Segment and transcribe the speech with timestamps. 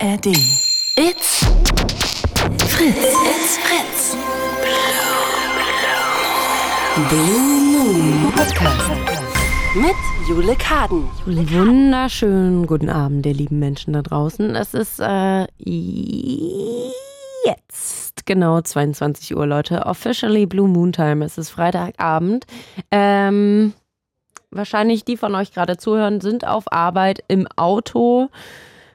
[0.00, 0.26] ARD.
[0.96, 1.44] It's
[2.68, 3.14] Fritz.
[3.24, 4.16] It's Fritz.
[7.08, 7.40] Blue
[7.72, 8.90] Moon Podcast.
[9.74, 9.96] Mit
[10.28, 11.08] Jule Kaden.
[11.26, 14.54] Wunderschönen guten Abend, ihr lieben Menschen da draußen.
[14.54, 15.46] Es ist äh,
[17.44, 19.86] jetzt genau 22 Uhr, Leute.
[19.86, 21.24] Officially Blue Moon Time.
[21.24, 22.46] Es ist Freitagabend.
[22.92, 23.72] Ähm,
[24.50, 28.28] wahrscheinlich die von euch gerade zuhören, sind auf Arbeit im Auto,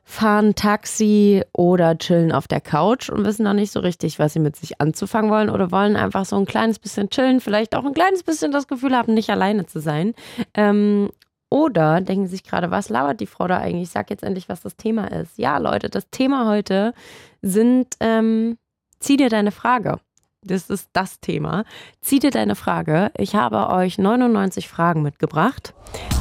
[0.04, 4.40] fahren Taxi oder chillen auf der Couch und wissen noch nicht so richtig, was sie
[4.40, 7.94] mit sich anzufangen wollen oder wollen einfach so ein kleines bisschen chillen, vielleicht auch ein
[7.94, 10.14] kleines bisschen das Gefühl haben, nicht alleine zu sein.
[10.54, 11.10] Ähm,
[11.50, 13.84] oder denken sich gerade, was labert die Frau da eigentlich?
[13.84, 15.38] Ich sag jetzt endlich, was das Thema ist.
[15.38, 16.94] Ja, Leute, das Thema heute
[17.42, 18.58] sind, ähm,
[19.00, 20.00] zieh dir deine Frage.
[20.46, 21.64] Das ist das Thema.
[22.02, 23.12] Zieh dir deine Frage.
[23.18, 25.74] Ich habe euch 99 Fragen mitgebracht,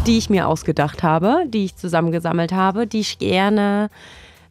[0.06, 3.90] die ich mir ausgedacht habe, die ich zusammengesammelt habe, die ich gerne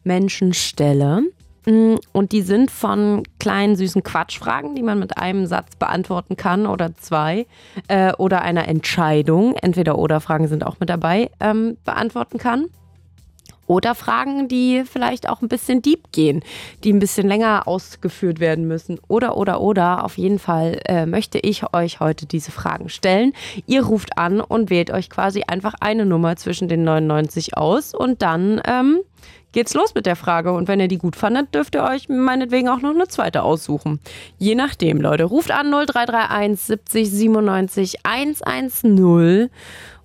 [0.04, 1.22] Menschen stelle.
[1.66, 6.66] Mm, Und die sind von kleinen süßen Quatschfragen, die man mit einem Satz beantworten kann
[6.66, 7.46] oder zwei
[7.88, 12.66] äh, oder einer Entscheidung, entweder oder Fragen sind auch mit dabei, ähm, beantworten kann.
[13.72, 16.44] Oder Fragen, die vielleicht auch ein bisschen deep gehen,
[16.84, 19.00] die ein bisschen länger ausgeführt werden müssen.
[19.08, 20.04] Oder, oder, oder.
[20.04, 23.32] Auf jeden Fall äh, möchte ich euch heute diese Fragen stellen.
[23.66, 28.20] Ihr ruft an und wählt euch quasi einfach eine Nummer zwischen den 99 aus und
[28.20, 29.00] dann ähm,
[29.52, 30.52] geht's los mit der Frage.
[30.52, 34.00] Und wenn ihr die gut fandet, dürft ihr euch meinetwegen auch noch eine zweite aussuchen.
[34.38, 35.24] Je nachdem, Leute.
[35.24, 39.50] Ruft an 0331 70 97 110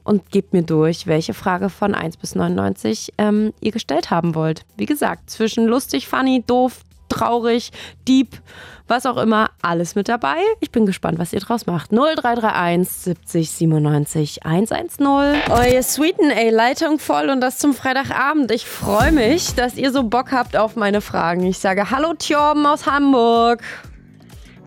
[0.08, 4.64] und gebt mir durch, welche Frage von 1 bis 99 ähm, ihr gestellt haben wollt.
[4.78, 7.72] Wie gesagt, zwischen lustig, funny, doof, traurig,
[8.08, 8.40] deep,
[8.88, 10.38] was auch immer, alles mit dabei.
[10.62, 11.92] Ich bin gespannt, was ihr draus macht.
[11.92, 15.08] 0331 70 97 110.
[15.08, 18.50] Oh, ihr Sweeten, ey, Leitung voll und das zum Freitagabend.
[18.52, 21.46] Ich freue mich, dass ihr so Bock habt auf meine Fragen.
[21.46, 23.62] Ich sage Hallo Tjorben aus Hamburg.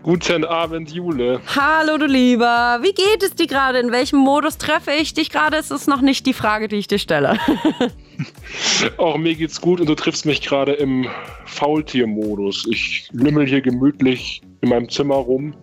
[0.03, 1.41] Guten Abend, Jule.
[1.55, 3.77] Hallo du Lieber, wie geht es dir gerade?
[3.77, 5.57] In welchem Modus treffe ich dich gerade?
[5.57, 7.37] Es ist noch nicht die Frage, die ich dir stelle.
[8.97, 11.05] Auch mir geht's gut und du triffst mich gerade im
[11.45, 12.65] Faultiermodus.
[12.71, 15.53] Ich lümmel hier gemütlich in meinem Zimmer rum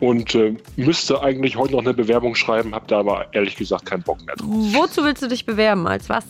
[0.00, 4.02] und äh, müsste eigentlich heute noch eine Bewerbung schreiben, habe da aber ehrlich gesagt keinen
[4.02, 4.48] Bock mehr drauf.
[4.48, 5.86] Wozu willst du dich bewerben?
[5.86, 6.24] Als was?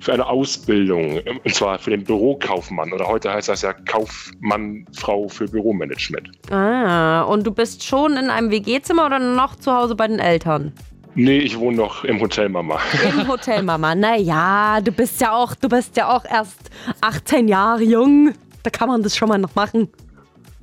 [0.00, 2.92] Für eine Ausbildung, und zwar für den Bürokaufmann.
[2.92, 6.30] Oder heute heißt das ja Kaufmann, Frau für Büromanagement.
[6.50, 10.72] Ah, und du bist schon in einem WG-Zimmer oder noch zu Hause bei den Eltern?
[11.14, 12.78] Nee, ich wohne noch im Hotel, Mama.
[13.04, 13.94] Im Hotel, Mama.
[14.00, 18.34] Naja, du bist ja auch, du bist ja auch erst 18 Jahre jung.
[18.62, 19.88] Da kann man das schon mal noch machen.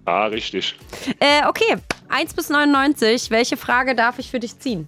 [0.06, 0.76] Ah, richtig.
[1.20, 1.76] Äh, okay.
[2.10, 3.30] 1 bis 99.
[3.30, 4.88] Welche Frage darf ich für dich ziehen?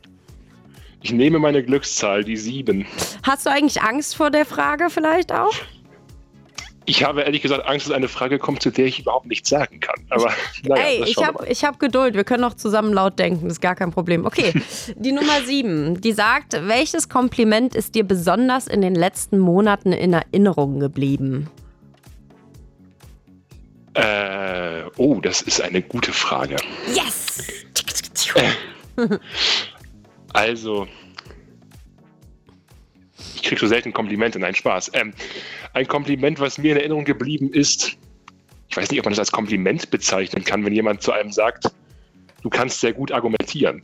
[1.01, 2.85] Ich nehme meine Glückszahl, die sieben.
[3.23, 5.53] Hast du eigentlich Angst vor der Frage vielleicht auch?
[6.89, 9.79] Ich habe ehrlich gesagt Angst, dass eine Frage kommt, zu der ich überhaupt nichts sagen
[9.79, 10.03] kann.
[10.09, 10.33] Aber
[10.63, 12.15] naja, Ey, ich habe hab Geduld.
[12.15, 13.43] Wir können auch zusammen laut denken.
[13.43, 14.25] Das ist gar kein Problem.
[14.25, 14.53] Okay,
[14.95, 16.01] die Nummer sieben.
[16.01, 21.49] Die sagt, welches Kompliment ist dir besonders in den letzten Monaten in Erinnerung geblieben?
[23.93, 26.55] Äh, oh, das ist eine gute Frage.
[26.93, 27.43] Yes!
[30.33, 30.87] Also,
[33.35, 34.91] ich kriege so selten Komplimente, nein, Spaß.
[34.93, 35.13] Ähm,
[35.73, 37.97] ein Kompliment, was mir in Erinnerung geblieben ist,
[38.69, 41.65] ich weiß nicht, ob man das als Kompliment bezeichnen kann, wenn jemand zu einem sagt,
[42.43, 43.81] du kannst sehr gut argumentieren.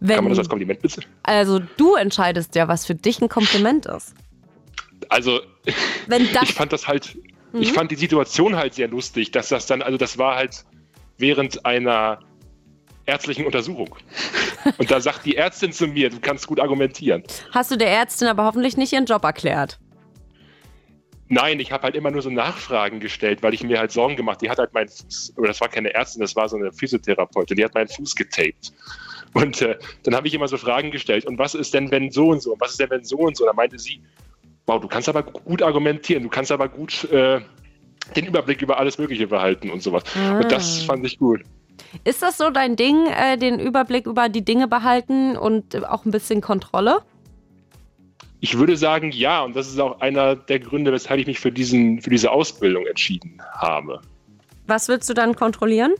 [0.00, 1.12] Wenn, Kann man das als Kompliment bezeichnen?
[1.22, 4.14] also du entscheidest ja, was für dich ein Kompliment ist.
[5.08, 5.40] Also,
[6.42, 7.16] ich fand das halt,
[7.52, 10.64] ich fand die Situation halt sehr lustig, dass das dann, also das war halt
[11.18, 12.18] während einer
[13.06, 13.96] ärztlichen Untersuchung.
[14.78, 17.22] Und da sagt die Ärztin zu mir, du kannst gut argumentieren.
[17.52, 19.78] hast du der Ärztin aber hoffentlich nicht ihren Job erklärt.
[21.28, 24.42] Nein, ich habe halt immer nur so Nachfragen gestellt, weil ich mir halt Sorgen gemacht.
[24.42, 27.56] Die hat halt meinen Fuß, oder das war keine Ärztin, das war so eine Physiotherapeutin,
[27.56, 28.72] die hat meinen Fuß getaped.
[29.32, 31.24] Und äh, dann habe ich immer so Fragen gestellt.
[31.24, 32.52] Und was ist denn, wenn so und so?
[32.52, 33.44] Und was ist denn, wenn so und so?
[33.44, 34.02] Und dann meinte sie,
[34.66, 37.40] wow, du kannst aber gut argumentieren, du kannst aber gut äh,
[38.14, 40.02] den Überblick über alles Mögliche behalten und sowas.
[40.14, 41.42] Und das fand ich gut.
[42.04, 46.10] Ist das so dein Ding, äh, den Überblick über die Dinge behalten und auch ein
[46.10, 47.02] bisschen Kontrolle?
[48.40, 51.52] Ich würde sagen, ja, und das ist auch einer der Gründe, weshalb ich mich für,
[51.52, 54.00] diesen, für diese Ausbildung entschieden habe.
[54.66, 55.92] Was willst du dann kontrollieren?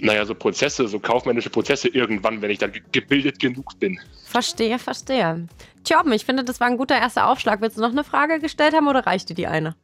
[0.00, 3.98] Naja, so Prozesse, so kaufmännische Prozesse irgendwann, wenn ich dann ge- gebildet genug bin.
[4.24, 5.46] Verstehe, verstehe.
[5.84, 7.60] Tjorben, ich finde, das war ein guter erster Aufschlag.
[7.60, 9.74] Willst du noch eine Frage gestellt haben oder reicht dir die eine?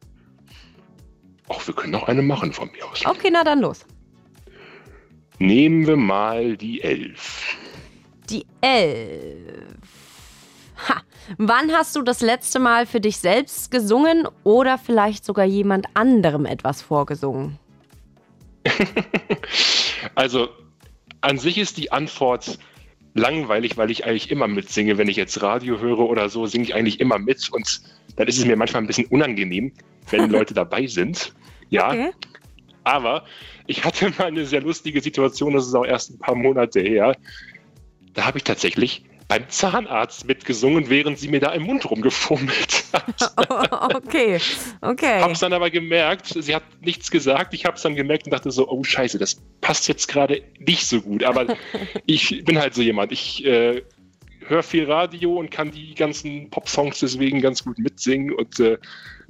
[1.48, 3.04] Auch wir können noch eine machen von mir aus.
[3.04, 3.84] Okay, na dann los.
[5.38, 7.56] Nehmen wir mal die Elf.
[8.30, 9.64] Die Elf.
[10.88, 11.02] Ha.
[11.38, 16.46] Wann hast du das letzte Mal für dich selbst gesungen oder vielleicht sogar jemand anderem
[16.46, 17.58] etwas vorgesungen?
[20.14, 20.48] also,
[21.20, 22.58] an sich ist die Antwort
[23.14, 24.98] langweilig, weil ich eigentlich immer mitsinge.
[24.98, 27.50] Wenn ich jetzt Radio höre oder so, singe ich eigentlich immer mit.
[27.52, 27.80] Und
[28.16, 29.72] dann ist es mir manchmal ein bisschen unangenehm,
[30.10, 31.34] wenn Leute dabei sind.
[31.70, 31.88] Ja.
[31.88, 32.10] Okay.
[32.86, 33.24] Aber
[33.66, 37.16] ich hatte mal eine sehr lustige Situation, das ist auch erst ein paar Monate her.
[38.14, 43.34] Da habe ich tatsächlich beim Zahnarzt mitgesungen, während sie mir da im Mund rumgefummelt hat.
[43.96, 44.38] okay,
[44.82, 45.20] okay.
[45.20, 47.52] Hab's dann aber gemerkt, sie hat nichts gesagt.
[47.54, 51.00] Ich hab's dann gemerkt und dachte so, oh Scheiße, das passt jetzt gerade nicht so
[51.00, 51.24] gut.
[51.24, 51.56] Aber
[52.06, 53.10] ich bin halt so jemand.
[53.10, 53.82] Ich äh,
[54.46, 58.78] höre viel Radio und kann die ganzen Pop-Songs deswegen ganz gut mitsingen und äh,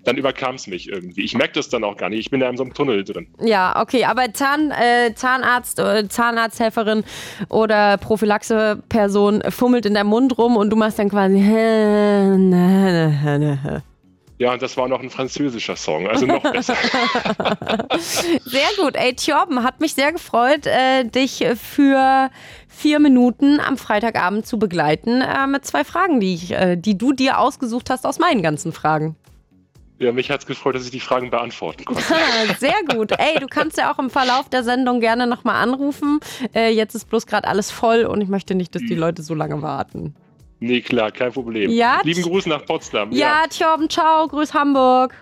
[0.07, 1.23] dann überkam es mich irgendwie.
[1.23, 2.21] Ich merke das dann auch gar nicht.
[2.21, 3.27] Ich bin da in so einem Tunnel drin.
[3.41, 7.05] Ja, okay, aber Zahn, äh, Zahnarzt, äh, Zahnarzthelferin
[7.49, 11.39] oder Prophylaxe-Person fummelt in deinem Mund rum und du machst dann quasi.
[14.39, 16.77] Ja, und das war noch ein französischer Song, also noch besser.
[18.45, 18.95] sehr gut.
[18.95, 22.31] Ey, Tjorben, hat mich sehr gefreut, äh, dich für
[22.69, 27.13] vier Minuten am Freitagabend zu begleiten äh, mit zwei Fragen, die, ich, äh, die du
[27.15, 29.17] dir ausgesucht hast aus meinen ganzen Fragen.
[29.99, 32.03] Ja, mich hat es gefreut, dass ich die Fragen beantworten konnte.
[32.59, 33.13] Sehr gut.
[33.13, 36.21] Ey, du kannst ja auch im Verlauf der Sendung gerne nochmal anrufen.
[36.55, 39.35] Äh, jetzt ist bloß gerade alles voll und ich möchte nicht, dass die Leute so
[39.35, 40.15] lange warten.
[40.61, 41.71] Nee, klar, kein Problem.
[41.71, 43.11] Ja, Lieben Gruß nach Potsdam.
[43.13, 43.49] Ja, ja.
[43.49, 45.15] Tjorben, ciao, grüß Hamburg.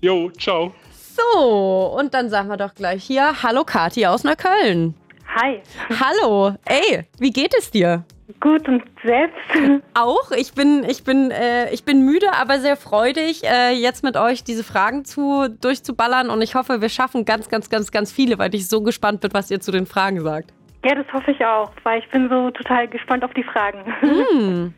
[0.00, 0.74] Jo, ciao.
[1.16, 4.94] So, und dann sagen wir doch gleich hier, hallo Kati aus Neukölln.
[5.34, 5.60] Hi.
[6.00, 6.54] Hallo.
[6.64, 8.04] Ey, wie geht es dir?
[8.40, 9.36] Gut und selbst?
[9.94, 10.30] Auch.
[10.32, 14.44] Ich bin, ich bin, äh, ich bin müde, aber sehr freudig, äh, jetzt mit euch
[14.44, 16.30] diese Fragen zu, durchzuballern.
[16.30, 19.32] Und ich hoffe, wir schaffen ganz, ganz, ganz, ganz viele, weil ich so gespannt bin,
[19.34, 20.52] was ihr zu den Fragen sagt.
[20.84, 23.80] Ja, das hoffe ich auch, weil ich bin so total gespannt auf die Fragen.
[24.32, 24.74] Mm.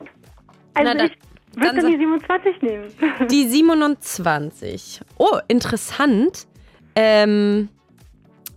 [0.76, 1.16] Also Na, ich
[1.54, 2.84] würde dann die 27 nehmen.
[3.30, 5.00] Die 27.
[5.18, 6.46] Oh, interessant.
[6.96, 7.68] Ähm,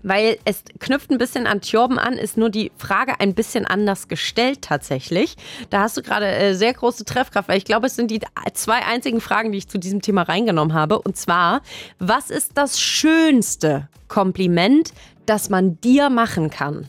[0.03, 4.07] weil es knüpft ein bisschen an Tjorben an, ist nur die Frage ein bisschen anders
[4.07, 5.35] gestellt tatsächlich.
[5.69, 8.21] Da hast du gerade äh, sehr große Treffkraft, weil ich glaube, es sind die
[8.53, 10.99] zwei einzigen Fragen, die ich zu diesem Thema reingenommen habe.
[10.99, 11.61] Und zwar,
[11.99, 14.93] was ist das schönste Kompliment,
[15.25, 16.87] das man dir machen kann?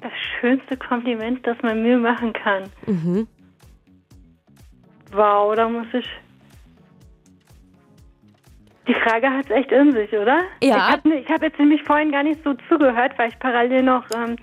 [0.00, 2.64] Das schönste Kompliment, das man mir machen kann.
[2.86, 3.28] Mhm.
[5.12, 6.06] Wow, da muss ich
[8.90, 10.42] die Frage hat es echt in sich, oder?
[10.62, 10.76] Ja.
[10.76, 14.36] Ich habe hab jetzt nämlich vorhin gar nicht so zugehört, weil ich parallel noch ähm,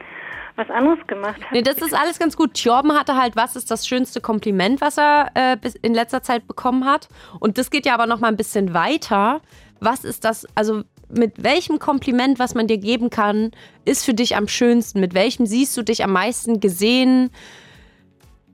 [0.55, 1.53] was anderes gemacht habe.
[1.53, 2.53] Nee, das ist alles ganz gut.
[2.53, 6.85] Tjorben hatte halt, was ist das schönste Kompliment, was er äh, in letzter Zeit bekommen
[6.85, 7.09] hat.
[7.39, 9.41] Und das geht ja aber noch mal ein bisschen weiter.
[9.81, 13.51] Was ist das, also mit welchem Kompliment, was man dir geben kann,
[13.83, 15.01] ist für dich am schönsten?
[15.01, 17.31] Mit welchem siehst du dich am meisten gesehen?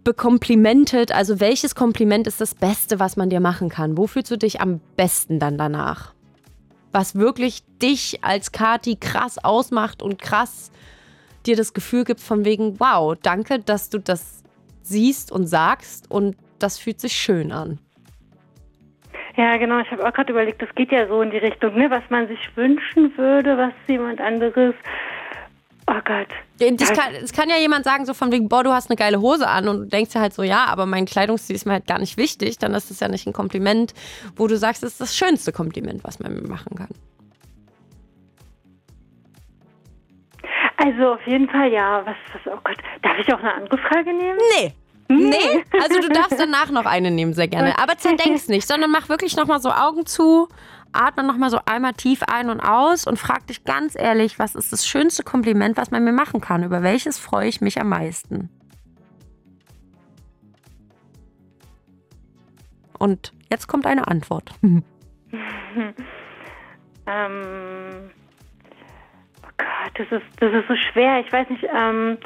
[0.03, 1.11] Bekomplimentet?
[1.11, 3.97] Also welches Kompliment ist das Beste, was man dir machen kann?
[3.97, 6.13] Wo fühlst du dich am besten dann danach?
[6.91, 10.71] Was wirklich dich als Kati krass ausmacht und krass
[11.45, 14.43] dir das Gefühl gibt von wegen, wow, danke, dass du das
[14.81, 17.79] siehst und sagst und das fühlt sich schön an.
[19.35, 19.79] Ja, genau.
[19.79, 22.27] Ich habe auch gerade überlegt, das geht ja so in die Richtung, ne, was man
[22.27, 24.75] sich wünschen würde, was jemand anderes
[25.87, 26.27] Oh Gott.
[26.77, 29.19] Das kann, das kann, ja jemand sagen, so von wegen, boah, du hast eine geile
[29.19, 31.87] Hose an und du denkst ja halt so, ja, aber mein Kleidungsstil ist mir halt
[31.87, 32.57] gar nicht wichtig.
[32.57, 33.93] Dann ist das ja nicht ein Kompliment,
[34.35, 36.89] wo du sagst, das ist das schönste Kompliment, was man mir machen kann.
[40.77, 42.05] Also auf jeden Fall ja.
[42.05, 44.39] Was, was, oh Gott, darf ich auch eine andere Frage nehmen?
[44.57, 44.73] Nee.
[45.09, 47.77] Nee, also du darfst danach noch eine nehmen, sehr gerne.
[47.77, 50.47] Aber zerdenk's nicht, sondern mach wirklich nochmal so Augen zu
[50.93, 54.71] atme nochmal so einmal tief ein und aus und frag dich ganz ehrlich, was ist
[54.71, 56.63] das schönste Kompliment, was man mir machen kann?
[56.63, 58.49] Über welches freue ich mich am meisten?
[62.97, 64.51] Und jetzt kommt eine Antwort.
[64.61, 64.83] ähm,
[69.41, 71.19] oh Gott, das ist, das ist so schwer.
[71.19, 72.17] Ich weiß nicht, ähm,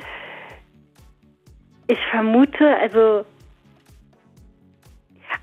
[1.87, 3.25] ich vermute, also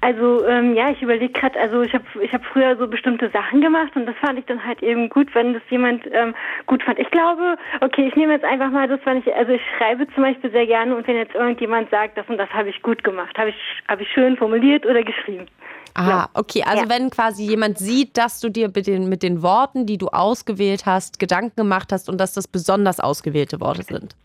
[0.00, 3.60] also ähm, ja, ich überlege gerade, also ich habe ich hab früher so bestimmte Sachen
[3.60, 6.34] gemacht und das fand ich dann halt eben gut, wenn das jemand ähm,
[6.66, 6.98] gut fand.
[6.98, 10.22] Ich glaube, okay, ich nehme jetzt einfach mal das, wenn ich, also ich schreibe zum
[10.22, 13.36] Beispiel sehr gerne und wenn jetzt irgendjemand sagt, das und das habe ich gut gemacht,
[13.38, 13.56] habe ich,
[13.88, 15.46] hab ich schön formuliert oder geschrieben.
[15.94, 16.64] Ah, okay.
[16.66, 16.88] Also ja.
[16.88, 20.86] wenn quasi jemand sieht, dass du dir mit den, mit den Worten, die du ausgewählt
[20.86, 24.16] hast, Gedanken gemacht hast und dass das besonders ausgewählte Worte sind.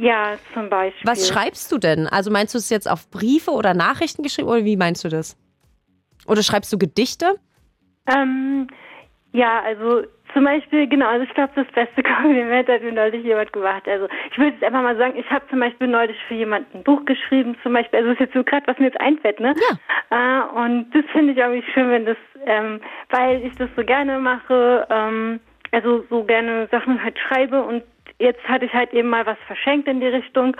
[0.00, 1.08] Ja, zum Beispiel.
[1.10, 2.06] Was schreibst du denn?
[2.06, 5.36] Also meinst du es jetzt auf Briefe oder Nachrichten geschrieben oder wie meinst du das?
[6.26, 7.36] Oder schreibst du Gedichte?
[8.06, 8.68] Ähm,
[9.32, 10.02] Ja, also
[10.34, 13.86] zum Beispiel, genau, also ich glaube, das beste Kompliment hat mir neulich jemand gemacht.
[13.86, 16.84] Also ich würde jetzt einfach mal sagen, ich habe zum Beispiel neulich für jemanden ein
[16.84, 19.54] Buch geschrieben, zum Beispiel, also das ist jetzt so gerade, was mir jetzt einfällt, ne?
[20.10, 20.42] Ja.
[20.42, 24.18] Äh, und das finde ich irgendwie schön, wenn das, ähm, weil ich das so gerne
[24.18, 25.40] mache, ähm,
[25.72, 27.82] also so gerne Sachen halt schreibe und
[28.18, 30.56] jetzt hatte ich halt eben mal was verschenkt in die Richtung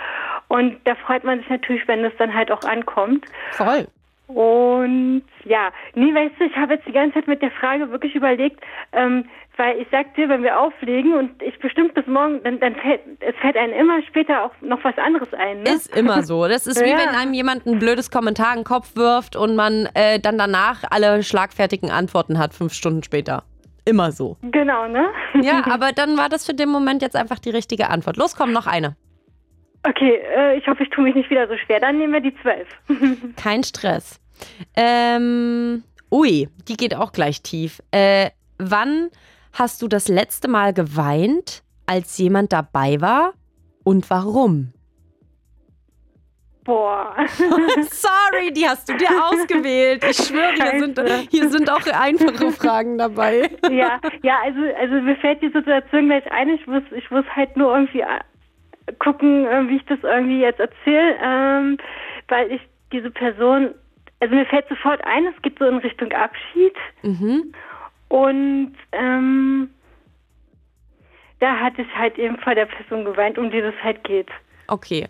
[0.47, 3.25] und da freut man sich natürlich, wenn das dann halt auch ankommt.
[3.51, 3.87] Voll.
[4.27, 8.13] Und ja, nee, weißt du, ich habe jetzt die ganze Zeit mit der Frage wirklich
[8.13, 8.61] überlegt,
[8.91, 9.25] ähm,
[9.57, 13.01] weil ich sag dir, wenn wir auflegen und ich bestimmt bis morgen, dann, dann fällt
[13.21, 15.63] es fällt einem immer später auch noch was anderes ein.
[15.63, 15.69] Ne?
[15.71, 16.47] Ist immer so.
[16.47, 16.97] Das ist wie Ja.
[16.99, 20.83] wenn einem jemand ein blödes Kommentar in den Kopf wirft und man äh, dann danach
[20.91, 23.43] alle schlagfertigen Antworten hat, fünf Stunden später.
[23.89, 24.37] Immer so.
[24.43, 25.07] Genau, ne?
[25.41, 28.17] Ja, aber dann war das für den Moment jetzt einfach die richtige Antwort.
[28.17, 28.95] Los, komm, noch eine.
[29.81, 31.79] Okay, äh, ich hoffe, ich tue mich nicht wieder so schwer.
[31.79, 32.67] Dann nehmen wir die zwölf.
[33.35, 34.19] Kein Stress.
[34.75, 37.81] Ähm, ui, die geht auch gleich tief.
[37.89, 38.29] Äh,
[38.59, 39.09] wann
[39.53, 43.33] hast du das letzte Mal geweint, als jemand dabei war
[43.83, 44.73] und warum?
[46.69, 47.15] Boah.
[47.89, 50.03] Sorry, die hast du dir ausgewählt.
[50.07, 53.49] Ich schwöre, hier sind, hier sind auch einfache Fragen dabei.
[53.71, 56.49] ja, ja, also, also mir fällt die Situation gleich ein.
[56.49, 60.59] Ich muss, ich muss halt nur irgendwie äh, gucken, äh, wie ich das irgendwie jetzt
[60.59, 61.77] erzähle, ähm,
[62.27, 62.61] weil ich
[62.91, 63.73] diese Person,
[64.19, 67.51] also mir fällt sofort ein, es geht so in Richtung Abschied Mhm.
[68.09, 69.71] und ähm,
[71.39, 74.27] da hatte ich halt eben vor der Person geweint, um die das halt geht.
[74.67, 75.07] Okay.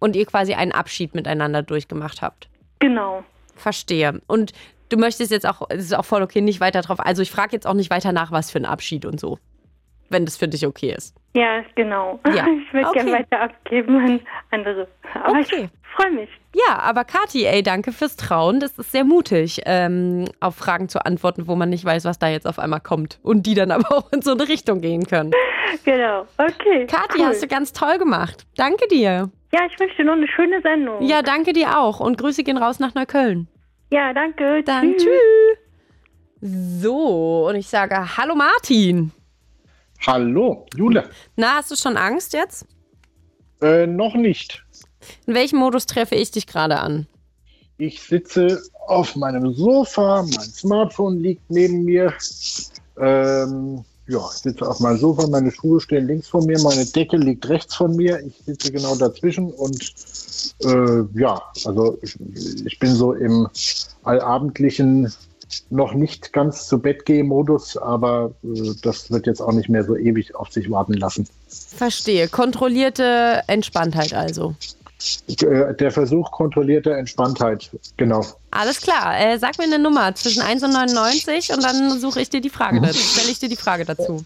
[0.00, 2.48] Und ihr quasi einen Abschied miteinander durchgemacht habt.
[2.80, 3.22] Genau.
[3.54, 4.20] Verstehe.
[4.26, 4.52] Und
[4.88, 6.98] du möchtest jetzt auch, es ist auch voll okay, nicht weiter drauf.
[7.00, 9.38] Also ich frage jetzt auch nicht weiter nach, was für ein Abschied und so.
[10.08, 11.14] Wenn das für dich okay ist.
[11.34, 12.18] Ja, genau.
[12.26, 12.98] Ja, Ich würde okay.
[13.04, 14.88] gerne weiter abgeben an andere.
[15.14, 15.68] Aber Okay.
[15.70, 16.28] ich freue mich.
[16.56, 18.58] Ja, aber Kathi, ey, danke fürs Trauen.
[18.58, 22.28] Das ist sehr mutig, ähm, auf Fragen zu antworten, wo man nicht weiß, was da
[22.28, 23.20] jetzt auf einmal kommt.
[23.22, 25.30] Und die dann aber auch in so eine Richtung gehen können.
[25.84, 26.26] Genau.
[26.38, 26.86] Okay.
[26.86, 27.26] Kathi, cool.
[27.26, 28.46] hast du ganz toll gemacht.
[28.56, 29.30] Danke dir.
[29.52, 31.02] Ja, ich wünsche dir noch eine schöne Sendung.
[31.02, 32.00] Ja, danke dir auch.
[32.00, 33.48] Und Grüße gehen raus nach Neukölln.
[33.90, 34.62] Ja, danke.
[34.64, 35.02] Dann Tschüss.
[35.02, 36.82] tschüss.
[36.82, 39.12] So, und ich sage Hallo Martin.
[40.06, 41.10] Hallo, Jule.
[41.36, 42.64] Na, hast du schon Angst jetzt?
[43.60, 44.64] Äh, noch nicht.
[45.26, 47.06] In welchem Modus treffe ich dich gerade an?
[47.76, 52.14] Ich sitze auf meinem Sofa, mein Smartphone liegt neben mir.
[52.98, 57.16] Ähm, ja, ich sitze auf meinem Sofa, meine Schuhe stehen links von mir, meine Decke
[57.16, 58.20] liegt rechts von mir.
[58.26, 59.80] Ich sitze genau dazwischen und
[60.64, 62.16] äh, ja, also ich,
[62.64, 63.48] ich bin so im
[64.02, 65.12] allabendlichen,
[65.70, 69.84] noch nicht ganz zu Bett gehen Modus, aber äh, das wird jetzt auch nicht mehr
[69.84, 71.26] so ewig auf sich warten lassen.
[71.48, 72.28] Verstehe.
[72.28, 74.54] Kontrollierte Entspanntheit also.
[75.28, 78.24] Äh, Der Versuch kontrollierter Entspanntheit, genau.
[78.50, 79.18] Alles klar.
[79.18, 82.50] Äh, sag mir eine Nummer zwischen 1 und 99 und dann suche ich dir die
[82.50, 82.98] Frage dazu.
[82.98, 84.24] Stelle ich dir die Frage dazu.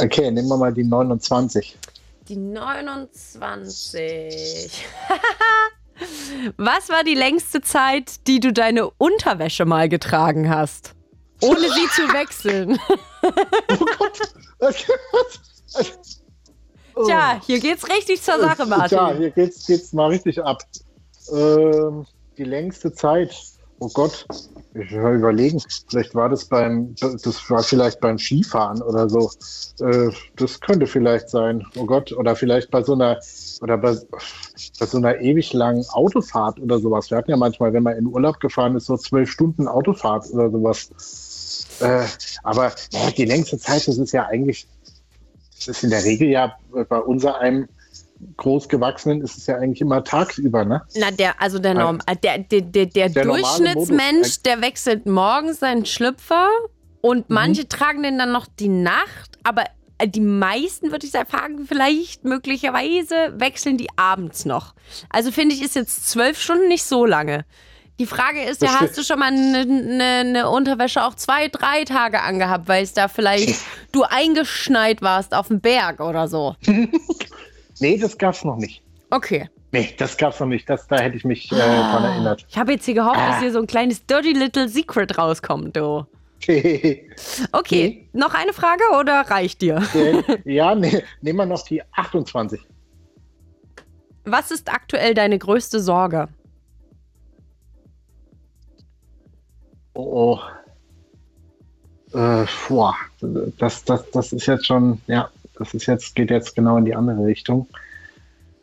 [0.00, 1.76] Okay, nehmen wir mal die 29.
[2.28, 4.70] Die 29.
[6.56, 10.94] Was war die längste Zeit, die du deine Unterwäsche mal getragen hast?
[11.40, 12.78] Ohne sie zu wechseln.
[14.60, 15.38] Oh Gott!
[16.94, 17.04] Oh.
[17.04, 18.98] Tja, hier geht's richtig zur Sache, Martin.
[18.98, 20.62] Ja, hier geht's, geht's mal richtig ab.
[21.32, 22.06] Ähm,
[22.38, 23.34] die längste Zeit.
[23.78, 24.26] Oh Gott,
[24.74, 25.60] ich will überlegen.
[25.88, 29.28] Vielleicht war das beim, das war vielleicht beim Skifahren oder so.
[29.80, 31.66] Äh, das könnte vielleicht sein.
[31.76, 33.18] Oh Gott, oder vielleicht bei so einer,
[33.60, 33.96] oder bei,
[34.78, 37.10] bei so einer ewig langen Autofahrt oder sowas.
[37.10, 40.48] Wir hatten ja manchmal, wenn man in Urlaub gefahren ist, so zwölf Stunden Autofahrt oder
[40.48, 41.66] sowas.
[41.80, 42.06] Äh,
[42.44, 44.68] aber ja, die längste Zeit, das ist ja eigentlich,
[45.66, 46.56] das ist in der Regel ja
[46.88, 47.68] bei unser einem
[48.36, 50.82] Großgewachsenen ist es ja eigentlich immer tagsüber, ne?
[50.96, 55.58] Na, der, also der, Norm, äh, der, der, der, der, Der Durchschnittsmensch, der wechselt morgens
[55.60, 56.48] seinen Schlüpfer
[57.00, 57.34] und Mhm.
[57.34, 59.64] manche tragen den dann noch die Nacht, aber
[59.98, 64.74] äh, die meisten, würde ich sagen, vielleicht möglicherweise wechseln die abends noch.
[65.10, 67.44] Also finde ich, ist jetzt zwölf Stunden nicht so lange.
[68.02, 71.84] Die Frage ist ja, hast du schon mal eine, eine, eine Unterwäsche auch zwei, drei
[71.84, 73.60] Tage angehabt, weil es da vielleicht
[73.92, 76.56] du eingeschneit warst auf dem Berg oder so?
[77.78, 78.82] Nee, das gab's noch nicht.
[79.10, 79.48] Okay.
[79.70, 80.68] Nee, das gab's noch nicht.
[80.68, 82.44] Das, da hätte ich mich äh, dran erinnert.
[82.48, 83.30] Ich habe jetzt hier gehofft, Ah.
[83.30, 86.04] dass hier so ein kleines Dirty Little Secret rauskommt, du.
[86.42, 87.08] Okay.
[87.52, 89.80] Okay, noch eine Frage oder reicht dir?
[90.44, 92.60] ja, nee, nehmen wir noch die 28.
[94.24, 96.28] Was ist aktuell deine größte Sorge?
[99.94, 100.38] Oh,
[102.14, 102.16] oh.
[102.16, 102.94] Äh, boah,
[103.58, 106.94] das, das, das ist jetzt schon, ja, das ist jetzt, geht jetzt genau in die
[106.94, 107.66] andere Richtung.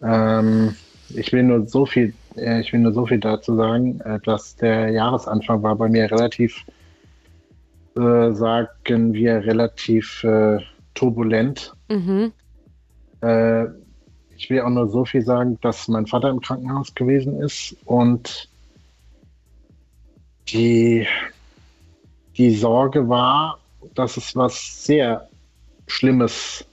[0.03, 0.75] Ähm,
[1.09, 4.55] ich will nur so viel, äh, ich will nur so viel dazu sagen, äh, dass
[4.55, 6.63] der Jahresanfang war bei mir relativ
[7.99, 10.59] äh, sagen wir, relativ äh,
[10.93, 11.73] turbulent.
[11.89, 12.31] Mhm.
[13.21, 13.65] Äh,
[14.37, 18.47] ich will auch nur so viel sagen, dass mein Vater im Krankenhaus gewesen ist und
[20.53, 21.07] die,
[22.37, 23.59] die Sorge war,
[23.95, 25.27] dass es was sehr
[25.87, 26.65] Schlimmes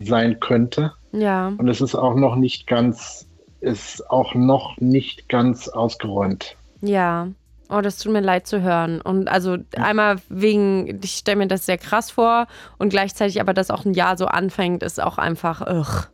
[0.00, 0.92] sein könnte.
[1.12, 1.52] Ja.
[1.58, 3.26] Und es ist auch noch nicht ganz,
[3.60, 6.56] ist auch noch nicht ganz ausgeräumt.
[6.80, 7.28] Ja.
[7.68, 9.00] Oh, das tut mir leid zu hören.
[9.00, 12.46] Und also einmal wegen, ich stelle mir das sehr krass vor
[12.78, 16.08] und gleichzeitig aber, dass auch ein Jahr so anfängt, ist auch einfach, ugh.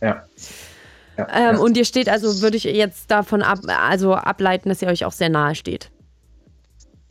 [0.00, 0.22] Ja.
[1.16, 1.58] ja, Ähm, ja.
[1.58, 5.12] Und ihr steht also, würde ich jetzt davon ab, also ableiten, dass ihr euch auch
[5.12, 5.90] sehr nahe steht.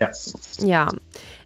[0.01, 0.09] Ja.
[0.59, 0.89] Ja.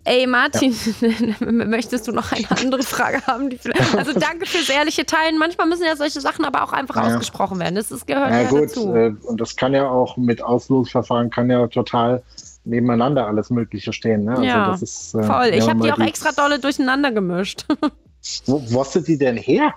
[0.08, 0.76] Ey, Martin,
[1.40, 3.50] möchtest du noch eine andere Frage haben?
[3.98, 5.38] Also danke fürs ehrliche Teilen.
[5.40, 7.04] Manchmal müssen ja solche Sachen aber auch einfach Ja.
[7.16, 7.74] ausgesprochen werden.
[7.76, 8.94] Das ist, gehört Ja, ja, gut, dazu.
[8.94, 12.22] äh, und das kann ja auch mit Auslosverfahren kann ja total
[12.66, 14.26] nebeneinander alles Mögliche stehen.
[14.26, 14.32] Ne?
[14.32, 15.48] Also Ja, ist, äh, Voll.
[15.54, 17.66] Ich habe die auch extra dolle durcheinander gemischt.
[18.48, 19.74] Wo, wo hast du die denn her?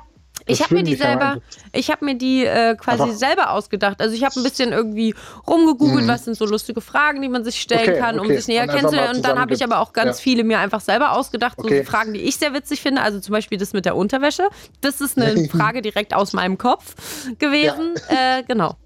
[0.49, 1.39] Ich habe mir die ja selber,
[1.73, 4.01] ich habe mir die äh, quasi Aber- selber ausgedacht.
[4.01, 5.15] Also ich habe ein bisschen irgendwie
[5.47, 6.09] rumgegoogelt, Mhm.
[6.09, 8.37] was sind so lustige Fragen, die man sich stellen Okay, kann, um okay.
[8.37, 9.17] sich näher kennenzulernen.
[9.17, 10.23] Und dann habe ich aber auch ganz Ja.
[10.23, 11.85] viele mir einfach selber ausgedacht, so Okay.
[11.85, 13.03] Fragen, die ich sehr witzig finde.
[13.03, 14.49] Also zum Beispiel das mit der Unterwäsche.
[14.81, 16.95] Das ist eine Frage direkt aus meinem Kopf
[17.39, 17.95] gewesen.
[18.09, 18.77] Äh, genau.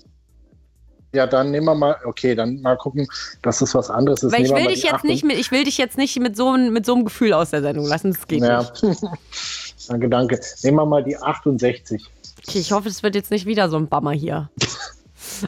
[1.15, 3.07] Ja, dann nehmen wir mal, okay, dann mal gucken,
[3.43, 4.33] dass es was anderes ist.
[4.33, 6.53] Weil ich will dich jetzt Achtung- nicht mit, ich will dich jetzt nicht mit so,
[6.57, 8.13] mit so einem Gefühl aus der Sendung lassen.
[8.15, 8.83] Das geht nicht.
[9.87, 9.93] Ja.
[9.93, 10.41] danke, danke.
[10.63, 12.05] Nehmen wir mal die 68.
[12.47, 14.51] Okay, ich hoffe, es wird jetzt nicht wieder so ein Bammer hier.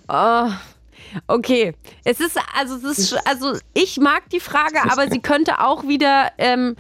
[0.09, 0.59] Ah,
[1.27, 1.75] okay.
[2.05, 6.31] Es ist, also, es ist, also, ich mag die Frage, aber sie könnte auch wieder
[6.39, 6.77] ähm,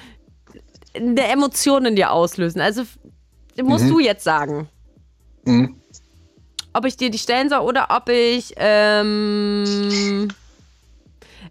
[0.94, 2.60] eine Emotion in dir auslösen.
[2.60, 2.82] Also,
[3.62, 3.88] musst Mhm.
[3.90, 4.68] du jetzt sagen,
[5.44, 5.76] Mhm.
[6.72, 10.28] ob ich dir die stellen soll oder ob ich, ähm,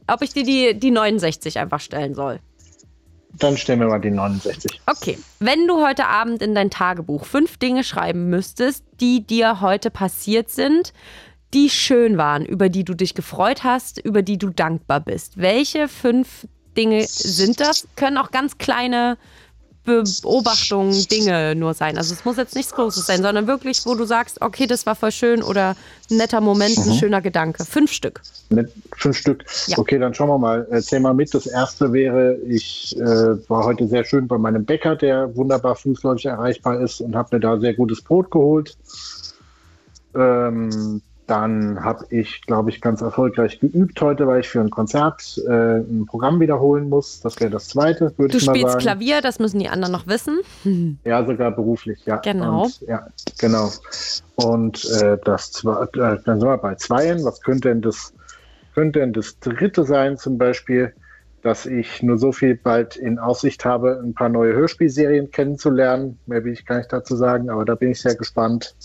[0.08, 2.40] ob ich dir die, die 69 einfach stellen soll.
[3.34, 4.82] Dann stellen wir mal die 69.
[4.86, 9.90] Okay, wenn du heute Abend in dein Tagebuch fünf Dinge schreiben müsstest, die dir heute
[9.90, 10.94] passiert sind,
[11.54, 15.88] die schön waren, über die du dich gefreut hast, über die du dankbar bist, welche
[15.88, 16.48] fünf
[16.78, 17.88] Dinge sind das?
[17.96, 19.18] Können auch ganz kleine
[19.84, 21.98] Beobachtungen, Dinge nur sein.
[21.98, 24.96] Also es muss jetzt nichts Großes sein, sondern wirklich, wo du sagst, okay, das war
[24.96, 25.76] voll schön oder
[26.10, 27.66] ein netter Moment, ein schöner Gedanke.
[27.66, 28.22] Fünf Stück.
[28.96, 29.44] Fünf Stück.
[29.68, 29.78] Ja.
[29.78, 30.68] Okay, dann schauen wir mal.
[30.72, 31.34] Äh, Zähl mal mit.
[31.34, 36.26] Das erste wäre, ich äh, war heute sehr schön bei meinem Bäcker, der wunderbar fußläufig
[36.26, 38.78] erreichbar ist und habe mir da sehr gutes Brot geholt.
[40.16, 45.42] Ähm, dann habe ich, glaube ich, ganz erfolgreich geübt heute, weil ich für ein Konzert
[45.48, 47.22] äh, ein Programm wiederholen muss.
[47.22, 48.82] Das wäre das zweite, würde Du ich mal spielst sagen.
[48.82, 50.40] Klavier, das müssen die anderen noch wissen.
[51.06, 52.18] Ja, sogar beruflich, ja.
[52.18, 52.64] Genau.
[52.64, 53.08] Und, ja,
[53.40, 53.70] genau.
[54.36, 55.88] Und äh, das zwei, äh,
[56.26, 57.24] dann sind wir bei Zweien.
[57.24, 58.14] Was könnte denn das,
[58.74, 60.94] könnte denn das dritte sein, zum Beispiel,
[61.42, 66.20] dass ich nur so viel bald in Aussicht habe, ein paar neue Hörspielserien kennenzulernen.
[66.26, 68.76] Mehr will ich gar nicht dazu sagen, aber da bin ich sehr gespannt.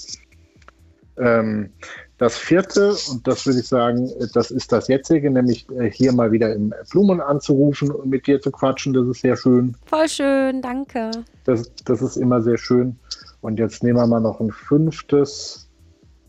[1.16, 1.70] Ähm,
[2.18, 6.32] das vierte, und das würde ich sagen, das ist das jetzige, nämlich äh, hier mal
[6.32, 8.92] wieder im Blumen anzurufen und mit dir zu quatschen.
[8.92, 9.76] Das ist sehr schön.
[9.86, 11.12] Voll schön, danke.
[11.44, 12.98] Das, das ist immer sehr schön.
[13.40, 15.68] Und jetzt nehmen wir mal noch ein fünftes.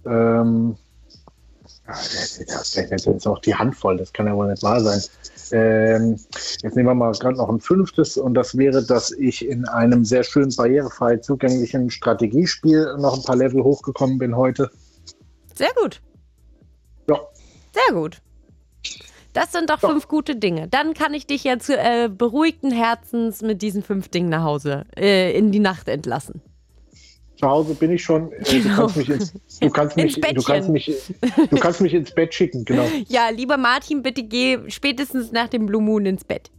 [0.06, 0.78] Ähm,
[1.88, 5.02] ja, das, ist auch die Hand voll, das kann ja wohl nicht wahr sein.
[5.52, 6.20] Ähm,
[6.62, 10.06] jetzt nehmen wir mal gerade noch ein fünftes und das wäre, dass ich in einem
[10.06, 14.70] sehr schön barrierefrei zugänglichen Strategiespiel noch ein paar Level hochgekommen bin heute.
[15.60, 16.02] Sehr gut.
[17.10, 17.20] Ja,
[17.74, 18.22] Sehr gut.
[19.34, 19.90] Das sind doch Ja.
[19.90, 20.70] fünf gute Dinge.
[20.70, 25.38] Dann kann ich dich jetzt äh, beruhigten Herzens mit diesen fünf Dingen nach Hause äh,
[25.38, 26.42] in die Nacht entlassen.
[27.38, 28.32] zu Hause bin ich schon.
[28.32, 28.76] Äh, Du Genau.
[28.78, 30.72] kannst mich ins, du kannst Ins mich, du kannst Bettchen.
[30.72, 32.86] mich, du kannst mich ins Bett schicken, genau.
[33.10, 36.52] Ja, lieber Martin, bitte geh spätestens nach dem Blue Moon ins Bett.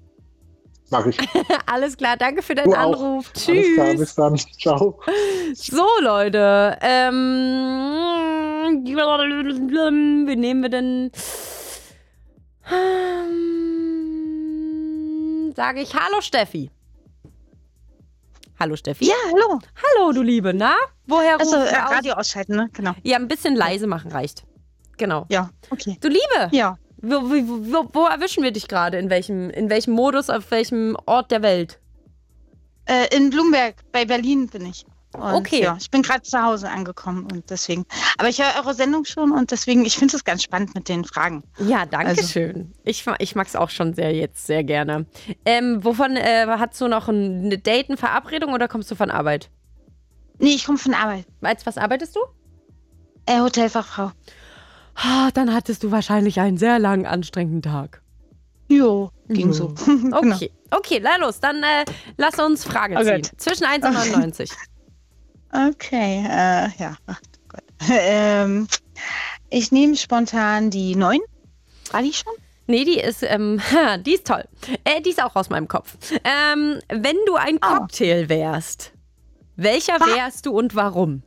[0.91, 1.17] Mach ich.
[1.67, 2.93] Alles klar, danke für deinen Du auch.
[2.93, 3.31] Anruf.
[3.35, 4.01] Alles klar, Tschüss.
[4.01, 4.37] bis dann.
[4.61, 5.01] Ciao.
[5.55, 6.77] So, Leute.
[6.81, 8.85] Ähm,
[10.27, 11.11] wen nehmen wir denn?
[12.71, 13.37] Ähm,
[15.57, 16.71] Sage ich Hallo, Steffi.
[18.59, 19.07] Hallo, Steffi.
[19.07, 19.59] Ja, hallo.
[19.97, 20.53] Hallo, du Liebe.
[20.53, 20.75] Na?
[21.07, 21.91] Woher Also rufst äh, du aus?
[21.93, 22.69] Radio ausschalten, ne?
[22.75, 22.93] Genau.
[23.03, 24.45] Ja, ein bisschen leise machen reicht.
[24.99, 25.25] Genau.
[25.31, 25.97] Ja, okay.
[26.01, 26.49] Du Liebe.
[26.53, 26.77] Ja.
[27.03, 28.99] Wo, wo, wo, erwischen wir dich gerade?
[28.99, 31.79] In welchem, in welchem Modus, auf welchem Ort der Welt?
[32.85, 34.85] Äh, in Blumberg, bei Berlin bin ich.
[35.13, 35.63] Und, Okay.
[35.63, 37.85] Ja, ich bin gerade zu Hause angekommen und deswegen.
[38.19, 41.05] Aber ich höre eure Sendung schon und deswegen, ich finde es ganz spannend mit den
[41.05, 41.43] Fragen.
[41.59, 42.73] Ja, danke schön.
[42.85, 45.07] Ich, ich mag es auch schon sehr jetzt sehr gerne.
[45.45, 49.11] Ähm, wovon äh, hast du noch ein eine Date, eine Verabredung oder kommst du von
[49.11, 49.51] Arbeit?
[50.39, 51.27] Nee, ich komme von Arbeit.
[51.41, 52.21] Als was arbeitest du?
[53.27, 54.13] Äh, Hotelfachfrau.
[55.03, 58.03] Ah, dann hattest du wahrscheinlich einen sehr langen, anstrengenden Tag.
[58.69, 59.53] Jo, ging Jo.
[59.53, 59.75] so.
[59.87, 60.19] Genau.
[60.19, 61.85] Okay, okay, na los, dann äh,
[62.17, 63.23] lass uns Frage Oh ziehen.
[63.23, 63.31] Gott.
[63.39, 64.51] Zwischen 1 und 99.
[65.53, 66.97] Okay, äh, ja.
[67.07, 67.65] Ach Gott.
[67.91, 68.69] ähm,
[69.49, 71.19] ich nehme spontan die 9.
[71.91, 72.33] War die schon?
[72.69, 73.61] Nee, die ist, ähm,
[74.07, 74.45] die ist toll.
[74.85, 75.97] Äh, die ist auch aus meinem Kopf.
[76.23, 77.67] Ähm, wenn du ein Oh.
[77.79, 78.93] Cocktail wärst,
[79.57, 81.25] welcher wärst du und warum?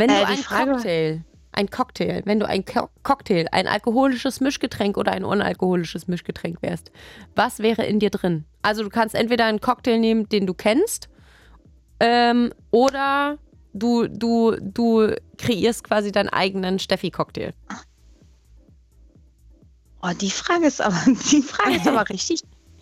[0.00, 3.66] Wenn Äh, du die ein Frage- Cocktail, ein Cocktail, wenn du ein Co Cocktail, ein
[3.66, 6.90] alkoholisches Mischgetränk oder ein unalkoholisches Mischgetränk wärst,
[7.34, 8.44] was wäre in dir drin?
[8.62, 11.08] Also du kannst entweder einen Cocktail nehmen, den du kennst,
[12.00, 13.36] ähm, oder
[13.74, 17.52] du, du, du kreierst quasi deinen eigenen Steffi-Cocktail.
[20.02, 20.98] Oh, die Frage ist aber,
[21.30, 22.40] die Frage ist aber richtig,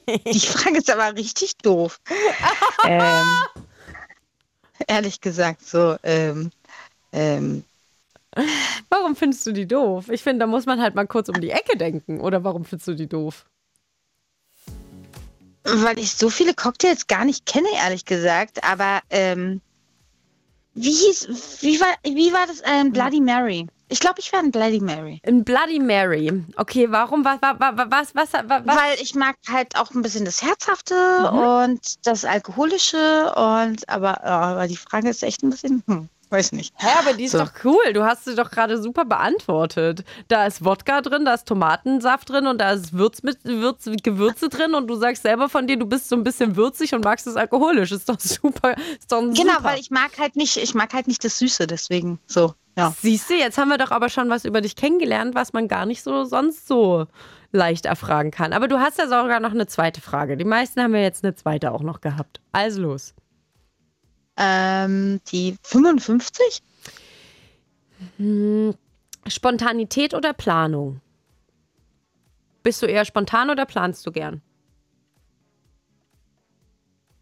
[0.09, 2.01] die Frage ist aber richtig doof.
[2.87, 3.27] ähm,
[4.87, 6.51] ehrlich gesagt, so, ähm,
[7.13, 7.65] ähm,
[8.91, 10.09] Warum findest du die doof?
[10.11, 12.21] Ich finde, da muss man halt mal kurz um die Ecke denken.
[12.21, 13.47] Oder warum findest du die doof?
[15.65, 19.61] weil ich so viele Cocktails gar nicht kenne, ehrlich gesagt, aber ähm,
[20.75, 23.67] wie hieß, wie war, wie war das, ähm, Bloody Mary?
[23.91, 25.21] Ich glaube, ich wäre ein Bloody Mary.
[25.27, 26.43] Ein Bloody Mary.
[26.57, 27.25] Okay, warum?
[27.25, 27.59] Was, was,
[28.15, 28.77] was, was, was?
[28.77, 30.95] Weil ich mag halt auch ein bisschen das Herzhafte
[31.33, 31.39] Mhm.
[31.39, 36.53] und das Alkoholische und aber, ja, aber die Frage ist echt ein bisschen, hm, weiß
[36.53, 36.75] nicht.
[36.77, 37.39] Hä, aber die ist So.
[37.39, 37.93] doch cool.
[37.93, 40.05] Du hast sie doch gerade super beantwortet.
[40.29, 44.49] Da ist Wodka drin, da ist Tomatensaft drin und da ist Würz mit, Würz, Gewürze
[44.49, 47.27] drin und du sagst selber von dir, du bist so ein bisschen würzig und magst
[47.27, 47.93] es alkoholisch.
[47.93, 48.75] Ist doch super.
[48.99, 49.65] Ist doch Genau, super.
[49.65, 52.95] weil ich mag halt nicht, ich mag halt nicht das Süße, deswegen so, ja.
[53.01, 55.85] Siehst du, jetzt haben wir doch aber schon was über dich kennengelernt, was man gar
[55.85, 57.07] nicht so sonst so
[57.51, 58.53] leicht erfragen kann.
[58.53, 60.37] Aber du hast ja sogar noch eine zweite Frage.
[60.37, 62.41] Die meisten haben ja jetzt eine zweite auch noch gehabt.
[62.53, 63.15] Also los.
[64.39, 66.63] Ähm, die 55?
[68.17, 68.75] Hm,
[69.27, 71.01] Spontanität oder Planung?
[72.63, 74.43] Bist du eher spontan oder planst du gern?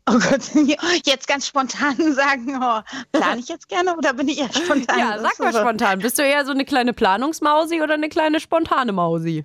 [0.08, 0.42] Oh Gott,
[1.04, 2.80] jetzt ganz spontan sagen, oh,
[3.12, 4.98] plane ich jetzt gerne oder bin ich eher spontan?
[4.98, 5.98] Ja, sag mal spontan.
[5.98, 9.44] Bist du eher so eine kleine Planungsmausi oder eine kleine spontane Mausi?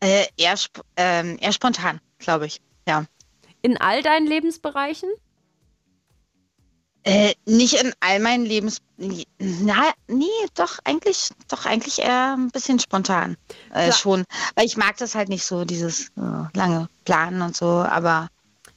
[0.00, 2.60] Äh, eher, sp ähm, eher spontan, glaube ich.
[2.86, 3.06] Ja.
[3.62, 5.10] In all deinen Lebensbereichen?
[7.06, 8.78] Äh, nicht in all meinen Lebens.
[9.38, 13.36] Na, nee, doch eigentlich, doch eigentlich eher ein bisschen spontan.
[13.72, 14.24] Äh, schon.
[14.56, 17.66] Weil ich mag das halt nicht so, dieses äh, lange Planen und so.
[17.66, 18.28] Aber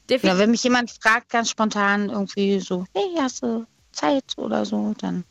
[0.10, 4.94] ja, wenn mich jemand fragt, ganz spontan irgendwie so, hey, hast du Zeit oder so,
[5.00, 5.24] dann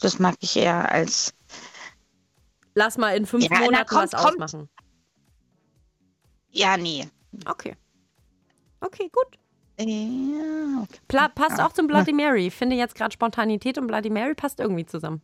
[0.00, 1.32] das mag ich eher als
[2.74, 4.42] Lass mal in fünf Ja, na, Monaten kommt, was kommt.
[4.42, 4.68] ausmachen.
[6.50, 7.08] ja, nee.
[7.46, 7.74] Okay.
[8.80, 9.38] Okay, gut.
[9.78, 10.98] Ja, okay.
[11.08, 12.46] Pla passt auch zum Bloody Mary.
[12.46, 15.20] Ich finde jetzt gerade Spontanität und Bloody Mary passt irgendwie zusammen.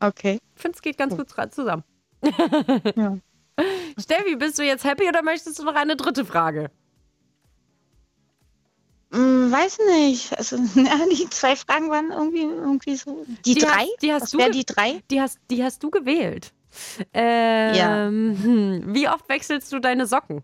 [0.00, 0.38] okay.
[0.56, 1.84] Ich finde, es geht ganz gut gra- zusammen.
[2.96, 3.16] Ja.
[4.00, 6.70] Steffi, bist du jetzt happy oder möchtest du noch eine dritte Frage?
[9.12, 10.36] Hm, weiß nicht.
[10.38, 13.24] Also, ja, die zwei Fragen waren irgendwie, irgendwie so.
[13.44, 13.68] Die, Die drei?
[13.68, 15.02] hast- die hast Was du die drei?
[15.10, 16.52] Die hast, die hast du gewählt.
[17.12, 20.42] Ähm, hm, Wie oft wechselst du deine Socken?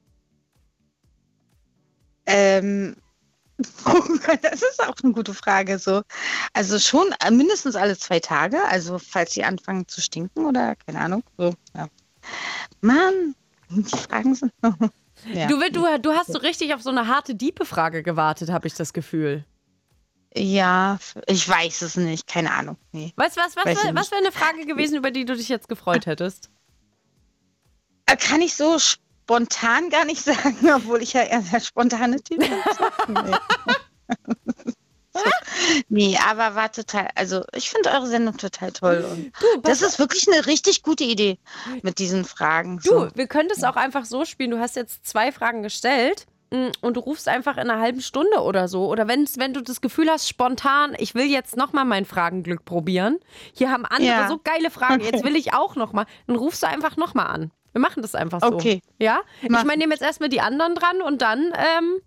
[2.28, 2.96] Ähm,
[3.86, 4.02] oh
[4.42, 5.78] das ist auch eine gute Frage.
[5.78, 6.02] So.
[6.52, 11.00] Also schon äh, mindestens alle zwei Tage, also falls sie anfangen zu stinken oder keine
[11.00, 11.24] Ahnung.
[11.36, 11.88] So, ja.
[12.80, 13.34] Mann,
[13.70, 14.52] die Fragen sind.
[15.32, 15.48] ja.
[15.48, 18.74] Du, du, du hast so richtig auf so eine harte, diepe Frage gewartet, habe ich
[18.74, 19.44] das Gefühl.
[20.36, 22.76] ja, ich weiß es nicht, keine Ahnung.
[22.92, 23.12] Nee.
[23.16, 23.82] Was, was, was nicht.
[23.82, 26.50] wäre eine Frage gewesen, über die du dich jetzt gefreut hättest?
[28.06, 28.78] Äh, Kann ich so
[29.28, 32.50] spontan gar nicht sagen, obwohl ich ja eher der spontane Typ bin.
[33.08, 33.36] Nee.
[35.12, 35.20] so.
[35.90, 39.06] nee, aber war total, also ich finde eure Sendung total toll.
[39.10, 41.38] Und Du, das ist wirklich eine richtig gute Idee
[41.82, 42.78] mit diesen Fragen.
[42.78, 43.08] Du, So.
[43.14, 44.50] wir können es auch einfach so spielen.
[44.50, 48.38] Du hast jetzt zwei Fragen gestellt mm, und du rufst einfach in einer halben Stunde
[48.40, 48.86] oder so.
[48.88, 53.18] Oder wenn's, wenn du das Gefühl hast, spontan, ich will jetzt nochmal mein Fragenglück probieren.
[53.52, 54.28] Hier haben andere Ja.
[54.28, 56.06] so geile Fragen, jetzt will ich auch nochmal.
[56.26, 57.50] Dann rufst du einfach nochmal an.
[57.72, 58.48] Wir machen das einfach so.
[58.48, 58.80] Okay.
[58.98, 59.20] Ja?
[59.42, 62.00] Ich meine, nehmen jetzt erstmal die anderen dran und dann ähm,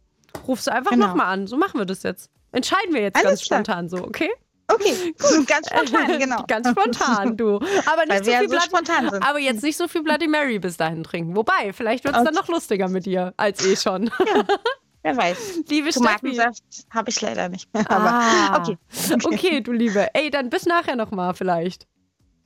[0.47, 1.07] rufst du einfach Genau.
[1.07, 1.47] nochmal an.
[1.47, 2.29] So machen wir das jetzt.
[2.51, 3.59] Entscheiden wir jetzt Alles ganz klar.
[3.59, 4.29] spontan so, okay?
[4.67, 5.47] Okay, gut.
[5.47, 6.43] ganz spontan, genau.
[6.47, 7.55] Ganz spontan, du.
[7.85, 10.77] Aber nicht so ja viel so Bloody, aber jetzt nicht so viel Bloody Mary bis
[10.77, 11.35] dahin trinken.
[11.35, 14.09] Wobei, vielleicht wird es dann noch lustiger mit dir als eh schon.
[15.03, 15.63] Wer weiß.
[15.67, 15.89] Liebe.
[15.89, 17.89] Tomatensaft habe ich leider nicht mehr.
[17.89, 18.77] Ah, Aber okay.
[19.23, 20.13] okay, du Liebe.
[20.13, 21.87] Ey, dann bis nachher nochmal vielleicht.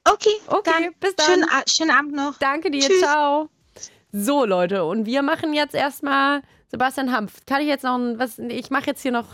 [0.08, 1.26] Okay, Okay, dann bis dann.
[1.26, 2.38] Schönen, schönen Abend noch.
[2.38, 3.00] Danke dir, Tschüss.
[3.00, 3.50] ciao.
[4.12, 7.46] So, Leute, und wir machen jetzt erstmal Sebastian Hanf.
[7.46, 9.28] Kann ich jetzt noch ein, was, ich mache jetzt hier noch,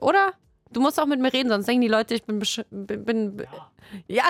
[0.00, 0.32] oder?
[0.72, 2.40] Du musst auch mit mir reden, sonst denken die Leute, ich bin.
[2.40, 3.46] besch- bin, bin
[4.06, 4.22] ja.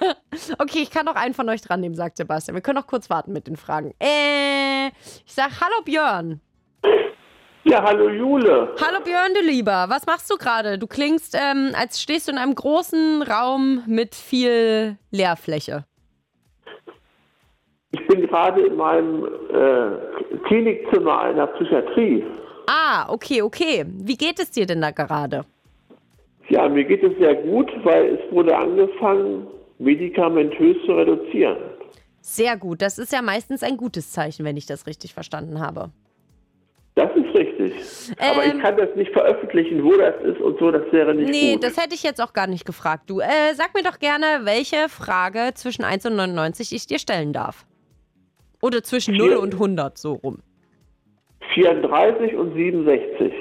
[0.58, 2.54] okay, ich kann noch einen von euch dran nehmen, sagt Sebastian.
[2.54, 3.92] Wir können noch kurz warten mit den Fragen.
[4.00, 6.40] Äh, ich sag Hallo Björn.
[7.64, 8.74] Ja, hallo Jule.
[8.80, 9.86] Hallo Björn, du Lieber.
[9.88, 10.78] Was machst du gerade?
[10.78, 15.84] Du klingst, ähm, als stehst du in einem großen Raum mit viel Leerfläche.
[17.92, 22.24] Ich bin gerade in meinem äh, Klinikzimmer einer Psychiatrie.
[22.66, 23.84] Ah, okay, okay.
[23.86, 25.44] Wie geht es dir denn da gerade?
[26.48, 29.46] Ja, mir geht es sehr gut, weil es wurde angefangen,
[29.78, 31.58] medikamentös zu reduzieren.
[32.22, 32.82] Sehr gut.
[32.82, 35.90] Das ist ja meistens ein gutes Zeichen, wenn ich das richtig verstanden habe.
[37.32, 37.72] Ist richtig.
[38.18, 38.56] Aber Ähm.
[38.56, 41.64] ich kann das nicht veröffentlichen, wo das ist und so, das wäre nicht Nee, gut.
[41.64, 43.04] das hätte ich jetzt auch gar nicht gefragt.
[43.08, 47.32] Du, äh, sag mir doch gerne, welche Frage zwischen 1 und 99 ich dir stellen
[47.32, 47.66] darf.
[48.60, 50.38] Oder zwischen 0 und 100, so rum.
[51.54, 53.32] 34 und 67.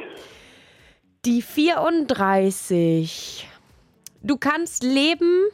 [1.26, 3.48] Die 34.
[4.24, 5.46] Du kannst leben,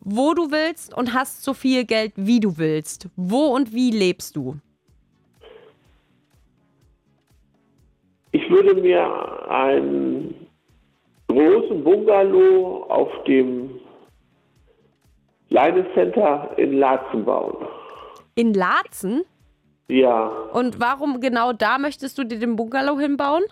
[0.00, 3.08] wo du willst und hast so viel Geld, wie du willst.
[3.16, 4.56] Wo und wie lebst du?
[8.34, 10.34] Ich würde mir einen
[11.28, 13.78] großen Bungalow auf dem
[15.50, 17.54] Leine Center in Laatzen bauen.
[18.34, 19.22] In Laatzen?
[19.88, 23.44] Ja, Und warum genau da möchtest du dir den Bungalow hinbauen?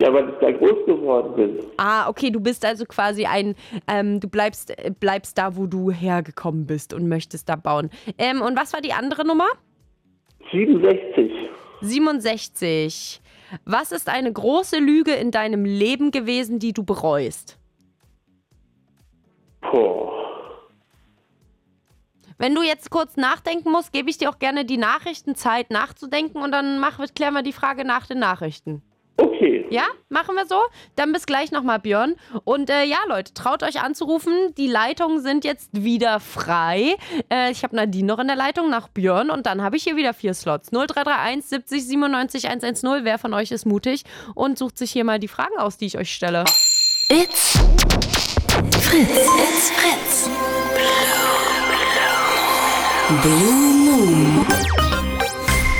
[0.00, 1.58] ja, weil ich da groß geworden bin.
[1.78, 3.56] Ah, okay, du bist also quasi ein,
[3.88, 7.90] ähm, du bleibst, äh, bleibst da, wo du hergekommen bist und möchtest da bauen.
[8.18, 9.48] Ähm, und was war die andere Nummer?
[10.52, 11.25] 67.
[11.80, 13.20] 67.
[13.64, 17.58] Was ist eine große Lüge in deinem Leben gewesen, die du bereust?
[19.60, 20.06] Boah.
[22.38, 26.52] Wenn du jetzt kurz nachdenken musst, gebe ich dir auch gerne die Nachrichtenzeit nachzudenken und
[26.52, 28.82] dann wir, klären wir die Frage nach den Nachrichten.
[29.36, 29.66] Okay.
[29.70, 30.60] Ja, machen wir so.
[30.94, 32.14] Dann bis gleich nochmal, Björn.
[32.44, 34.54] Und äh, ja, Leute, traut euch anzurufen.
[34.56, 36.96] Die Leitungen sind jetzt wieder frei.
[37.30, 39.96] Äh, ich habe Nadine noch in der Leitung nach Björn und dann habe ich hier
[39.96, 40.70] wieder vier Slots.
[40.70, 43.04] 0331 70 97 110.
[43.04, 45.98] Wer von euch ist mutig und sucht sich hier mal die Fragen aus, die ich
[45.98, 46.44] euch stelle?
[47.08, 47.58] It's
[48.80, 49.10] Fritz.
[49.10, 50.30] It's Fritz.
[53.22, 54.46] Blue Moon.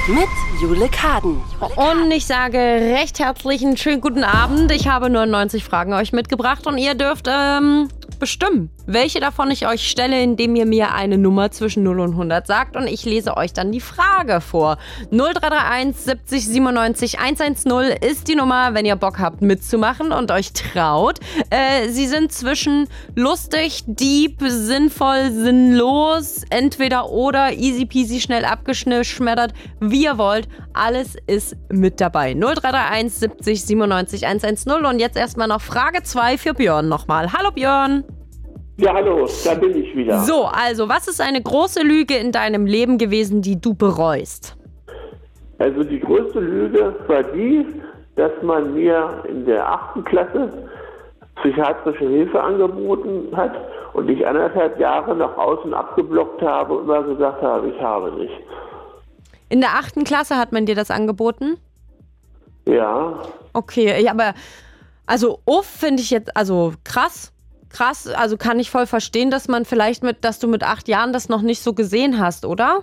[0.08, 0.28] Mit
[0.60, 1.42] Jule Kaden.
[1.76, 4.72] Und ich sage recht herzlichen schönen guten Abend.
[4.72, 7.88] Ich habe 99 Fragen euch mitgebracht und ihr dürft ähm,
[8.18, 12.46] bestimmen, welche davon ich euch stelle, indem ihr mir eine Nummer zwischen 0 und 100
[12.46, 14.78] sagt und ich lese euch dann die Frage vor.
[15.10, 21.20] 0331 70 97 110 ist die Nummer, wenn ihr Bock habt mitzumachen und euch traut.
[21.50, 30.04] Äh, sie sind zwischen lustig, deep, sinnvoll, sinnlos, entweder oder, easy peasy, schnell abgeschmettert, wie
[30.04, 30.45] ihr wollt.
[30.72, 32.34] Alles ist mit dabei.
[32.34, 37.32] 0331 70 97 110 und jetzt erstmal noch Frage 2 für Björn nochmal.
[37.32, 38.04] Hallo Björn.
[38.78, 40.18] Ja, hallo, da bin ich wieder.
[40.18, 44.56] So, also, was ist eine große Lüge in deinem Leben gewesen, die du bereust?
[45.58, 47.64] Also die größte Lüge war die,
[48.16, 50.68] dass man mir in der achten Klasse
[51.36, 53.52] psychiatrische Hilfe angeboten hat
[53.94, 58.34] und ich anderthalb Jahre nach außen abgeblockt habe und immer gesagt habe, ich habe nicht.
[59.48, 61.56] In der achten Klasse hat man dir das angeboten?
[62.66, 63.22] Ja,
[63.56, 64.34] Okay, ja, aber
[65.06, 67.32] also uff finde ich jetzt, also krass.
[67.70, 71.12] Krass, also kann ich voll verstehen, dass man vielleicht mit, dass du mit acht Jahren
[71.12, 72.82] das noch nicht so gesehen hast, oder?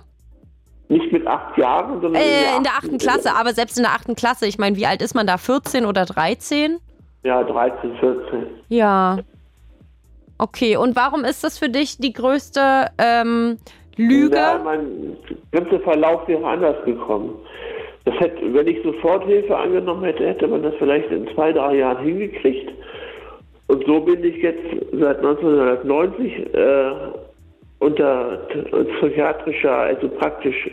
[0.88, 4.14] nicht mit acht Jahren, sondern Äh, in der achten Klasse, aber selbst in der achten
[4.14, 5.38] Klasse, ich meine, wie alt ist man da?
[5.38, 6.78] 14 oder 13?
[7.22, 8.46] Ja, 13, 14.
[8.68, 9.18] Ja.
[10.36, 13.58] Okay, und warum ist das für dich die größte ähm,
[13.96, 14.36] Lüge?
[14.36, 15.16] Ja, mein
[15.52, 17.34] ganzer Verlauf wäre anders gekommen.
[18.04, 21.76] Das hätte, wenn ich sofort Hilfe angenommen hätte, hätte man das vielleicht in zwei, drei
[21.76, 22.70] Jahren hingekriegt.
[23.68, 26.90] Und so bin ich jetzt seit 1990 äh,
[27.78, 28.46] unter
[28.98, 30.70] psychiatrischer, also praktisch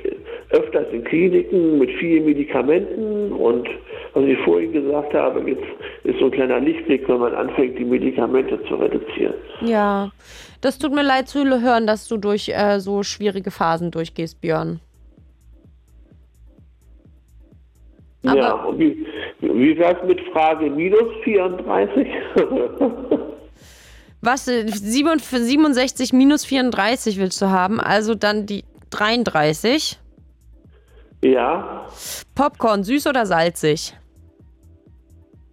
[0.51, 3.67] öfters in Kliniken mit vielen Medikamenten und
[4.13, 5.63] was ich vorhin gesagt habe, jetzt
[6.03, 9.35] ist so ein kleiner Lichtblick, wenn man anfängt, die Medikamente zu reduzieren.
[9.61, 10.11] Ja,
[10.59, 14.79] das tut mir leid zu hören, dass du durch äh, so schwierige Phasen durchgehst, Björn.
[18.25, 19.05] Aber- ja, und wie,
[19.39, 22.07] wie wär's mit Frage minus 34?
[24.21, 29.97] Was, äh, 67 67 minus 34 willst du haben, also dann die 33.
[31.21, 31.87] ja,
[32.35, 33.95] Popcorn, süß oder salzig?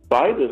[0.08, 0.50] beides.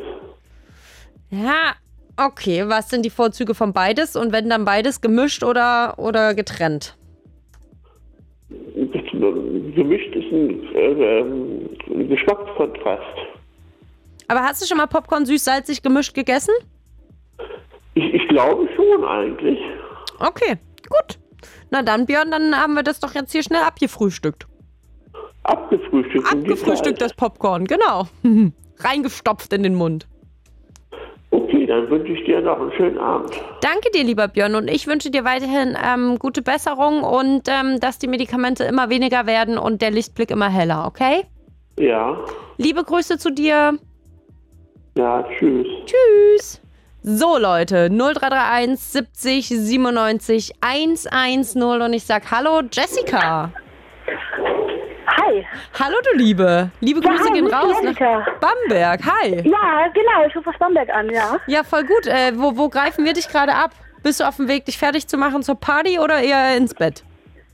[1.30, 1.74] Ja,
[2.16, 2.68] okay.
[2.68, 4.16] Was sind die Vorzüge von beides?
[4.16, 6.96] Und wenn dann beides gemischt oder, oder getrennt?
[8.78, 13.02] Gemischt ist ein, äh, ähm, ein Geschmackskontrast.
[14.28, 16.54] Aber hast du schon mal Popcorn süß-salzig gemischt gegessen?
[17.94, 19.58] Ich, ich glaube schon eigentlich.
[20.18, 20.56] Okay,
[20.88, 21.18] gut.
[21.70, 24.46] Na dann, Björn, dann haben wir das doch jetzt hier schnell abgefrühstückt.
[25.46, 27.00] Abgefrühstückt.
[27.00, 27.14] das.
[27.14, 28.06] Popcorn, genau.
[28.78, 30.06] Reingestopft in den Mund.
[31.30, 33.30] Okay, dann wünsche ich dir noch einen schönen Abend.
[33.60, 34.54] Danke dir, lieber Björn.
[34.54, 39.26] Und ich wünsche dir weiterhin ähm, gute Besserung und ähm, dass die Medikamente immer weniger
[39.26, 41.24] werden und der Lichtblick immer heller, okay?
[41.78, 42.16] Ja,
[42.58, 43.78] Liebe Grüße zu dir.
[44.96, 45.66] ja, tschüss.
[45.84, 46.60] Tschüss.
[47.02, 53.52] So, Leute, 0331 70 97 110 und ich sag Hallo, Jessica.
[55.26, 55.44] Hi.
[55.80, 56.70] Hallo, du Liebe.
[56.80, 57.94] Liebe Ja, Grüße hi, gehen raus nach.
[58.40, 59.00] Bamberg.
[59.04, 59.36] Hi.
[59.48, 61.38] Ja, genau, ich rufe aus Bamberg an, ja.
[61.46, 62.06] Ja, voll gut.
[62.06, 63.70] Äh, wo, wo greifen wir dich gerade ab?
[64.02, 67.02] Bist du auf dem Weg, dich fertig zu machen zur Party oder eher ins Bett?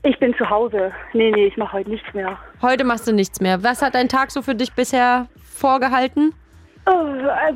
[0.03, 0.91] Ich bin zu Hause.
[1.13, 2.37] Nee, nee, ich mache heute nichts mehr.
[2.61, 3.63] Heute machst du nichts mehr.
[3.63, 6.33] Was hat dein Tag so für dich bisher vorgehalten?
[6.85, 7.53] Oh, äh,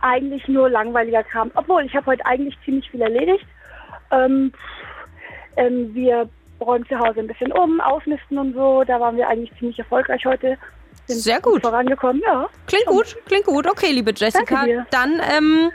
[0.00, 1.50] eigentlich nur langweiliger Kram.
[1.54, 3.44] Obwohl, ich habe heute eigentlich ziemlich viel erledigt.
[4.10, 4.52] Ähm,
[5.56, 6.28] ähm, wir
[6.60, 8.84] räumen zu Hause ein bisschen um, ausmisten und so.
[8.84, 10.56] Da waren wir eigentlich ziemlich erfolgreich heute.
[11.06, 11.62] Sind Sehr gut.
[11.62, 12.48] vorangekommen, ja.
[12.66, 13.68] Klingt gut, klingt gut.
[13.68, 14.64] Okay, liebe Jessica.
[14.90, 15.70] Dann ähm,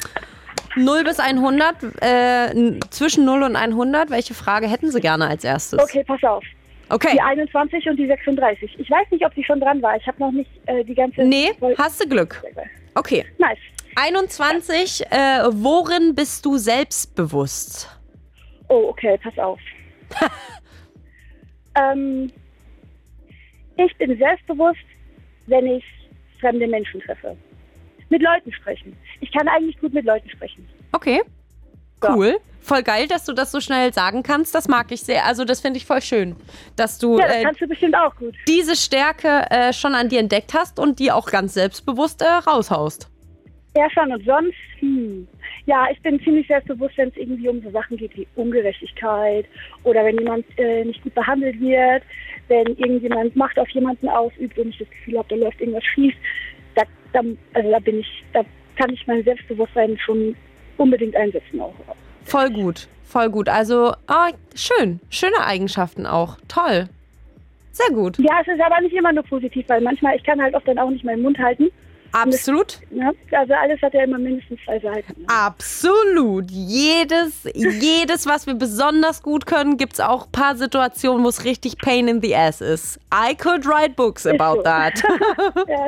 [0.75, 4.09] 0 bis 100, äh, zwischen 0 und 100.
[4.09, 5.79] Welche Frage hätten Sie gerne als erstes?
[5.79, 6.43] Okay, pass auf.
[6.89, 7.11] Okay.
[7.13, 8.79] Die 21 und die 36.
[8.79, 9.95] Ich weiß nicht, ob sie schon dran war.
[9.97, 11.23] Ich habe noch nicht äh, die ganze...
[11.23, 12.43] Nee, hast du Glück.
[12.93, 13.25] Okay.
[13.39, 13.57] Nice.
[13.95, 15.15] 21, äh,
[15.51, 17.89] worin bist du selbstbewusst?
[18.67, 19.59] Oh, okay, pass auf.
[21.75, 22.31] ähm,
[23.77, 24.79] ich bin selbstbewusst,
[25.47, 25.83] wenn ich
[26.39, 27.35] fremde Menschen treffe.
[28.09, 28.95] Mit Leuten sprechen.
[29.21, 30.67] Ich kann eigentlich gut mit Leuten sprechen.
[30.91, 31.21] Okay.
[32.07, 32.37] Cool.
[32.61, 34.55] Voll geil, dass du das so schnell sagen kannst.
[34.55, 35.25] Das mag ich sehr.
[35.25, 36.35] Also das finde ich voll schön,
[36.75, 38.35] dass du Ja, das äh, kannst du bestimmt auch gut.
[38.47, 43.09] diese Stärke äh, schon an dir entdeckt hast und die auch ganz selbstbewusst äh, raushaust.
[43.75, 44.11] Ja, schon.
[44.11, 45.27] Und sonst, hm.
[45.65, 49.45] Ja, ich bin ziemlich selbstbewusst, wenn es irgendwie um so Sachen geht wie Ungerechtigkeit
[49.83, 52.03] oder wenn jemand äh, nicht gut behandelt wird,
[52.47, 56.13] wenn irgendjemand Macht auf jemanden ausübt und ich das Gefühl habe, da läuft irgendwas schief.
[56.75, 57.21] Da, da,
[57.53, 58.43] also da bin ich, da
[58.75, 60.35] kann ich mein Selbstbewusstsein schon
[60.77, 61.73] unbedingt einsetzen auch.
[62.23, 63.49] Voll gut, voll gut.
[63.49, 66.37] Also ah, schön, schöne Eigenschaften auch.
[66.47, 66.89] Toll.
[67.71, 68.17] Sehr gut.
[68.19, 70.77] Ja, es ist aber nicht immer nur positiv, weil manchmal, ich kann halt oft dann
[70.77, 71.69] auch nicht meinen Mund halten.
[72.15, 72.79] Absolut.
[72.91, 73.11] Ne?
[73.31, 75.25] Also alles hat ja immer mindestens zwei Seiten.
[75.27, 76.49] Absolut.
[76.49, 81.43] Jedes, jedes, was wir besonders gut können, gibt es auch ein paar Situationen, wo es
[81.43, 82.99] richtig pain in the ass ist.
[83.13, 84.61] I could write books about so.
[84.63, 84.93] that.
[85.67, 85.87] Ja.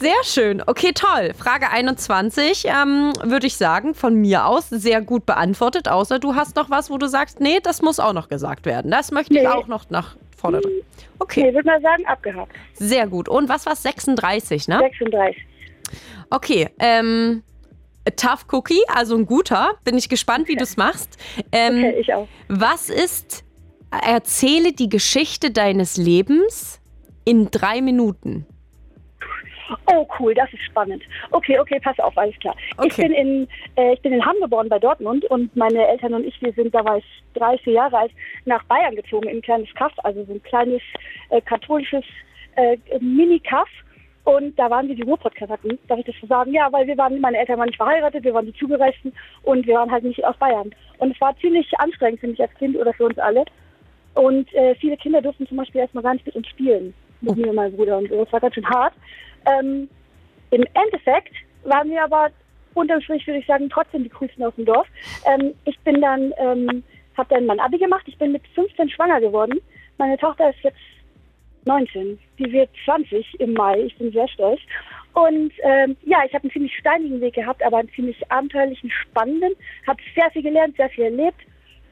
[0.00, 0.62] Sehr schön.
[0.66, 1.32] Okay, toll.
[1.36, 6.56] Frage 21, ähm, würde ich sagen, von mir aus sehr gut beantwortet, außer du hast
[6.56, 8.90] noch was, wo du sagst, nee, das muss auch noch gesagt werden.
[8.90, 9.48] Das möchte ich Nee.
[9.48, 10.82] auch noch nach vorne drin.
[11.18, 12.52] Okay, Nee, würde mal sagen, abgehakt.
[12.74, 13.28] sehr gut.
[13.28, 14.78] Und was war 36, ne?
[14.78, 15.36] 36.
[16.30, 17.42] Okay, ähm,
[18.16, 19.72] Tough Cookie, also ein guter.
[19.84, 21.16] Bin ich gespannt, wie du es machst.
[21.52, 22.28] Ähm, Okay, ich auch.
[22.48, 23.44] Was ist,
[23.90, 26.80] erzähle die Geschichte deines Lebens
[27.24, 28.46] in drei Minuten.
[29.86, 31.02] Oh, cool, das ist spannend.
[31.30, 32.54] Okay, okay, pass auf, alles klar.
[32.84, 33.02] Ich Okay.
[33.08, 36.40] bin in, äh, ich bin in Hamm geboren bei Dortmund und meine Eltern und ich,
[36.40, 38.12] wir sind, da war ich drei, vier Jahre alt,
[38.44, 40.82] nach Bayern gezogen in ein kleines Kaff, also so ein kleines
[41.30, 42.04] äh, katholisches
[42.56, 43.68] äh, Mini-Kaff.
[44.24, 45.78] Und da waren wir die Ruhrpott-Kasaken.
[45.86, 46.52] Darf ich das so sagen?
[46.52, 49.12] Ja, weil wir waren, meine Eltern waren nicht verheiratet, wir waren die Zugereisten
[49.44, 50.74] und wir waren halt nicht aus Bayern.
[50.98, 53.44] Und es war ziemlich anstrengend für mich als Kind oder für uns alle.
[54.14, 56.92] Und äh, viele Kinder durften zum Beispiel erstmal gar nicht mit uns spielen.
[57.20, 58.24] Mit mir und meinem Bruder und so.
[58.24, 58.94] Das war ganz schön hart.
[59.46, 59.88] Ähm,
[60.50, 62.30] Im Endeffekt waren wir aber
[62.74, 64.86] unterm Strich, würde ich sagen, trotzdem die coolsten aus dem Dorf.
[65.24, 66.82] Ähm, ich bin dann, ähm,
[67.16, 68.04] habe dann mein Abi gemacht.
[68.06, 69.60] Ich bin mit 15 schwanger geworden.
[69.98, 70.76] Meine Tochter ist jetzt
[71.64, 72.18] 19.
[72.38, 73.80] Die wird 20 im Mai.
[73.80, 74.60] Ich bin sehr stolz.
[75.14, 79.54] Und ähm, ja, ich habe einen ziemlich steinigen Weg gehabt, aber einen ziemlich abenteuerlichen, spannenden.
[79.86, 81.40] Habe sehr viel gelernt, sehr viel erlebt,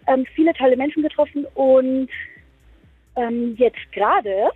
[0.07, 2.09] ähm, viele tolle Menschen getroffen und
[3.17, 4.51] ähm, jetzt gerade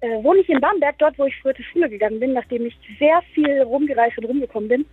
[0.00, 2.76] äh, wohne ich in Bamberg, dort, wo ich früher zur Schule gegangen bin, nachdem ich
[2.98, 4.86] sehr viel rumgereist und rumgekommen bin.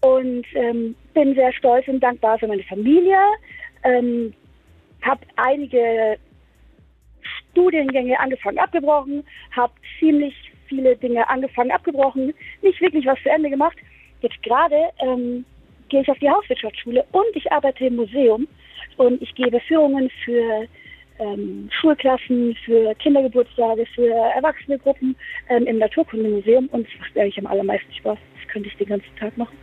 [0.00, 3.18] Und ähm, bin sehr stolz und dankbar für meine Familie.
[3.84, 4.32] Ähm,
[5.02, 6.18] habe einige
[7.50, 10.34] Studiengänge angefangen, abgebrochen, habe ziemlich
[10.68, 12.32] viele Dinge angefangen, abgebrochen,
[12.62, 13.76] nicht wirklich was zu Ende gemacht.
[14.20, 15.44] Jetzt gerade ähm,
[15.88, 18.48] gehe ich auf die Hauswirtschaftsschule und ich arbeite im Museum
[18.96, 20.66] und ich gebe Führungen für
[21.22, 25.16] ähm, Schulklassen, für Kindergeburtstage, für Erwachsenegruppen
[25.48, 28.18] ähm, im Naturkundemuseum und es macht eigentlich am allermeisten Spaß.
[28.36, 29.56] Das könnte ich den ganzen Tag machen.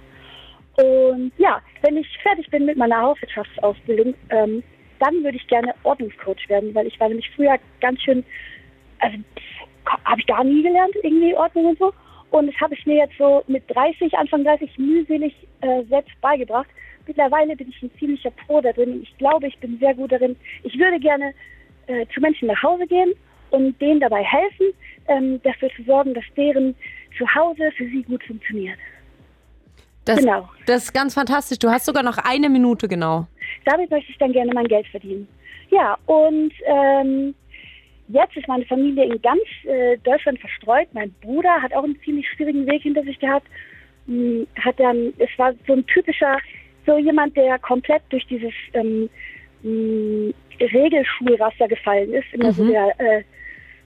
[0.77, 4.63] Und ja, wenn ich fertig bin mit meiner Hauswirtschaftsausbildung, ähm,
[4.99, 8.23] dann würde ich gerne Ordnungscoach werden, weil ich war nämlich früher ganz schön,
[8.99, 9.17] also
[10.05, 11.93] habe ich gar nie gelernt, irgendwie Ordnung und so.
[12.31, 16.69] Und das habe ich mir jetzt so mit 30, Anfang 30 mühselig äh, selbst beigebracht.
[17.09, 18.99] Mittlerweile bin ich ein ziemlicher Pro da drin.
[19.01, 20.35] Ich glaube, ich bin sehr gut darin.
[20.61, 21.33] Ich würde gerne
[21.87, 23.13] äh, zu Menschen nach Hause gehen
[23.49, 24.67] und denen dabei helfen,
[25.07, 26.75] ähm, dafür zu sorgen, dass deren
[27.17, 28.77] Zuhause für sie gut funktioniert.
[30.05, 30.47] Das, Genau.
[30.67, 31.57] das ist ganz fantastisch.
[31.57, 33.25] Du hast sogar noch eine Minute genau.
[33.65, 35.27] Damit möchte ich dann gerne mein Geld verdienen.
[35.71, 37.33] Ja, und ähm,
[38.07, 40.87] jetzt ist meine Familie in ganz äh, Deutschland verstreut.
[40.93, 43.47] Mein Bruder hat auch einen ziemlich schwierigen Weg hinter sich gehabt.
[44.05, 46.37] Hm, Hat dann, es war so ein typischer,
[46.85, 49.09] so jemand, der komplett durch dieses ähm,
[49.63, 50.33] mh,
[50.73, 52.25] Regelschulraster gefallen ist.
[52.33, 52.69] Immer so Mhm.
[52.71, 53.23] der, äh,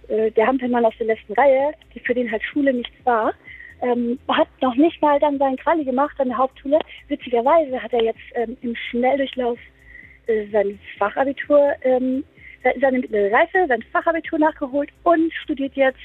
[0.07, 3.33] äh, der Hampelmann aus der letzten Reihe, die für den halt Schule nichts war.
[3.81, 6.79] Ähm, hat noch nicht mal dann seinen Quali gemacht an der Hauptschule.
[7.09, 9.59] Witzigerweise hat er jetzt ähm, im Schnelldurchlauf
[10.27, 12.23] äh, sein Fachabitur, ähm,
[12.63, 15.99] se- seine mittlere Reife, sein Fachabitur nachgeholt und studiert jetzt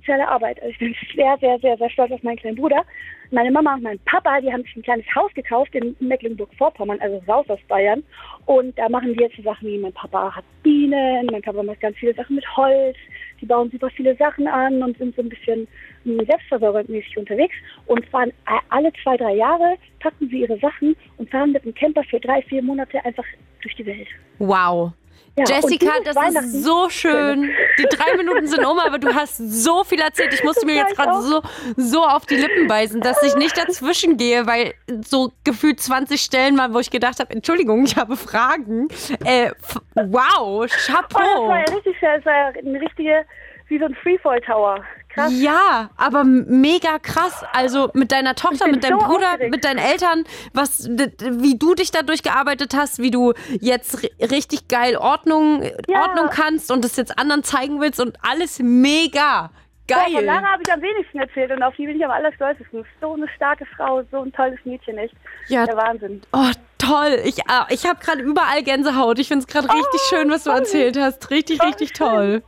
[0.00, 0.58] soziale Arbeit.
[0.60, 2.84] Also ich bin sehr, sehr, sehr, sehr stolz auf meinen kleinen Bruder.
[3.30, 7.22] Meine Mama und mein Papa, die haben sich ein kleines Haus gekauft in Mecklenburg-Vorpommern, also
[7.28, 8.02] raus aus Bayern.
[8.46, 11.80] Und da machen wir jetzt so Sachen wie, mein Papa hat Bienen, mein Papa macht
[11.80, 12.96] ganz viele Sachen mit Holz.
[13.40, 15.66] Die bauen super viele Sachen an und sind so ein bisschen
[16.04, 17.54] mh, selbstversorgermäßig unterwegs
[17.86, 21.74] und fahren a- alle zwei, drei Jahre, packen sie ihre Sachen und fahren mit dem
[21.74, 23.24] Camper für drei, vier Monate einfach
[23.62, 24.08] durch die Welt.
[24.38, 24.92] Wow.
[25.36, 27.50] Ja, Jessica, das ist so schön.
[27.78, 30.34] Die drei Minuten sind um, aber du hast so viel erzählt.
[30.34, 31.40] Ich musste mir jetzt gerade so,
[31.76, 34.74] so auf die Lippen beißen, dass ich nicht dazwischen gehe, weil
[35.04, 38.88] so gefühlt 20 Stellen mal, wo ich gedacht habe, Entschuldigung, ich habe Fragen.
[39.24, 39.50] Äh,
[39.94, 41.48] wow, Oh, das Chapeau.
[41.48, 43.24] war ja richtig, das war ja eine richtige,
[43.68, 44.84] wie so ein Freefall-Tower.
[45.12, 45.32] Krass.
[45.34, 47.44] Ja, aber mega krass.
[47.52, 49.50] Also mit deiner Tochter, mit deinem so Bruder, aufgeregt.
[49.50, 54.68] mit deinen Eltern, was, wie du dich da durchgearbeitet hast, wie du jetzt ri- richtig
[54.68, 56.02] geil Ordnung, Ja.
[56.02, 59.50] Ordnung kannst und das jetzt anderen zeigen willst und alles mega
[59.88, 60.24] Ja, von geil.
[60.24, 62.84] Lara habe ich am wenigsten erzählt und auf die bin ich am allerstolzesten.
[63.00, 65.14] So eine starke Frau, so ein tolles Mädchen, echt.
[65.48, 65.66] Ja.
[65.66, 66.22] Der Wahnsinn.
[66.32, 67.18] Oh, toll.
[67.24, 69.18] Ich, äh, ich habe gerade überall Gänsehaut.
[69.18, 71.30] Ich finde es gerade richtig schön, was du erzählt hast.
[71.30, 72.44] Richtig, richtig toll.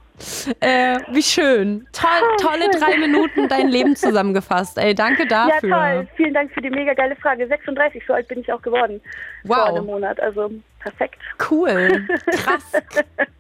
[0.61, 1.87] Äh, wie schön.
[1.93, 4.79] Toll, tolle drei Minuten dein Leben zusammengefasst.
[4.79, 5.69] Ey, danke dafür.
[5.69, 6.09] Ja, toll.
[6.17, 7.47] Vielen Dank für die mega geile Frage.
[7.47, 9.01] 36, so alt bin ich auch geworden.
[9.45, 9.57] Wow.
[9.57, 10.51] Vor einem Monat, also
[10.81, 11.19] perfekt.
[11.51, 12.07] Cool.
[12.31, 12.73] Krass.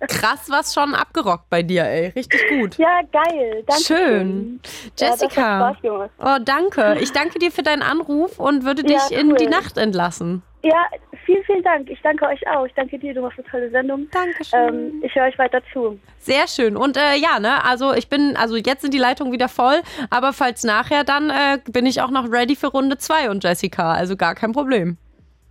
[0.08, 2.08] Krass, was schon abgerockt bei dir, ey.
[2.16, 2.78] Richtig gut.
[2.78, 3.64] Ja, geil.
[3.66, 4.60] Danke Schön.
[4.98, 5.30] Ja, Jessica.
[5.72, 6.10] Spaß gemacht.
[6.18, 6.96] Oh, danke.
[7.00, 9.36] Ich danke dir für deinen Anruf und würde Ja, dich in cool.
[9.36, 10.42] die Nacht entlassen.
[10.62, 10.86] Ja,
[11.26, 11.90] vielen, vielen Dank.
[11.90, 12.64] Ich danke euch auch.
[12.66, 14.06] Ich danke dir, du machst eine tolle Sendung.
[14.12, 14.68] Dankeschön.
[14.68, 15.98] Ähm, ich höre euch weiter zu.
[16.18, 16.76] Sehr schön.
[16.76, 20.32] Und äh, ja, ne, also ich bin, also jetzt sind die Leitungen wieder voll, aber
[20.32, 23.92] falls nachher, dann äh, bin ich auch noch ready für Runde 2 und Jessica.
[23.92, 24.98] Also gar kein Problem.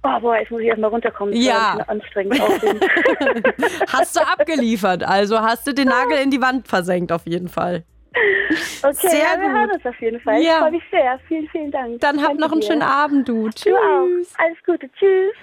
[0.03, 1.33] Oh, boah, jetzt muss ich erstmal runterkommen.
[1.33, 1.77] Das Ja.
[1.87, 2.41] anstrengend.
[3.91, 7.83] Hast du abgeliefert, also hast du den Nagel in die Wand versenkt auf jeden Fall.
[8.83, 9.57] Okay, Sehr ja, wir gut.
[9.57, 10.41] hören uns auf jeden Fall.
[10.41, 10.53] Ja.
[10.53, 11.19] Ich freue mich sehr.
[11.27, 11.99] Vielen, vielen Dank.
[12.01, 12.67] Dann hab Danke noch einen dir.
[12.67, 13.49] schönen Abend, du.
[13.49, 13.63] Tschüss.
[13.63, 14.43] Du auch.
[14.43, 14.89] Alles Gute.
[14.93, 15.33] Tschüss.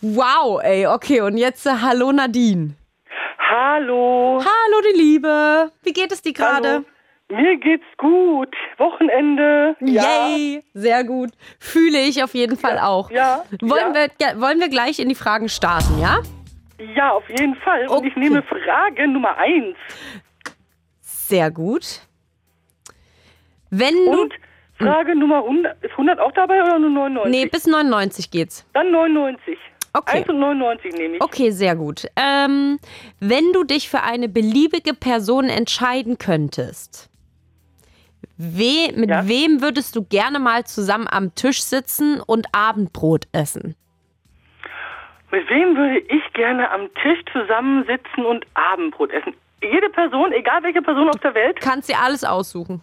[0.00, 2.74] Wow, ey, okay, und jetzt äh, hallo Nadine.
[3.38, 4.40] Hallo.
[4.40, 5.70] Hallo, die Liebe.
[5.82, 6.84] Wie geht es dir gerade?
[7.28, 8.54] Mir geht's gut.
[8.78, 9.76] Wochenende.
[9.80, 10.28] Ja.
[10.28, 11.30] Yay, sehr gut.
[11.58, 13.10] Fühle ich auf jeden Fall auch.
[13.10, 13.44] Ja.
[13.60, 14.06] Wollen, ja.
[14.34, 16.18] Wir, wollen wir gleich in die Fragen starten, ja?
[16.94, 17.86] Ja, auf jeden Fall.
[17.88, 18.20] Und ich Okay.
[18.20, 19.76] nehme Frage Nummer eins.
[21.00, 22.00] Sehr gut.
[23.70, 24.22] Wenn du.
[24.22, 24.34] Und
[24.78, 25.82] Frage Nummer 100.
[25.82, 27.30] Ist 100 auch dabei oder nur 99?
[27.30, 28.66] Nee, bis 99 geht's.
[28.74, 29.56] Dann 99.
[29.94, 30.18] Okay.
[30.18, 31.22] 1 und 99 nehme ich.
[31.22, 32.06] Okay, sehr gut.
[32.16, 32.78] Ähm,
[33.18, 37.08] wenn du dich für eine beliebige Person entscheiden könntest,
[38.36, 39.26] we mit Ja.
[39.26, 43.74] wem würdest du gerne mal zusammen am Tisch sitzen und Abendbrot essen?
[45.30, 49.34] Mit wem würde ich gerne am Tisch zusammensitzen und Abendbrot essen?
[49.62, 51.58] Jede Person, egal welche Person auf der Welt.
[51.60, 52.82] Kannst dir alles aussuchen.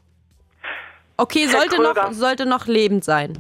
[1.18, 2.14] Okay, sollte noch, Kröger.
[2.14, 3.38] sollte noch lebend sein.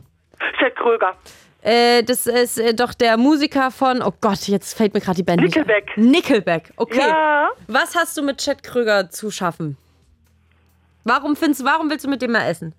[0.59, 1.15] Chet Kröger.
[1.61, 4.01] Äh, das ist äh, doch der Musiker von.
[4.01, 5.97] Oh Gott, jetzt fällt mir gerade die Band Nickelback.
[5.97, 6.71] Nickelback.
[6.76, 6.99] Okay.
[6.99, 7.49] Ja.
[7.67, 9.78] Was hast du mit Chet Krüger zu schaffen?
[11.05, 12.74] Warum findest, warum willst du mit dem mal essen?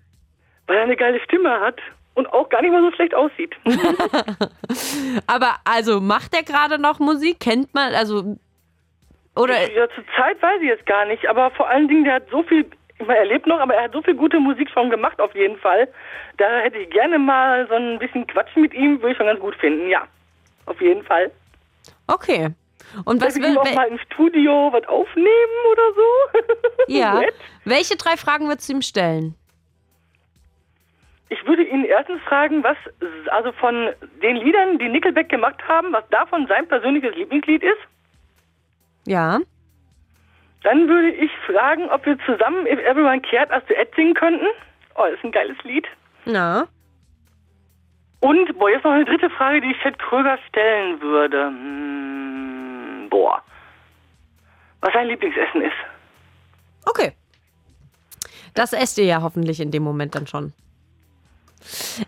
[0.67, 1.79] Weil er eine geile Stimme hat
[2.15, 3.55] und auch gar nicht mal so schlecht aussieht.
[5.27, 7.39] Aber also macht er gerade noch Musik?
[7.39, 8.37] Kennt man also
[9.35, 12.29] oder Ja, zur Zeit weiß ich jetzt gar nicht, aber vor allen Dingen, der hat
[12.31, 12.65] so viel,
[12.99, 15.87] er lebt noch, aber er hat so viel gute Musik schon gemacht, auf jeden Fall.
[16.37, 19.39] Da hätte ich gerne mal so ein bisschen Quatsch mit ihm, würde ich schon ganz
[19.39, 20.07] gut finden, ja.
[20.65, 21.31] Auf jeden Fall.
[22.07, 22.49] okay.
[23.03, 25.27] Und was will auch mal im Studio was aufnehmen
[25.71, 26.39] oder so.
[26.87, 27.21] ja?
[27.65, 29.35] Welche drei Fragen würdest du ihm stellen?
[31.29, 32.77] Ich würde ihn erstens fragen, was,
[33.31, 33.89] also von
[34.21, 37.81] den Liedern, die Nickelback gemacht haben, was davon sein persönliches Lieblingslied ist.
[39.05, 39.39] Ja.
[40.65, 44.47] Dann würde ich fragen, ob wir zusammen If Everyone Cared als Duett singen könnten.
[44.95, 45.85] Oh, das ist ein geiles Lied.
[46.25, 46.67] Na?
[48.21, 51.45] Und, boah, jetzt noch eine dritte Frage, die ich Ted Kröger stellen würde.
[51.49, 53.43] Hm, boah.
[54.81, 55.77] Was sein Lieblingsessen ist.
[56.87, 57.13] Okay.
[58.55, 60.51] Das esst ihr ja hoffentlich in dem Moment dann schon.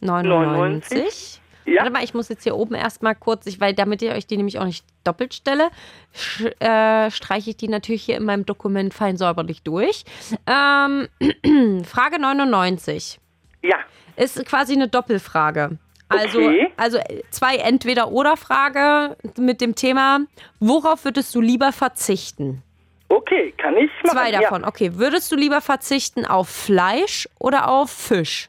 [0.00, 1.37] 99.
[1.68, 1.80] Ja.
[1.82, 4.36] Warte mal, ich muss jetzt hier oben erstmal kurz, ich, weil damit ich euch die
[4.36, 5.68] nämlich auch nicht doppelt stelle,
[6.14, 10.04] sch, äh, streiche ich die natürlich hier in meinem Dokument fein säuberlich durch.
[10.46, 11.08] Ähm,
[11.84, 13.18] Frage 99
[13.62, 13.76] Ja.
[14.16, 15.78] ist quasi eine Doppelfrage.
[16.10, 16.72] Also, Okay.
[16.78, 16.98] also
[17.30, 20.20] zwei Entweder-Oder-Frage mit dem Thema,
[20.58, 22.62] worauf würdest du lieber verzichten?
[23.10, 24.16] Okay, kann ich machen.
[24.16, 24.64] Zwei davon.
[24.64, 28.48] Okay, würdest du lieber verzichten auf Fleisch oder auf Fisch?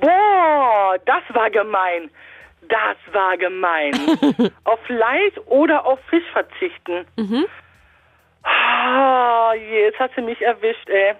[0.00, 2.10] Boah, das war gemein.
[2.68, 3.92] Das war gemein.
[4.64, 7.06] auf Fleisch oder auf Fisch verzichten.
[7.16, 7.46] Mhm.
[8.42, 11.14] Ah, je, jetzt hast du mich erwischt, ey.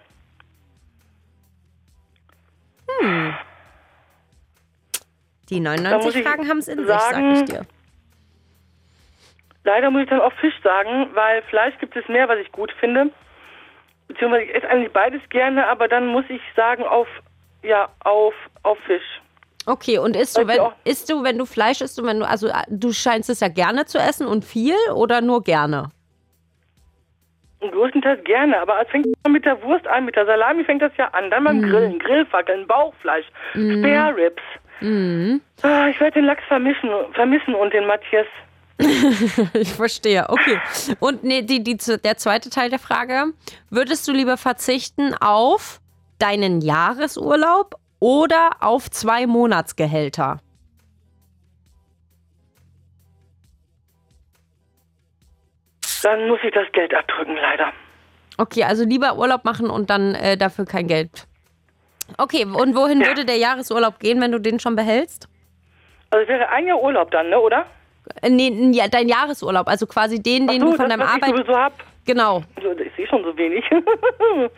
[5.51, 7.66] Die Da muss 99 ich Fragen haben es in sich, sag sagen- ich dir.
[9.64, 12.72] Leider muss ich dann auf Fisch sagen, weil Fleisch gibt es mehr, was ich gut
[12.80, 13.11] finde.
[14.07, 17.07] Beziehungsweise ich esse eigentlich beides gerne, aber dann muss ich sagen auf,
[17.69, 19.21] ja, auf, auf Fisch.
[19.66, 22.49] Okay, und isst du, wenn, isst du, wenn du Fleisch isst, du, wenn du, also
[22.49, 25.91] äh, du scheinst es ja gerne zu essen und viel oder nur gerne?
[27.61, 30.81] Und größtenteils gerne, aber es fängt schon mit der Wurst an, mit der Salami fängt
[30.81, 31.31] das ja an.
[31.31, 34.43] Dann beim Grillen, Grillfackeln, Bauchfleisch, Spare Ribs.
[34.81, 35.43] Mhm.
[35.62, 38.27] Ah, ich werde den Lachs vermissen, vermissen und den Matthias.
[39.55, 40.61] Ich verstehe, okay.
[41.01, 43.25] Und nee, die, die, der zweite Teil der Frage,
[43.71, 45.81] würdest du lieber verzichten auf
[46.19, 50.41] deinen Jahresurlaub oder auf zwei Monatsgehälter?
[56.03, 57.73] Dann muss ich das Geld abdrücken, leider.
[58.37, 61.27] Okay, also lieber Urlaub machen und dann äh, dafür kein Geld.
[62.16, 65.29] Okay, und wohin würde der Jahresurlaub gehen, wenn du den schon behältst?
[66.11, 67.66] Also es wäre ein Jahr Urlaub dann, ne, oder?
[68.23, 71.16] Äh, nee, ja, dein Jahresurlaub, also quasi den, den so, du von das, deinem was
[71.16, 71.37] ich Arbeit.
[71.37, 71.73] sowieso hab.
[72.07, 72.43] Genau.
[72.57, 73.64] Ich sehe schon so wenig.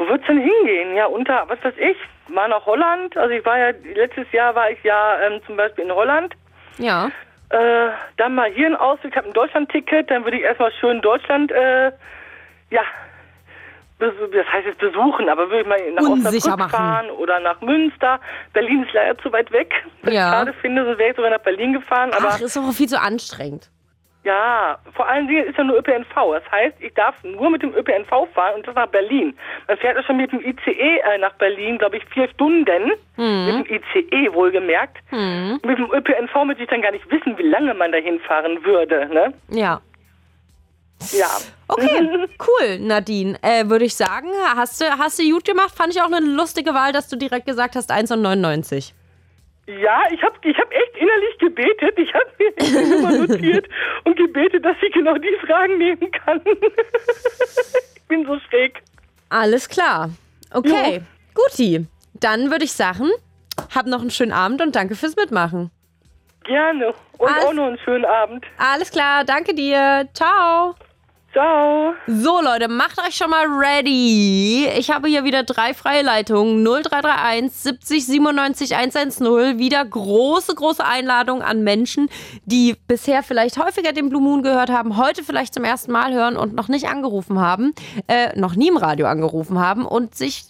[0.00, 0.96] Wo wird's denn hingehen?
[0.96, 1.96] Ja, unter, was weiß ich,
[2.34, 3.14] mal nach Holland.
[3.18, 6.34] Also ich war ja, letztes Jahr war ich ja ähm, zum Beispiel in Holland.
[6.78, 7.10] Ja.
[7.50, 11.02] Äh, dann mal hier ein Ausflug, ich habe ein Deutschland-Ticket, dann würde ich erstmal schön
[11.02, 11.92] Deutschland, äh,
[12.70, 12.82] ja,
[13.98, 14.14] das
[14.52, 16.70] heißt jetzt besuchen, aber würde ich mal nach Unsicher Osnabrück machen.
[16.70, 18.20] fahren oder nach Münster.
[18.54, 19.74] Berlin ist leider zu weit weg,
[20.04, 20.10] Ja.
[20.10, 22.88] ich gerade finde, so wäre ich sogar nach Berlin gefahren, aber Ach, ist doch viel
[22.88, 23.68] zu anstrengend.
[24.22, 26.14] Ja, vor allen Dingen ist ja nur ÖPNV.
[26.14, 29.34] Das heißt, ich darf nur mit dem ÖPNV fahren und das nach Berlin.
[29.66, 32.92] Man fährt ja schon mit dem ICE äh, nach Berlin, glaube ich, vier Stunden.
[33.16, 34.98] Mit dem ICE wohlgemerkt.
[35.10, 39.08] Mit dem ÖPNV möchte ich dann gar nicht wissen, wie lange man dahin fahren würde.
[39.12, 39.34] Ne?
[39.48, 39.80] Ja.
[41.12, 41.28] Ja.
[41.68, 43.38] Okay, cool, Nadine.
[43.42, 45.74] Äh, Würde ich sagen, hast du, hast du gut gemacht.
[45.74, 48.92] Fand ich auch eine lustige Wahl, dass du direkt gesagt hast 1,99.
[49.78, 51.98] Ja, ich habe ich hab echt innerlich gebetet.
[51.98, 53.68] Ich habe mir die Nummer notiert
[54.04, 56.40] und gebetet, dass ich genau die Fragen nehmen kann.
[57.96, 58.82] ich bin so schräg.
[59.28, 60.10] Alles klar.
[60.52, 61.02] Okay,
[61.34, 61.86] guti.
[62.14, 63.08] Dann würde ich sagen,
[63.74, 65.70] hab noch einen schönen Abend und danke fürs Mitmachen.
[66.44, 66.92] Gerne.
[67.18, 68.44] Und Alles- auch noch einen schönen Abend.
[68.58, 70.08] Alles klar, danke dir.
[70.14, 70.74] Ciao.
[71.32, 71.94] Ciao.
[72.08, 74.68] So, Leute, macht euch schon mal ready.
[74.76, 76.64] Ich habe hier wieder drei freie Leitungen.
[76.64, 79.58] 0331 70 97 110.
[79.58, 82.08] Wieder große, große Einladung an Menschen,
[82.46, 86.36] die bisher vielleicht häufiger den Blue Moon gehört haben, heute vielleicht zum ersten Mal hören
[86.36, 87.74] und noch nicht angerufen haben,
[88.08, 90.46] äh, noch nie im Radio angerufen haben und sich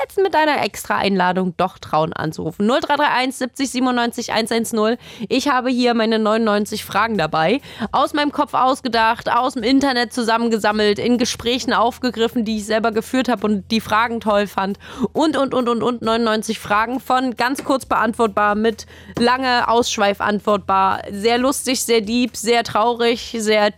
[0.00, 2.66] jetzt mit einer extra Einladung doch trauen anzurufen.
[2.66, 4.96] 0331 70 97 110.
[5.28, 7.60] Ich habe hier meine 99 Fragen dabei.
[7.92, 13.28] Aus meinem Kopf ausgedacht, aus dem Internet zusammengesammelt, in Gesprächen aufgegriffen, die ich selber geführt
[13.28, 14.78] habe und die Fragen toll fand.
[15.12, 18.86] Und, und, und, und, und 99 Fragen von ganz kurz beantwortbar mit
[19.18, 21.02] lange Ausschweif antwortbar.
[21.10, 23.72] Sehr lustig, sehr deep, sehr traurig, sehr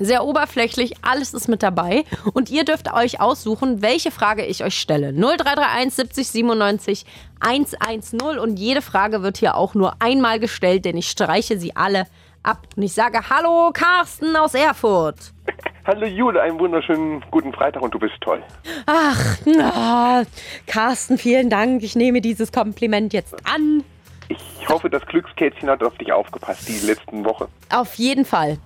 [0.00, 2.04] sehr oberflächlich, alles ist mit dabei.
[2.32, 5.12] Und ihr dürft euch aussuchen, welche Frage ich euch stelle.
[5.12, 7.06] 0331 70 97
[7.40, 8.38] 110.
[8.38, 12.06] Und jede Frage wird hier auch nur einmal gestellt, denn ich streiche sie alle
[12.42, 12.66] ab.
[12.76, 15.16] Und ich sage Hallo, Carsten aus Erfurt.
[15.86, 18.42] Hallo Jule, einen wunderschönen guten Freitag und du bist toll.
[18.86, 20.22] Ach, na,
[20.66, 21.82] Carsten, vielen Dank.
[21.82, 23.82] Ich nehme dieses Kompliment jetzt an.
[24.28, 27.48] Ich hoffe, das Glückskätzchen hat auf dich aufgepasst die letzten Woche.
[27.70, 28.58] Auf jeden Fall.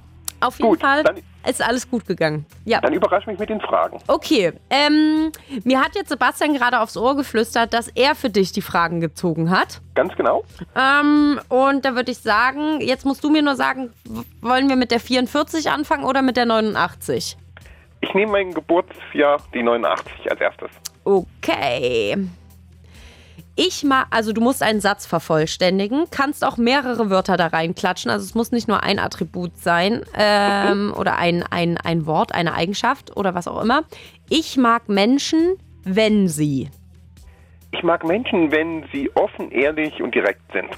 [0.45, 1.03] Auf jeden Gut, Fall.
[1.03, 1.16] dann,
[1.47, 2.47] ist alles gut gegangen.
[2.64, 2.80] Ja.
[2.80, 3.99] Dann überrasch mich mit den Fragen.
[4.09, 5.30] Okay, ähm,
[5.64, 9.51] mir hat jetzt Sebastian gerade aufs Ohr geflüstert, dass er für dich die Fragen gezogen
[9.51, 9.80] hat.
[9.95, 10.45] Ganz genau.
[10.74, 13.90] Ähm, und da würde ich sagen, jetzt musst du mir nur sagen,
[14.40, 17.36] wollen wir mit der 44 anfangen oder mit der 89?
[18.01, 20.70] Ich nehme mein Geburtsjahr, die 89, als erstes.
[21.05, 22.16] Okay.
[23.57, 28.24] Ich mag, also du musst einen Satz vervollständigen, kannst auch mehrere Wörter da reinklatschen, also
[28.24, 33.16] es muss nicht nur ein Attribut sein ähm, oder ein, ein, ein Wort, eine Eigenschaft
[33.16, 33.84] oder was auch immer.
[34.28, 36.68] Ich mag Menschen, wenn sie.
[37.70, 40.70] Ich mag Menschen, wenn sie offen, ehrlich und direkt sind.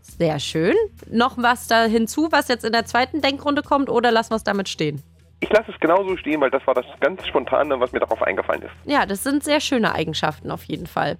[0.00, 0.74] Sehr schön.
[1.10, 4.44] Noch was da hinzu, was jetzt in der zweiten Denkrunde kommt oder lassen wir es
[4.44, 5.02] damit stehen?
[5.42, 8.62] Ich lasse es genauso stehen, weil das war das ganz Spontane, was mir darauf eingefallen
[8.62, 8.70] ist.
[8.84, 11.18] Ja, das sind sehr schöne Eigenschaften auf jeden Fall.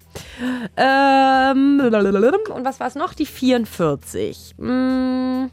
[0.77, 3.13] Ähm, und was war es noch?
[3.13, 4.55] Die 44.
[4.57, 5.47] Mm.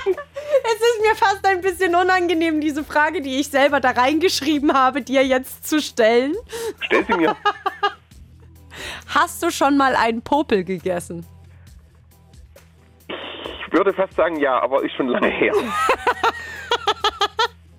[0.05, 5.01] es ist mir fast ein bisschen unangenehm, diese Frage, die ich selber da reingeschrieben habe,
[5.01, 6.35] dir jetzt zu stellen.
[6.81, 7.35] Stell sie mir.
[9.07, 11.25] Hast du schon mal einen Popel gegessen?
[13.67, 15.55] Ich würde fast sagen ja, aber ist schon lange her.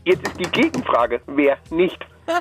[0.06, 2.00] Jetzt ist die Gegenfrage, wer nicht?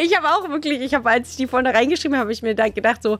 [0.00, 2.54] Ich habe auch wirklich, ich habe, als ich die vorne reingeschrieben habe, habe ich mir
[2.54, 3.18] da gedacht, so,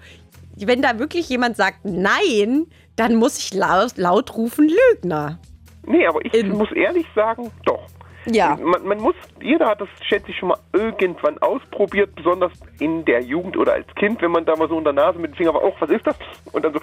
[0.57, 2.67] wenn da wirklich jemand sagt Nein,
[2.97, 5.39] dann muss ich laut, laut rufen Lügner.
[5.85, 7.87] Nee, aber ich muss ehrlich sagen, doch.
[8.27, 8.57] Ja.
[8.57, 13.23] Man, man muss, jeder hat das, schätze ich, schon mal irgendwann ausprobiert, besonders in der
[13.23, 15.55] Jugend oder als Kind, wenn man da mal so in der Nase mit dem Finger
[15.55, 16.17] war, oh, was ist das?
[16.53, 16.81] Und dann so,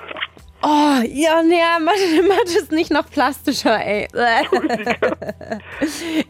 [0.61, 1.93] Oh, ja, nee, mach,
[2.27, 4.07] mach das nicht noch plastischer, ey.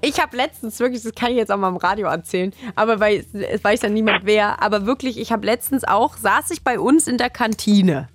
[0.01, 3.25] Ich habe letztens wirklich, das kann ich jetzt auch mal im Radio erzählen, aber weil
[3.33, 7.07] es weiß ja niemand wer, aber wirklich, ich habe letztens auch, saß ich bei uns
[7.07, 8.07] in der Kantine.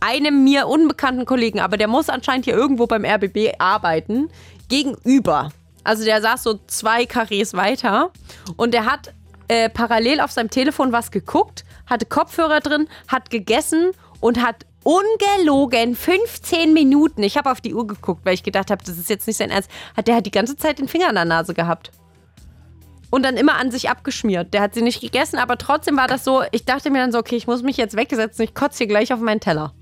[0.00, 4.28] Einem mir unbekannten Kollegen, aber der muss anscheinend hier irgendwo beim RBB arbeiten,
[4.68, 5.50] gegenüber.
[5.84, 8.10] Also der saß so zwei Karrees weiter
[8.56, 9.14] und der hat
[9.48, 15.94] äh, parallel auf seinem Telefon was geguckt, hatte Kopfhörer drin, hat gegessen und hat ungelogen
[15.94, 19.26] 15 Minuten, ich habe auf die Uhr geguckt, weil ich gedacht habe, das ist jetzt
[19.26, 21.90] nicht sein Ernst, hat der hat die ganze Zeit den Finger an der Nase gehabt.
[23.10, 24.52] Und dann immer an sich abgeschmiert.
[24.52, 27.18] Der hat sie nicht gegessen, aber trotzdem war das so, ich dachte mir dann so,
[27.18, 29.72] okay, ich muss mich jetzt wegsetzen, ich kotze hier gleich auf meinen Teller.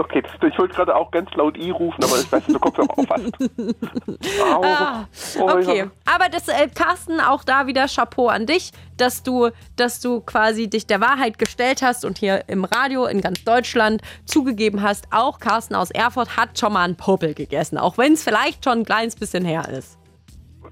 [0.00, 2.80] Okay, das, ich wollte gerade auch ganz laut I rufen, aber ich weiß, du kommst
[2.80, 3.26] auch aufpasst.
[4.54, 4.62] Au.
[4.64, 5.06] Ah,
[5.38, 10.00] Oh, okay, aber das, äh, Carsten, auch da wieder Chapeau an dich, dass du, dass
[10.00, 14.82] du quasi dich der Wahrheit gestellt hast und hier im Radio in ganz Deutschland zugegeben
[14.82, 18.64] hast, auch Carsten aus Erfurt hat schon mal einen Popel gegessen, auch wenn es vielleicht
[18.64, 19.98] schon ein kleines bisschen her ist.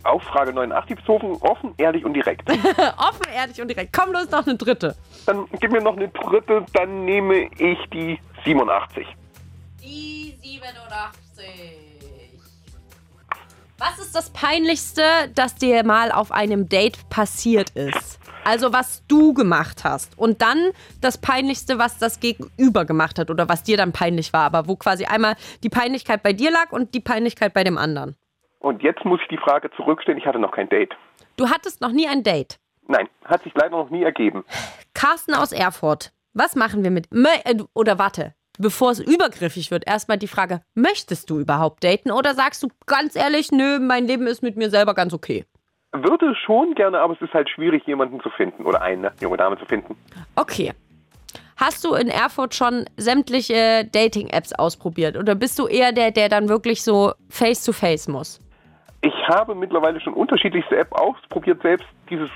[0.04, 2.48] Auf Frage 89 bezogen, offen, ehrlich und direkt.
[2.98, 3.92] Offen, ehrlich und direkt.
[3.92, 4.94] Komm los, noch eine dritte.
[5.26, 9.04] Dann gib mir noch eine dritte, dann nehme ich die 87.
[9.89, 11.47] Die 87.
[13.78, 15.03] Was ist das Peinlichste,
[15.34, 18.20] das dir mal auf einem Date passiert ist?
[18.45, 20.18] Also was du gemacht hast.
[20.18, 24.43] Und dann das Peinlichste, was das Gegenüber gemacht hat oder was dir dann peinlich war.
[24.43, 28.14] Aber wo quasi einmal die Peinlichkeit bei dir lag und die Peinlichkeit bei dem anderen.
[28.59, 30.95] Und jetzt muss ich die Frage zurückstellen, ich hatte noch kein Date.
[31.39, 32.59] Du hattest noch nie ein Date.
[32.89, 34.45] Nein, hat sich leider noch nie ergeben.
[34.93, 36.12] Carsten aus Erfurt.
[36.34, 37.11] Was machen wir mit...
[37.11, 38.34] Mö äh, oder warte.
[38.61, 43.14] Bevor es übergriffig wird, erstmal die Frage, möchtest du überhaupt daten oder sagst du ganz
[43.14, 45.44] ehrlich, nö, mein Leben ist mit mir selber ganz okay?
[45.92, 49.56] Würde schon gerne, aber es ist halt schwierig, jemanden zu finden oder eine junge Dame
[49.59, 49.96] zu finden.
[50.34, 50.72] Okay.
[51.56, 56.48] Hast du in Erfurt schon sämtliche Dating-Apps ausprobiert oder bist du eher der, der dann
[56.48, 58.40] wirklich so face-to-face muss?
[59.01, 62.28] Ich habe mittlerweile schon unterschiedlichste App ausprobiert, selbst dieses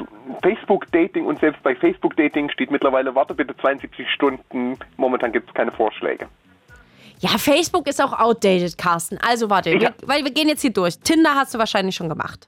[0.43, 5.73] Facebook-Dating und selbst bei Facebook-Dating steht mittlerweile, warte bitte 72 Stunden, momentan gibt es keine
[5.73, 6.29] Vorschläge.
[7.19, 9.19] Ja, Facebook ist auch outdated, Carsten.
[9.29, 9.81] Also warte, Ja.
[9.81, 10.99] wir, weil wir gehen jetzt hier durch.
[11.01, 12.47] Tinder hast du wahrscheinlich schon gemacht.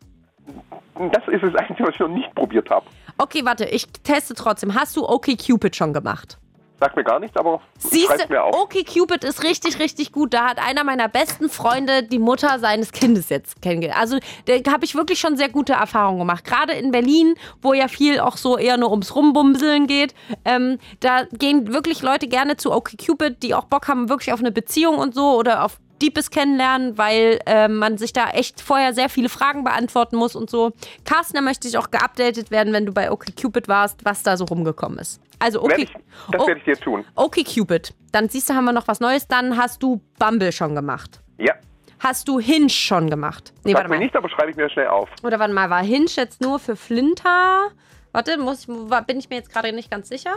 [1.13, 2.87] Das ist das Einzige, was ich noch nicht probiert habe.
[3.19, 4.75] Okay, warte, ich teste trotzdem.
[4.75, 6.39] Hast du OkCupid schon gemacht?
[6.81, 8.55] Sagt mir gar nichts, aber Siehst mir du, auf.
[8.55, 10.35] OkCupid ist richtig, richtig gut.
[10.35, 14.01] Da hat einer meiner besten Freunde die Mutter seines Kindes jetzt kennengelernt.
[14.01, 16.45] Also da habe ich wirklich schon sehr gute Erfahrungen gemacht.
[16.45, 20.15] Gerade in Berlin, wo ja viel auch so eher nur ums Rumbumseln geht.
[20.45, 24.51] Ähm, da gehen wirklich Leute gerne zu OkCupid, die auch Bock haben wirklich auf eine
[24.53, 29.09] Beziehung und so oder auf Deepes kennenlernen, weil äh, man sich da echt vorher sehr
[29.09, 30.73] viele Fragen beantworten muss und so.
[31.05, 34.45] Carsten, da möchte ich auch geupdatet werden, wenn du bei OkCupid warst, was da so
[34.45, 35.21] rumgekommen ist.
[35.39, 35.83] Also Werd okay.
[35.83, 35.93] ich,
[36.33, 36.47] das Oh.
[36.47, 37.05] werde ich dir tun.
[37.15, 37.95] Okay, Cupid.
[38.13, 39.27] Dann siehst du, haben wir noch was Neues.
[39.29, 41.21] Dann hast du Bumble schon gemacht.
[41.39, 41.55] Ja,
[42.01, 43.55] Hast du Hinge schon gemacht?
[43.65, 44.05] Nee, sagt warte mir mal.
[44.05, 45.09] nicht, aber schreibe ich mir schnell auf.
[45.23, 47.71] Oder warte mal, war Hinge jetzt nur für Flinter?
[48.13, 50.35] Warte, muss bin ich mir jetzt gerade nicht ganz sicher.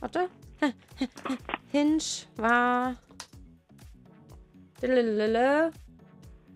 [0.00, 0.28] Warte.
[1.72, 2.02] Hinge
[2.36, 2.96] war.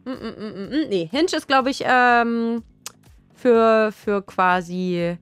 [0.04, 0.88] Mm, mm, mm.
[0.88, 2.62] Nee, Hinge ist, glaube ich, ähm,
[3.34, 5.16] für, für quasi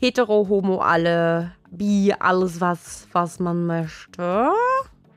[0.00, 4.50] hetero, homo, alle, bi, alles, was, was man möchte.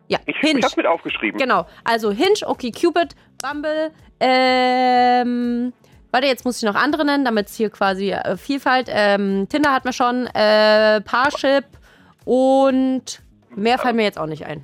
[0.07, 0.59] Ja, Ich, Hinge.
[0.59, 1.39] ich hab's mit aufgeschrieben.
[1.39, 5.73] Genau, also Hinge, okay, Cupid, Bumble, ähm,
[6.11, 9.71] warte, jetzt muss ich noch andere nennen, damit es hier quasi äh, Vielfalt, ähm, Tinder
[9.73, 11.65] hatten wir schon, äh, Parship
[12.25, 13.21] und
[13.55, 14.61] mehr fallen mir jetzt auch nicht ein.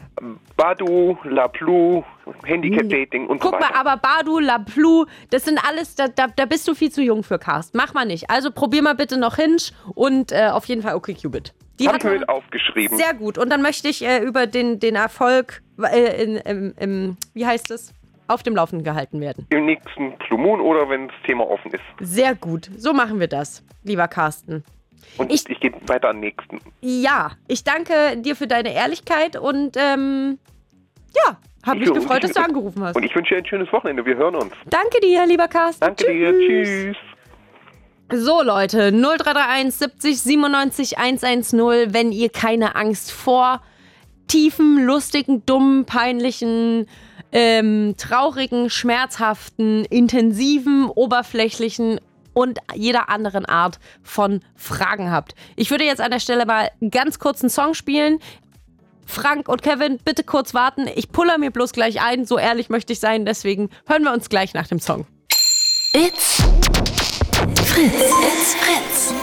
[0.55, 2.03] Badu, Laplu,
[2.43, 3.79] Handicap-Dating und so Guck mal, weiter.
[3.79, 7.39] aber Badu, Laplu, das sind alles, da, da, da bist du viel zu jung für
[7.39, 7.75] Cast.
[7.75, 8.29] Mach mal nicht.
[8.29, 9.57] Also probier mal bitte noch Hinge
[9.95, 11.53] und äh, auf jeden Fall okay Cupid.
[11.79, 12.97] Die Hab hat man- aufgeschrieben.
[12.97, 13.37] Sehr gut.
[13.37, 17.71] Und dann möchte ich äh, über den, den Erfolg äh, in, im, im, wie heißt
[17.71, 17.93] es,
[18.27, 19.47] auf dem Laufenden gehalten werden.
[19.49, 21.81] Im nächsten Blue Moon oder wenn das Thema offen ist.
[21.99, 22.69] Sehr gut.
[22.77, 24.63] So machen wir das, lieber Carsten.
[25.17, 26.59] Und ich, ich gehe weiter den nächsten.
[26.81, 30.37] Ja, ich danke dir für deine Ehrlichkeit und ähm,
[31.15, 32.95] ja, habe mich gefreut, dass du angerufen hast.
[32.95, 34.05] Und ich wünsche dir ein schönes Wochenende.
[34.05, 34.53] Wir hören uns.
[34.69, 35.79] Danke dir, lieber Carsten.
[35.81, 36.31] Danke dir.
[36.37, 36.97] Tschüss.
[38.11, 43.61] So, Leute, 0331 70 97 110, wenn ihr keine Angst vor
[44.27, 46.87] tiefen, lustigen, dummen, peinlichen,
[47.31, 51.99] ähm, traurigen, schmerzhaften, intensiven, oberflächlichen
[52.33, 55.35] und jeder anderen Art von Fragen habt.
[55.55, 58.19] Ich würde jetzt an der Stelle mal ganz kurz einen Song spielen.
[59.05, 60.87] Frank und Kevin, bitte kurz warten.
[60.95, 62.25] Ich puller mir bloß gleich ein.
[62.25, 63.25] So ehrlich möchte ich sein.
[63.25, 65.05] Deswegen hören wir uns gleich nach dem Song.
[65.93, 66.38] It's
[67.79, 67.93] Fritz.
[67.93, 69.13] It's Fritz.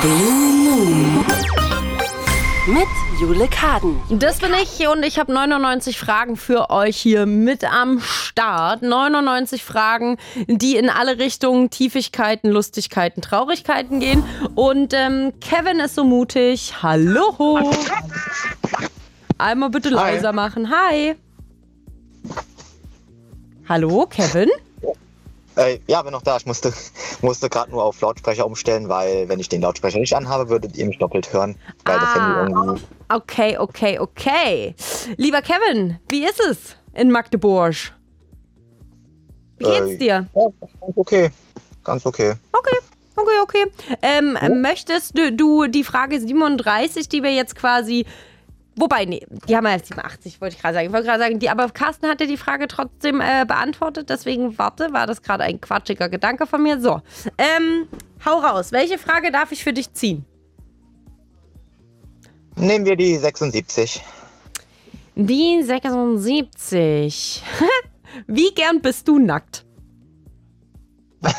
[0.00, 1.24] Blue Moon.
[2.68, 2.86] Mit
[3.20, 4.00] Jule Kaden.
[4.08, 8.82] Das bin ich und ich habe 99 Fragen für euch hier mit am Start.
[8.82, 10.16] 99 Fragen,
[10.46, 14.22] die in alle Richtungen, Tiefigkeiten, Lustigkeiten, Traurigkeiten gehen.
[14.54, 16.72] Und ähm, Kevin ist so mutig.
[16.84, 17.72] Hallo.
[19.38, 19.94] Einmal bitte Hi.
[19.94, 20.70] leiser machen.
[20.70, 21.16] Hi.
[23.68, 24.50] Hallo, Kevin?
[25.56, 26.36] Äh, ja, bin noch da.
[26.36, 26.72] Ich musste,
[27.22, 30.86] musste gerade nur auf Lautsprecher umstellen, weil wenn ich den Lautsprecher nicht anhabe, würdet ihr
[30.86, 32.46] mich doppelt hören, weil das Handy Ah.
[32.48, 32.84] irgendwie.
[33.08, 34.74] Okay, okay, okay.
[35.16, 37.74] Lieber Kevin, wie ist es in Magdeburg?
[39.58, 40.26] Wie geht's Äh, dir?
[40.34, 41.30] Ja, ganz okay.
[41.84, 42.34] Ganz okay.
[42.52, 42.76] Okay,
[43.16, 43.96] okay, okay.
[44.02, 48.06] Ähm, Möchtest du, du die Frage 37, die wir jetzt quasi.
[48.76, 50.86] Wobei, nee, die haben wir jetzt 87, wollte ich gerade sagen.
[50.86, 54.92] Ich wollte gerade sagen, die, aber Carsten hatte die Frage trotzdem äh, beantwortet, deswegen warte,
[54.92, 56.80] war das gerade ein quatschiger Gedanke von mir.
[56.80, 57.00] So,
[57.38, 57.86] ähm,
[58.24, 58.72] hau raus.
[58.72, 60.24] Welche Frage darf ich für dich ziehen?
[62.56, 64.02] Nehmen wir die 76.
[65.14, 67.42] Die 76.
[68.26, 69.64] Wie gern bist du nackt?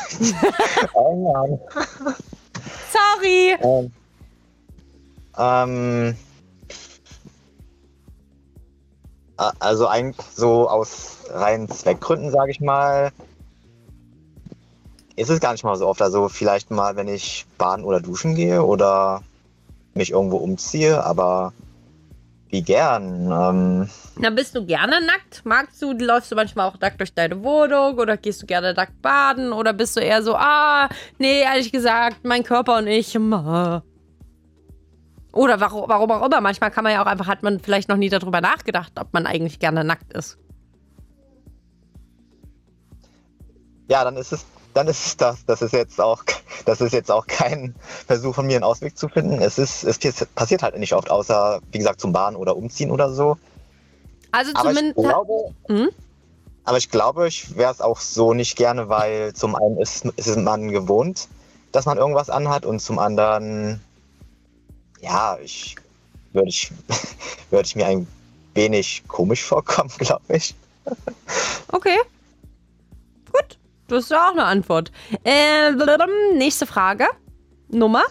[0.94, 1.60] Oh.
[2.90, 3.56] Sorry.
[3.62, 3.92] Ähm,
[5.36, 6.16] ähm,
[9.36, 13.12] also eigentlich so aus reinen Zweckgründen, sage ich mal,
[15.16, 16.02] ist es gar nicht mal so oft.
[16.02, 19.22] Also vielleicht mal, wenn ich baden oder duschen gehe oder
[19.94, 21.52] mich irgendwo umziehe, aber
[22.50, 23.30] wie gern.
[23.32, 25.42] Ähm, Na, bist du gerne nackt?
[25.44, 29.00] Magst du, läufst du manchmal auch nackt durch deine Wohnung oder gehst du gerne nackt
[29.02, 33.82] baden oder bist du eher so, ah, nee, ehrlich gesagt, mein Körper und ich, ma.
[35.36, 36.40] Oder warum, warum auch immer.
[36.40, 39.26] Manchmal kann man ja auch einfach, hat man vielleicht noch nie darüber nachgedacht, ob man
[39.26, 40.38] eigentlich gerne nackt ist.
[43.88, 45.44] ja, dann ist es, dann ist es das.
[45.46, 46.24] Das ist jetzt auch,
[46.64, 47.74] das ist jetzt auch kein
[48.06, 49.40] Versuch von mir, einen Ausweg zu finden.
[49.40, 53.10] Es ist, es passiert halt nicht oft, außer wie gesagt zum Baden oder Umziehen oder
[53.10, 53.36] so.
[54.32, 55.08] Also Aber ich zumindest.
[55.08, 55.88] glaube, Hm?
[56.64, 60.36] Aber ich glaube, ich wäre es auch so nicht gerne, weil zum einen ist, ist
[60.36, 61.28] man gewohnt,
[61.70, 63.80] dass man irgendwas anhat und zum anderen,
[65.06, 65.76] ja, ich
[66.32, 66.70] würde ich,
[67.50, 68.06] würde ich mir ein
[68.54, 70.54] wenig komisch vorkommen, glaube ich.
[71.68, 71.98] Okay.
[73.32, 73.58] Gut.
[73.88, 74.92] Das ist ja auch eine Antwort.
[75.24, 75.72] Äh,
[76.34, 77.06] nächste Frage.
[77.68, 78.02] Nummer?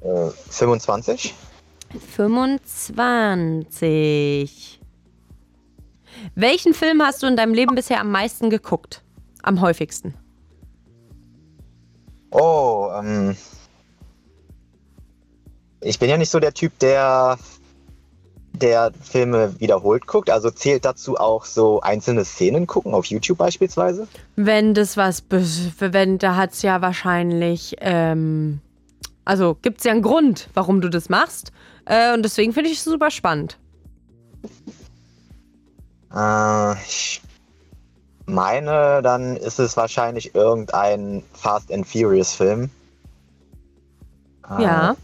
[0.00, 1.34] Äh, 25.
[2.14, 4.80] 25.
[6.34, 9.02] Welchen Film hast du in deinem Leben bisher am meisten geguckt?
[9.42, 10.14] Am häufigsten?
[12.30, 13.36] Oh, ähm,
[15.86, 17.38] ich bin ja nicht so der Typ, der
[18.60, 20.30] der Filme wiederholt guckt.
[20.30, 24.08] Also zählt dazu auch so einzelne Szenen gucken auf YouTube beispielsweise.
[24.36, 25.22] Wenn das was,
[25.78, 28.60] wenn da hat es ja wahrscheinlich, ähm,
[29.24, 31.52] also gibt es ja einen Grund, warum du das machst.
[31.84, 33.58] Äh, und deswegen finde ich es super spannend.
[36.14, 37.20] Äh, ich
[38.24, 42.70] meine, dann ist es wahrscheinlich irgendein Fast and Furious Film.
[44.48, 44.96] Äh, Ja.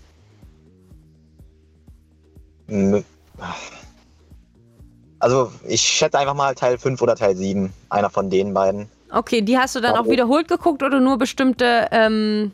[5.18, 7.72] Also ich schätze einfach mal Teil 5 oder Teil 7.
[7.90, 8.88] Einer von den beiden.
[9.12, 12.50] Okay, die hast du dann auch wiederholt geguckt oder nur bestimmte, ähm,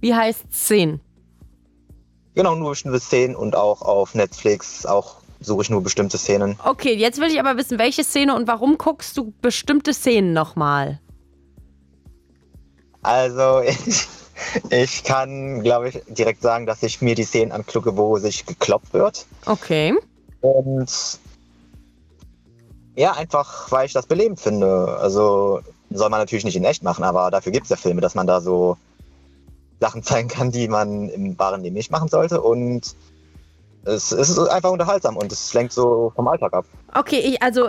[0.00, 1.00] wie heißt Szenen?
[2.34, 6.58] Genau, nur bestimmte Szenen und auch auf Netflix auch suche ich nur bestimmte Szenen.
[6.64, 11.00] Okay, jetzt will ich aber wissen, welche Szene und warum guckst du bestimmte Szenen nochmal?
[13.02, 14.06] Also ich,
[14.70, 18.92] ich kann, glaube ich, direkt sagen, dass ich mir die Szenen anklucke, wo sich gekloppt
[18.92, 19.26] wird.
[19.46, 19.94] Okay.
[20.40, 21.18] Und
[22.96, 24.98] ja, einfach, weil ich das belebend finde.
[25.00, 25.60] Also
[25.90, 28.26] soll man natürlich nicht in echt machen, aber dafür gibt es ja Filme, dass man
[28.26, 28.76] da so
[29.80, 32.40] Sachen zeigen kann, die man im wahren Leben nicht machen sollte.
[32.40, 32.94] Und
[33.84, 36.64] es, ist einfach unterhaltsam und es lenkt so vom Alltag ab.
[36.94, 37.68] Okay, ich, also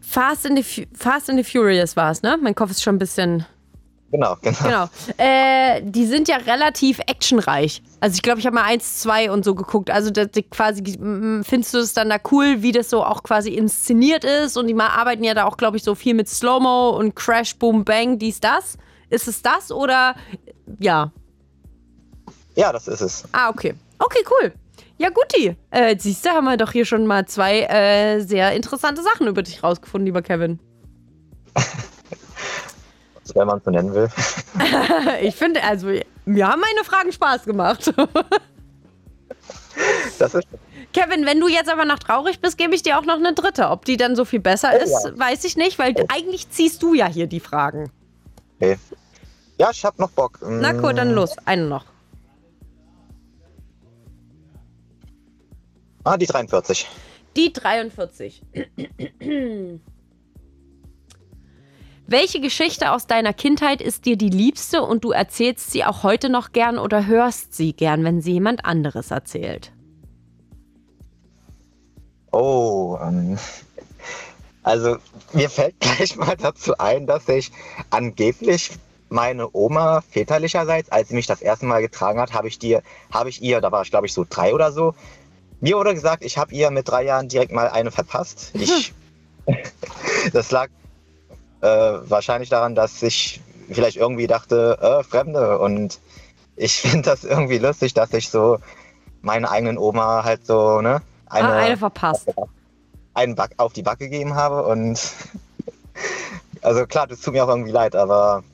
[0.00, 2.38] Fast in the, Fast in the Furious war es, ne?
[2.42, 3.46] Mein Kopf ist schon ein bisschen.
[4.14, 4.58] Genau, genau.
[4.62, 4.88] Genau.
[5.16, 7.82] Äh, die sind ja relativ actionreich.
[7.98, 9.90] Also ich glaube, ich habe mal eins, zwei und so geguckt.
[9.90, 13.24] Also das, die quasi, mm, findest du es dann da cool, wie das so auch
[13.24, 14.56] quasi inszeniert ist?
[14.56, 17.56] Und die mal arbeiten ja da auch, glaube ich, so viel mit Slow-Mo und Crash,
[17.56, 18.78] Boom, Bang, dies, das.
[19.10, 20.14] Ist es das oder
[20.78, 21.10] ja?
[22.54, 23.24] Ja, das ist es.
[23.32, 23.74] Ah, okay.
[23.98, 24.52] Okay, cool.
[24.96, 25.56] Ja, guti.
[25.72, 29.42] Äh, siehst du, haben wir doch hier schon mal zwei äh, sehr interessante Sachen über
[29.42, 30.60] dich rausgefunden, lieber Kevin.
[33.34, 34.08] Wenn man so nennen will.
[35.22, 35.88] ich finde, also,
[36.26, 37.92] mir haben meine Fragen Spaß gemacht.
[40.20, 40.46] Das ist
[40.92, 43.70] Kevin, wenn du jetzt aber noch traurig bist, gebe ich dir auch noch eine dritte.
[43.70, 45.18] Ob die dann so viel besser Oh, ist, ja.
[45.18, 47.90] weiß ich nicht, weil eigentlich ziehst du ja hier die Fragen.
[48.60, 48.78] okay.
[49.58, 50.38] Ja, ich hab noch Bock.
[50.42, 51.34] Na gut, dann Mm, los.
[51.44, 51.84] Eine noch.
[56.04, 56.88] Ah, die 43.
[57.36, 58.42] Die 43.
[62.06, 66.28] Welche Geschichte aus deiner Kindheit ist dir die liebste und du erzählst sie auch heute
[66.28, 69.72] noch gern oder hörst sie gern, wenn sie jemand anderes erzählt?
[72.30, 73.38] Oh, ähm,
[74.62, 74.98] also
[75.32, 77.50] mir fällt gleich mal dazu ein, dass ich
[77.88, 78.72] angeblich
[79.08, 82.82] meine Oma väterlicherseits, als sie mich das erste Mal getragen hat, habe ich dir,
[83.12, 84.94] habe ich ihr, da war ich glaube ich so drei oder so,
[85.60, 88.50] mir wurde gesagt, ich habe ihr mit drei Jahren direkt mal eine verpasst.
[88.54, 88.92] Ich,
[90.32, 90.68] das lag
[91.64, 93.40] äh, wahrscheinlich daran, dass ich
[93.70, 95.98] vielleicht irgendwie dachte, äh, Fremde und
[96.56, 98.58] ich finde das irgendwie lustig, dass ich so
[99.22, 102.30] meine eigenen Oma halt so, ne, eine, ah, eine verpasst.
[103.14, 105.00] einen Back auf die Backe gegeben habe und
[106.62, 108.44] also klar, das tut mir auch irgendwie leid, aber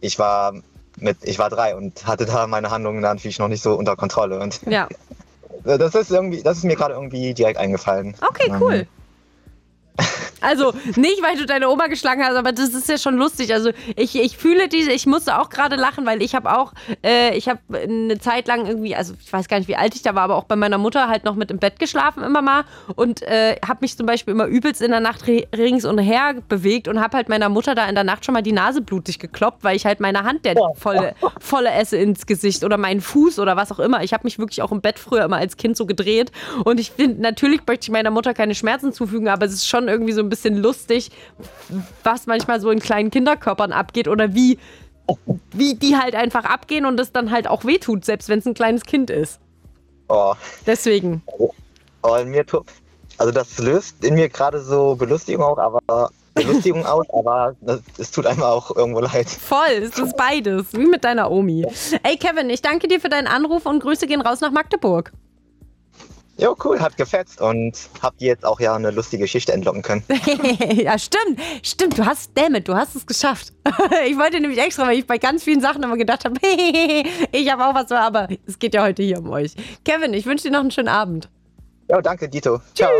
[0.00, 0.52] ich war
[0.98, 3.96] mit, ich war drei und hatte da meine Handlungen dann natürlich noch nicht so unter
[3.96, 4.88] Kontrolle und Ja.
[5.64, 8.14] das ist irgendwie, das ist mir gerade irgendwie direkt eingefallen.
[8.26, 8.86] Okay, Ähm, cool.
[10.40, 13.52] Also nicht, weil du deine Oma geschlagen hast, aber das ist ja schon lustig.
[13.52, 16.72] Also ich, ich fühle diese, ich musste auch gerade lachen, weil ich habe auch,
[17.04, 20.02] äh, ich habe eine Zeit lang irgendwie, also ich weiß gar nicht, wie alt ich
[20.02, 22.64] da war, aber auch bei meiner Mutter halt noch mit im Bett geschlafen immer mal
[22.96, 26.34] und äh, habe mich zum Beispiel immer übelst in der Nacht ri- rings und her
[26.48, 29.18] bewegt und habe halt meiner Mutter da in der Nacht schon mal die Nase blutig
[29.18, 33.38] gekloppt, weil ich halt meine Hand der volle, volle esse ins Gesicht oder meinen Fuß
[33.38, 34.02] oder was auch immer.
[34.02, 36.30] Ich habe mich wirklich auch im Bett früher immer als Kind so gedreht
[36.64, 39.88] und ich finde, natürlich möchte ich meiner Mutter keine Schmerzen zufügen, aber es ist schon
[39.88, 41.10] irgendwie so ein bisschen lustig,
[42.04, 44.58] was manchmal so in kleinen Kinderkörpern abgeht oder wie,
[45.52, 48.54] wie die halt einfach abgehen und es dann halt auch wehtut, selbst wenn es ein
[48.54, 49.40] kleines Kind ist.
[50.08, 50.34] Oh,
[50.66, 51.22] Deswegen.
[51.26, 52.64] oh, in mir tut,
[53.18, 57.54] also das löst in mir gerade so Belustigung auch, aber Belustigung aus, aber
[57.98, 59.28] es tut einem auch irgendwo leid.
[59.28, 61.66] Voll, es ist beides, wie mit deiner Omi.
[62.02, 65.12] Ey Kevin, ich danke dir für deinen Anruf und Grüße gehen raus nach Magdeburg.
[66.40, 70.04] Jo, cool, hat gefetzt und habt ihr jetzt auch ja eine lustige Geschichte entlocken können.
[70.72, 71.40] ja, stimmt.
[71.64, 73.52] Stimmt, du hast, damit, du hast es geschafft.
[74.06, 76.36] ich wollte nämlich extra, weil ich bei ganz vielen Sachen immer gedacht habe,
[77.32, 79.54] ich habe auch was, aber es geht ja heute hier um euch.
[79.84, 81.28] Kevin, ich wünsche dir noch einen schönen Abend.
[81.88, 82.60] Ja, danke, Dito.
[82.74, 82.90] Ciao.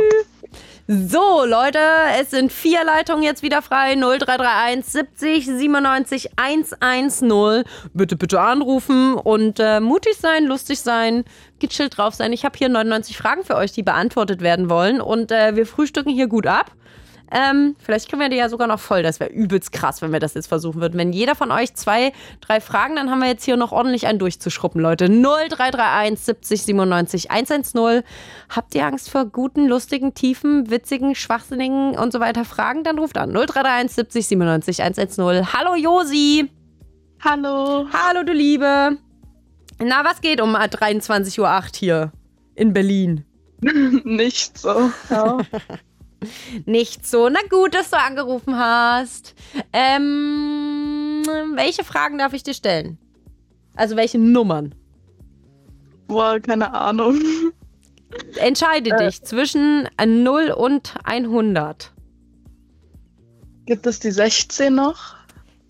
[0.91, 1.81] So, Leute,
[2.19, 3.95] es sind vier Leitungen jetzt wieder frei.
[3.95, 7.65] 0331 70 97 110.
[7.93, 11.25] Bitte, bitte anrufen und äh, mutig sein, lustig sein,
[11.59, 12.33] gechillt drauf sein.
[12.33, 15.03] Ich habe hier 99 Fragen für euch, die beantwortet werden wollen.
[15.03, 16.73] Und äh, wir frühstücken hier gut ab.
[17.31, 19.03] Ähm, vielleicht können wir die ja sogar noch voll.
[19.03, 20.99] Das wäre übelst krass, wenn wir das jetzt versuchen würden.
[20.99, 24.19] Wenn jeder von euch zwei, drei Fragen, dann haben wir jetzt hier noch ordentlich einen
[24.19, 25.09] durchzuschruppen, Leute.
[25.09, 28.03] 0331 70 97 110.
[28.49, 32.85] Habt ihr Angst vor guten, lustigen, tiefen, witzigen, schwachsinnigen und so weiter Fragen?
[32.85, 33.31] Dann ruft an.
[33.31, 35.53] 0331 70 97 110.
[35.53, 36.51] Hallo Josi.
[37.23, 37.87] Hallo.
[37.93, 38.97] Hallo du Liebe.
[39.81, 42.13] Na, was geht um 23.08 Uhr hier
[42.55, 43.25] in Berlin?
[43.61, 44.91] Nicht so.
[45.11, 45.39] Ja.
[46.67, 47.29] Nicht so.
[47.29, 49.35] Na gut, dass du angerufen hast.
[49.73, 51.23] Ähm,
[51.55, 52.99] welche Fragen darf ich dir stellen?
[53.77, 54.75] Also welche Nummern?
[56.09, 57.21] Boah, keine Ahnung.
[58.37, 59.07] Entscheide Äh.
[59.07, 61.93] dich zwischen 0 und 100.
[63.67, 65.15] Gibt es die 16 noch?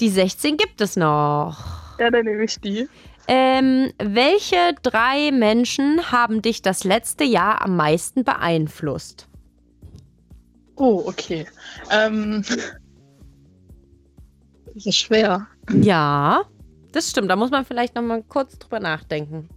[0.01, 1.99] Die 16 gibt es noch.
[1.99, 2.89] Ja, dann nehme ich die.
[3.27, 9.29] Ähm, welche drei Menschen haben dich das letzte Jahr am meisten beeinflusst?
[10.79, 11.47] Oh, okay.
[11.91, 12.43] Ähm,
[14.75, 15.47] das ist schwer.
[15.73, 16.43] Ja,
[16.93, 17.31] das stimmt.
[17.31, 19.49] Da muss man vielleicht noch mal kurz drüber nachdenken.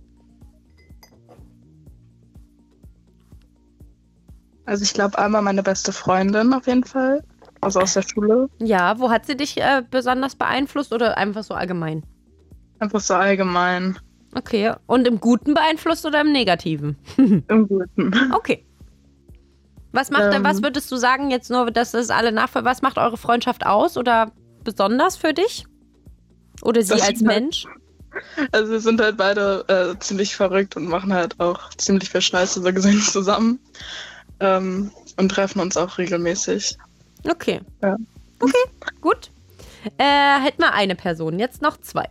[4.65, 7.23] Also ich glaube einmal meine beste Freundin auf jeden Fall.
[7.61, 8.49] Also aus der Schule.
[8.59, 12.03] Ja, wo hat sie dich äh, besonders beeinflusst oder einfach so allgemein?
[12.79, 13.99] Einfach so allgemein.
[14.33, 14.73] Okay.
[14.87, 16.97] Und im Guten beeinflusst oder im Negativen?
[17.47, 18.31] Im Guten.
[18.33, 18.65] Okay.
[19.91, 20.43] Was macht, Ähm.
[20.43, 22.63] was würdest du sagen jetzt nur, dass das alle nachvoll?
[22.63, 24.31] Was macht eure Freundschaft aus oder
[24.63, 25.65] besonders für dich?
[26.61, 27.65] Oder sie als halt- Mensch?
[28.51, 29.65] Also wir sind halt beide
[29.95, 33.59] äh, ziemlich verrückt und machen halt auch ziemlich viel Scheiße so gesehen zusammen.
[34.39, 36.77] Ähm, und treffen uns auch regelmäßig.
[37.29, 37.61] Okay.
[37.81, 37.95] Ja.
[38.39, 39.29] Okay, gut.
[39.97, 42.05] Äh, hätten wir eine Person, jetzt noch zwei.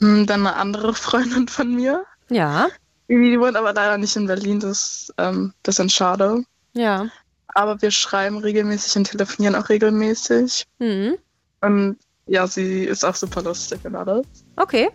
[0.00, 2.04] Hm, Dann eine andere Freundin von mir.
[2.30, 2.68] Ja.
[3.08, 6.44] Die wohnt aber leider nicht in Berlin, das ist ähm, ein bisschen schade.
[6.72, 7.08] Ja.
[7.48, 10.66] Aber wir schreiben regelmäßig und telefonieren auch regelmäßig.
[10.78, 11.16] Mhm.
[11.60, 14.26] Und ja, sie ist auch super lustig und alles.
[14.56, 14.90] Okay.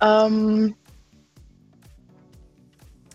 [0.00, 0.74] Ähm,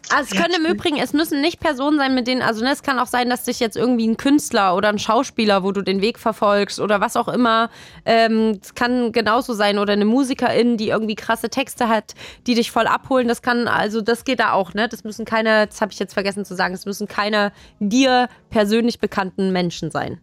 [0.10, 0.72] Also es Ja, können im.
[0.72, 3.44] Übrigen, es müssen nicht Personen sein, mit denen, also ne, es kann auch sein, dass
[3.44, 7.16] dich jetzt irgendwie ein Künstler oder ein Schauspieler, wo du den Weg verfolgst oder was
[7.16, 7.70] auch immer,
[8.06, 12.14] ähm, es kann genauso sein oder eine Musikerin, die irgendwie krasse Texte hat,
[12.46, 15.68] die dich voll abholen, das kann, also das geht da auch, ne, das müssen keine,
[15.68, 20.20] das habe ich jetzt vergessen zu sagen, es müssen keine dir persönlich bekannten Menschen sein.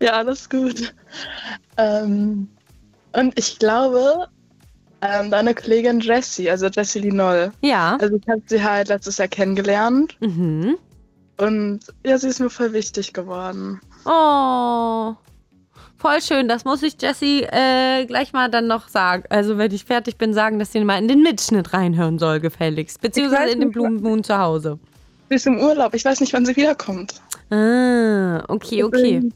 [0.00, 0.94] ja, alles gut.
[1.76, 2.48] Ähm,
[3.12, 4.28] und ich glaube,
[5.00, 7.52] ähm, deine Kollegin Jessie, also Jessie Linoll.
[7.60, 7.96] Ja.
[8.00, 10.16] Also ich habe sie halt letztes Jahr kennengelernt.
[10.20, 10.76] Mhm.
[11.38, 13.80] Und ja, sie ist mir voll wichtig geworden.
[14.04, 15.14] Oh.
[15.96, 19.24] Voll schön, das muss ich Jessie äh, gleich mal dann noch sagen.
[19.30, 23.00] Also, wenn ich fertig bin, sagen, dass sie mal in den Mitschnitt reinhören soll, gefälligst.
[23.00, 24.78] Beziehungsweise in den nicht, Blumen Moon zu Hause.
[25.28, 25.94] Sie ist im Urlaub.
[25.94, 27.14] Ich weiß nicht, wann sie wiederkommt.
[27.50, 29.28] Ah, okay, okay.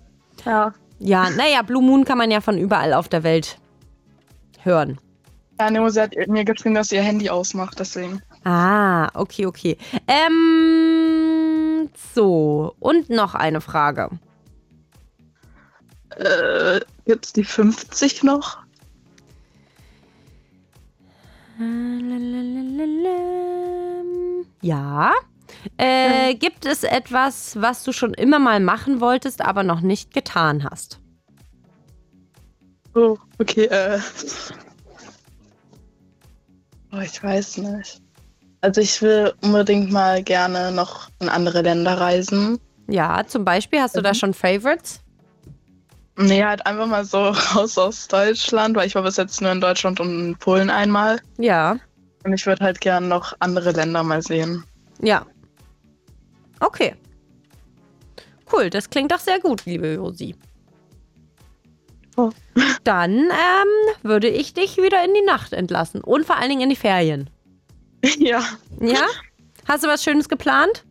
[0.45, 0.73] Ja.
[1.01, 3.59] Ja, naja, Blue Moon kann man ja von überall auf der Welt
[4.63, 4.99] hören.
[5.63, 8.21] Ja, Nemo, sie hat mir geschrieben, dass sie ihr Handy ausmacht, deswegen.
[8.43, 9.79] Ah, okay, okay.
[10.09, 14.11] Ähm, so, und noch eine Frage.
[16.17, 18.59] Äh, gibt's die 50 noch?
[24.63, 25.13] Ja.
[25.77, 30.65] Äh, Gibt es etwas, was du schon immer mal machen wolltest, aber noch nicht getan
[30.69, 30.99] hast?
[32.97, 34.01] Oh, okay, äh.
[36.93, 38.01] Oh, ich weiß nicht.
[38.61, 42.61] Also ich will unbedingt mal gerne noch in andere Länder reisen.
[42.89, 45.01] Ja, zum Beispiel, hast du da schon Favorites?
[46.17, 47.19] Nee, halt einfach mal so
[47.55, 51.21] raus aus Deutschland, weil ich war bis jetzt nur in Deutschland und in Polen einmal.
[51.39, 51.79] Ja.
[52.25, 54.65] Und ich würde halt gerne noch andere Länder mal sehen.
[55.01, 55.27] Ja.
[56.61, 56.95] Okay.
[58.53, 60.37] Cool, das klingt doch sehr gut, liebe Josi.
[62.17, 62.31] Oh.
[62.85, 66.71] Dann ähm, würde ich dich wieder in die Nacht entlassen und vor allen Dingen in
[66.71, 67.31] die Ferien.
[68.19, 68.43] Ja.
[68.81, 69.07] Ja?
[69.69, 70.85] Hast du was Schönes geplant?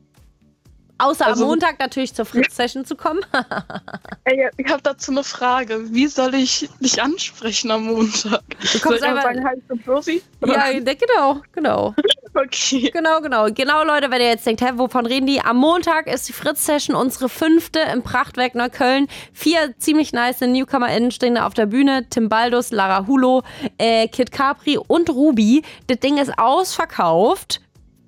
[1.02, 3.22] Außer Also- am Montag natürlich zur Fritz-Session zu kommen.
[4.24, 5.92] Ey, ich habe dazu eine Frage.
[5.92, 8.42] Wie soll ich dich ansprechen am Montag?
[8.72, 10.22] Du kommst einfach sagen, ich bin Rosi?
[10.46, 11.96] ja, genau, genau.
[12.34, 12.90] Okay.
[12.94, 13.48] Genau, genau.
[13.52, 15.42] Genau, Leute, wenn ihr jetzt denkt, hä, wovon reden die?
[15.42, 19.08] Am Montag ist die Fritz-Session, unsere fünfte im Prachtwerk Neukölln.
[19.34, 22.08] Vier ziemlich nice NewcomerInnen stehen da auf der Bühne.
[22.10, 23.44] Tim Baldus, Lara Hulo,
[23.78, 25.64] äh, Kid Capri und Ruby.
[25.88, 27.60] Das Ding ist ausverkauft.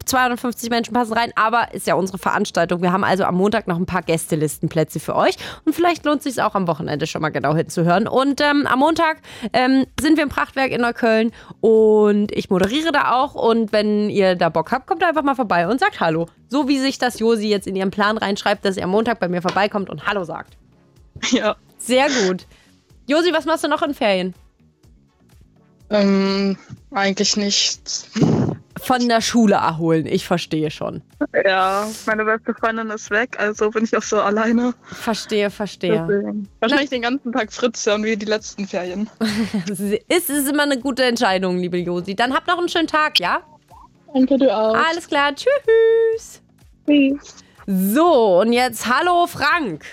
[0.05, 2.81] 250 Menschen passen rein, aber ist ja unsere Veranstaltung.
[2.81, 5.35] Wir haben also am Montag noch ein paar Gästelistenplätze für euch
[5.65, 8.07] und vielleicht lohnt es sich auch am Wochenende schon mal genau hinzuhören.
[8.07, 9.17] Und ähm, am Montag
[9.53, 11.31] ähm, sind wir im Prachtwerk in Neukölln
[11.61, 13.35] und ich moderiere da auch.
[13.35, 16.27] Und wenn ihr da Bock habt, kommt einfach mal vorbei und sagt Hallo.
[16.49, 19.27] So wie sich das Josi jetzt in ihren Plan reinschreibt, dass sie am Montag bei
[19.27, 20.57] mir vorbeikommt und Hallo sagt.
[21.31, 21.55] Ja.
[21.77, 22.47] Sehr gut.
[23.07, 24.33] Josi, was machst du noch in Ferien?
[25.89, 26.57] Ähm,
[26.91, 28.09] eigentlich nichts.
[28.81, 31.01] Von der Schule erholen, ich verstehe schon.
[31.45, 34.73] Ja, meine beste Freundin ist weg, also bin ich auch so alleine.
[34.83, 36.05] Verstehe, verstehe.
[36.07, 36.47] Deswegen.
[36.59, 39.09] Wahrscheinlich den ganzen Tag Fritz hören wie die letzten Ferien.
[40.09, 42.15] Es ist immer eine gute Entscheidung, liebe Josi.
[42.15, 43.41] Dann habt noch einen schönen Tag, ja?
[44.13, 44.75] Danke, du auch.
[44.75, 46.41] Alles klar, tschüss.
[46.87, 47.35] Tschüss.
[47.65, 49.85] So, und jetzt hallo Frank.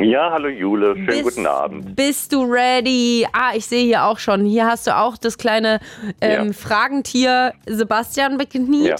[0.00, 1.94] Ja, hallo Jule, schönen Bis- guten Abend.
[1.94, 3.26] Bist du ready?
[3.32, 4.44] Ah, ich sehe hier auch schon.
[4.44, 5.78] Hier hast du auch das kleine
[6.20, 6.52] ähm, Ja.
[6.52, 8.86] Fragentier Sebastian bekniet.
[8.88, 8.96] Ja.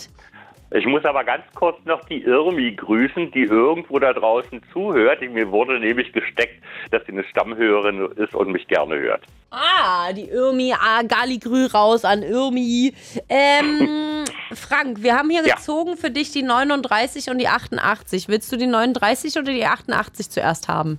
[0.76, 5.20] Ich muss aber ganz kurz noch die Irmi grüßen, die irgendwo da draußen zuhört.
[5.20, 6.60] Mir wurde nämlich gesteckt,
[6.90, 9.22] dass sie eine Stammhörerin ist und mich gerne hört.
[9.52, 12.92] Ah, die Irmi, ah, Galigrü raus an Irmi.
[13.28, 15.54] Ähm, Frank, wir haben hier Ja.
[15.54, 18.26] gezogen für dich die 39 und die 88.
[18.28, 20.98] Willst du die 39 oder die 88 zuerst haben?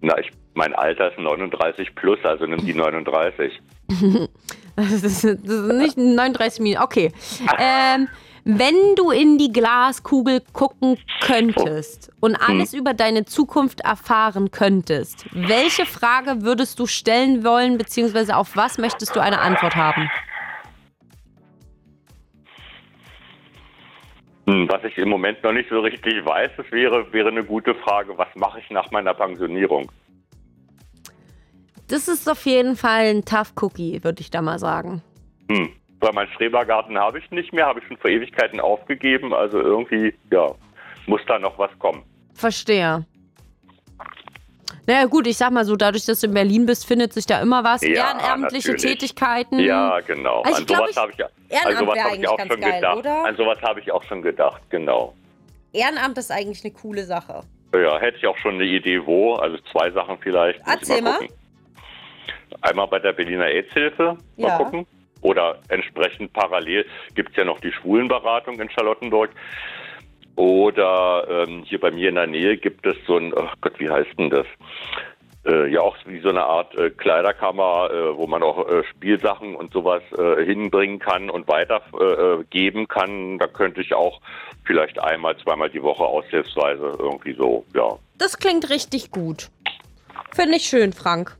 [0.00, 3.52] Na, ich, mein Alter ist 39 plus, also nimm die 39.
[4.74, 6.82] Das ist, das ist nicht 39 Minuten.
[6.82, 7.12] Okay.
[7.58, 8.08] Ähm,
[8.44, 15.86] wenn du in die Glaskugel gucken könntest und alles über deine Zukunft erfahren könntest, welche
[15.86, 20.10] Frage würdest du stellen wollen, beziehungsweise auf was möchtest du eine Antwort haben?
[24.48, 27.74] Hm, Was ich im Moment noch nicht so richtig weiß, das wäre, wäre eine gute
[27.76, 29.90] Frage, was mache ich nach meiner Pensionierung?
[31.86, 35.02] Das ist auf jeden Fall ein Tough Cookie, würde ich da mal sagen.
[35.48, 35.68] Hm.
[36.02, 39.32] Weil mein Schrebergarten habe ich nicht mehr, habe ich schon vor Ewigkeiten aufgegeben.
[39.32, 40.48] Also irgendwie, ja,
[41.06, 42.02] muss da noch was kommen.
[42.34, 43.06] Verstehe.
[44.88, 47.40] Naja gut, ich sag mal so, dadurch, dass du in Berlin bist, findet sich da
[47.40, 47.82] immer was.
[47.82, 47.88] Ja,
[48.18, 48.98] Ehrenamtliche natürlich.
[48.98, 49.60] Tätigkeiten.
[49.60, 50.42] Ja, genau.
[50.42, 52.96] Also an sowas habe ich, an sowas habe ich auch schon geil, gedacht.
[52.96, 53.24] oder?
[53.24, 55.14] An sowas habe ich auch schon gedacht, genau.
[55.72, 57.42] Ehrenamt ist eigentlich eine coole Sache.
[57.72, 59.34] Ja, hätte ich auch schon eine Idee, wo.
[59.34, 60.60] Also zwei Sachen vielleicht.
[60.66, 61.12] Erzähl mal.
[61.18, 61.28] gucken.
[62.60, 64.58] Einmal bei der Berliner AIDS-Hilfe, mal Ja.
[64.58, 64.84] gucken.
[65.22, 69.30] Oder entsprechend parallel gibt es ja noch die Schwulenberatung in Charlottenburg.
[70.36, 73.90] Oder ähm, hier bei mir in der Nähe gibt es so ein, ach Gott, wie
[73.90, 74.46] heißt denn das?
[75.44, 79.56] Äh, ja, auch wie so eine Art äh, Kleiderkammer, äh, wo man auch äh, Spielsachen
[79.56, 83.38] und sowas äh, hinbringen kann und weitergeben äh, kann.
[83.38, 84.20] Da könnte ich auch
[84.64, 89.50] vielleicht einmal, zweimal die Woche aushilfsweise irgendwie so, ja, Das klingt richtig gut.
[90.32, 91.36] Finde ich schön, Frank.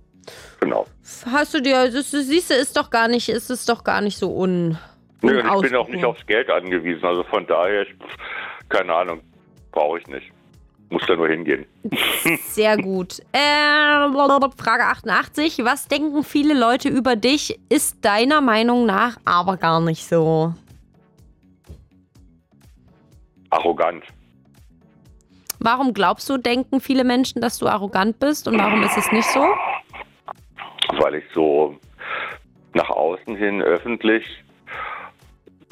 [0.63, 0.87] Genau.
[1.31, 4.01] Hast du dir, das, du siehst du, ist doch gar nicht, ist es doch gar
[4.01, 4.79] nicht so un.
[5.23, 7.05] Nö, ich bin auch nicht aufs Geld angewiesen.
[7.05, 7.95] Also von daher, ich,
[8.69, 9.21] keine Ahnung,
[9.71, 10.33] brauche ich nicht.
[10.91, 11.65] Muss da nur hingehen.
[12.49, 13.21] Sehr gut.
[13.33, 14.11] Äh,
[14.57, 15.65] Frage 88.
[15.65, 17.59] Was denken viele Leute über dich?
[17.69, 20.55] Ist deiner Meinung nach aber gar nicht so.
[23.51, 24.05] Arrogant.
[25.61, 29.29] Warum glaubst du, denken viele Menschen, dass du arrogant bist und warum ist es nicht
[29.31, 29.47] so?
[30.99, 31.77] Weil ich so
[32.75, 34.25] nach außen hin öffentlich,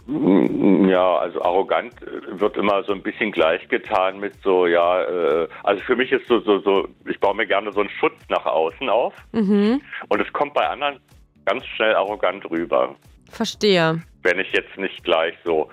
[0.06, 1.94] mm, ja, also arrogant
[2.30, 6.40] wird immer so ein bisschen gleichgetan mit so, ja, äh, also für mich ist so,
[6.40, 9.80] so, so, ich baue mir gerne so einen Schutz nach außen auf Mhm.
[10.08, 11.00] und es kommt bei anderen
[11.46, 12.94] ganz schnell arrogant rüber,
[13.30, 14.02] Verstehe.
[14.22, 15.68] wenn ich jetzt nicht gleich so,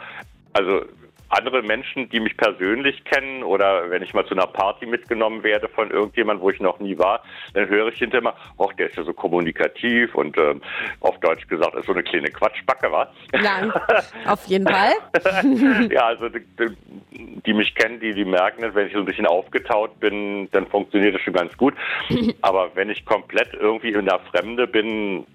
[0.53, 0.81] also
[1.29, 5.67] andere Menschen, die mich persönlich kennen oder wenn ich mal zu einer Party mitgenommen werde
[5.67, 7.21] von irgendjemandem, wo ich noch nie war,
[7.53, 10.61] dann höre ich hinterher mal, ach, der ist ja so kommunikativ und ähm,
[11.01, 13.11] auf Deutsch gesagt ist so eine kleine Quatschbacke, wa?
[13.33, 13.73] Ja,
[14.25, 14.93] auf jeden Fall.
[15.91, 19.05] ja, also die, die, die mich kennen, die, die merken, dass wenn ich so ein
[19.05, 21.73] bisschen aufgetaut bin, dann funktioniert das schon ganz gut.
[22.41, 25.25] Aber wenn ich komplett irgendwie in der Fremde bin,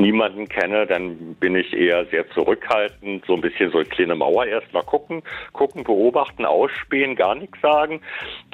[0.00, 4.46] niemanden kenne, dann bin ich eher sehr zurückhaltend, so ein bisschen so eine kleine Mauer
[4.46, 5.22] erst mal gucken,
[5.52, 8.00] gucken, beobachten, ausspähen, gar nichts sagen.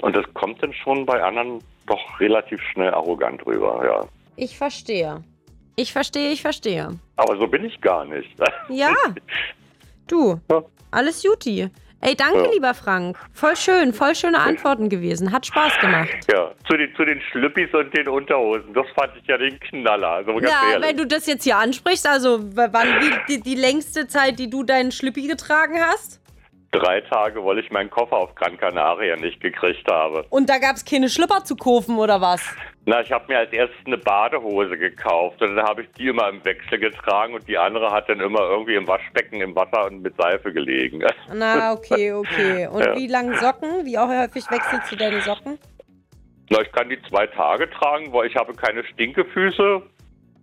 [0.03, 4.09] Und das kommt dann schon bei anderen doch relativ schnell arrogant rüber, ja.
[4.37, 5.23] Ich verstehe.
[5.77, 6.89] Ich verstehe, ich verstehe.
[7.17, 8.31] Aber so bin ich gar nicht.
[8.69, 8.93] Ja.
[10.09, 10.41] Du,
[10.91, 11.69] alles Juti.
[12.03, 12.51] Ey, danke, Ja.
[12.53, 13.17] lieber Frank.
[13.33, 15.33] Voll schön, voll schöne Antworten gewesen.
[15.33, 16.09] Hat Spaß gemacht.
[16.31, 20.09] Ja, zu den, zu den Schlüppis und den Unterhosen, das fand ich ja den Knaller.
[20.09, 20.89] Also ganz Ja, ehrlich.
[20.89, 24.63] wenn du das jetzt hier ansprichst, also wann wie die, die längste Zeit, die du
[24.63, 26.21] deinen Schlüppi getragen hast?
[26.79, 30.25] Drei Tage, weil ich meinen Koffer auf Gran Canaria nicht gekriegt habe.
[30.31, 32.43] Und da gab es keine Schlüpper zu kaufen oder was?
[32.85, 36.29] Na, ich habe mir als erstes eine Badehose gekauft und dann habe ich die immer
[36.29, 40.03] im Wechsel getragen und die andere hat dann immer irgendwie im Waschbecken im Wasser und
[40.03, 41.03] mit Seife gelegen.
[41.35, 42.69] Na, okay, okay.
[42.69, 42.95] Und Ja.
[42.97, 43.85] wie lange Socken?
[43.85, 45.59] Wie auch häufig wechselst du deine Socken?
[46.51, 49.83] Na, ich kann die zwei Tage tragen, weil ich habe keine Stinkefüße.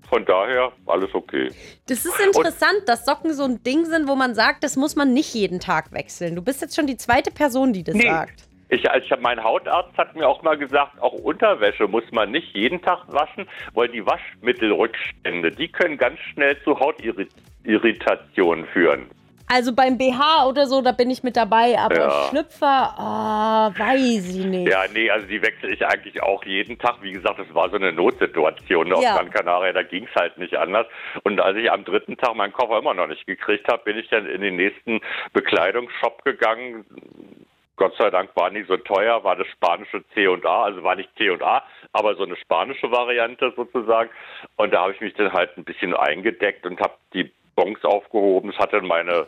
[0.10, 1.50] Von daher alles okay.
[1.88, 5.14] Das ist interessant, dass Socken so ein Ding sind, wo man sagt, das muss man
[5.14, 6.36] nicht jeden Tag wechseln.
[6.36, 8.08] Du bist jetzt schon die zweite Person, die das Nee.
[8.08, 8.48] sagt.
[8.70, 12.82] Ich, ich mein Hautarzt hat mir auch mal gesagt, auch Unterwäsche muss man nicht jeden
[12.82, 19.06] Tag waschen, weil die Waschmittelrückstände, die können ganz schnell zu Hautirritationen führen.
[19.54, 22.28] Also beim BH oder so, da bin ich mit dabei, aber Ja.
[22.30, 24.68] Schlüpfer, oh, weiß ich nicht.
[24.68, 26.96] Ja, nee, also die wechsle ich eigentlich auch jeden Tag.
[27.02, 29.16] Wie gesagt, es war so eine Notsituation auf Ja.
[29.16, 30.88] Gran Canaria, da ging es halt nicht anders.
[31.22, 34.10] Und als ich am dritten Tag meinen Koffer immer noch nicht gekriegt habe, bin ich
[34.10, 35.02] dann in den nächsten
[35.34, 36.86] Bekleidungsshop gegangen.
[37.76, 40.96] Gott sei Dank war nicht so teuer, war das spanische C und A, also war
[40.96, 44.10] nicht C und A, aber so eine spanische Variante sozusagen.
[44.56, 48.52] Und da habe ich mich dann halt ein bisschen eingedeckt und habe die Bons aufgehoben.
[48.52, 49.28] Das hat dann meine,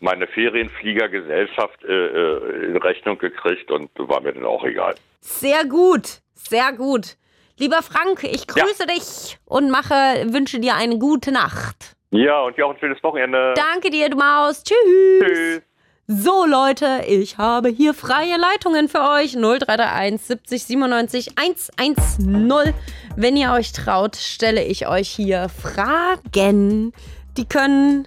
[0.00, 4.94] meine Ferienfliegergesellschaft äh, äh, in Rechnung gekriegt und war mir dann auch egal.
[5.20, 7.16] Sehr gut, sehr gut.
[7.58, 9.94] Lieber Frank, ich grüße dich und mache,
[10.32, 11.96] wünsche dir eine gute Nacht.
[12.10, 13.54] Ja, und dir auch ein schönes Wochenende.
[13.54, 14.64] Danke dir, du Maus.
[14.64, 15.22] Tschüss.
[15.22, 15.62] Tschüss.
[16.08, 19.34] So, Leute, ich habe hier freie Leitungen für euch.
[19.34, 22.74] 0331 70 97 110.
[23.16, 26.92] Wenn ihr euch traut, stelle ich euch hier Fragen.
[27.36, 28.06] Die können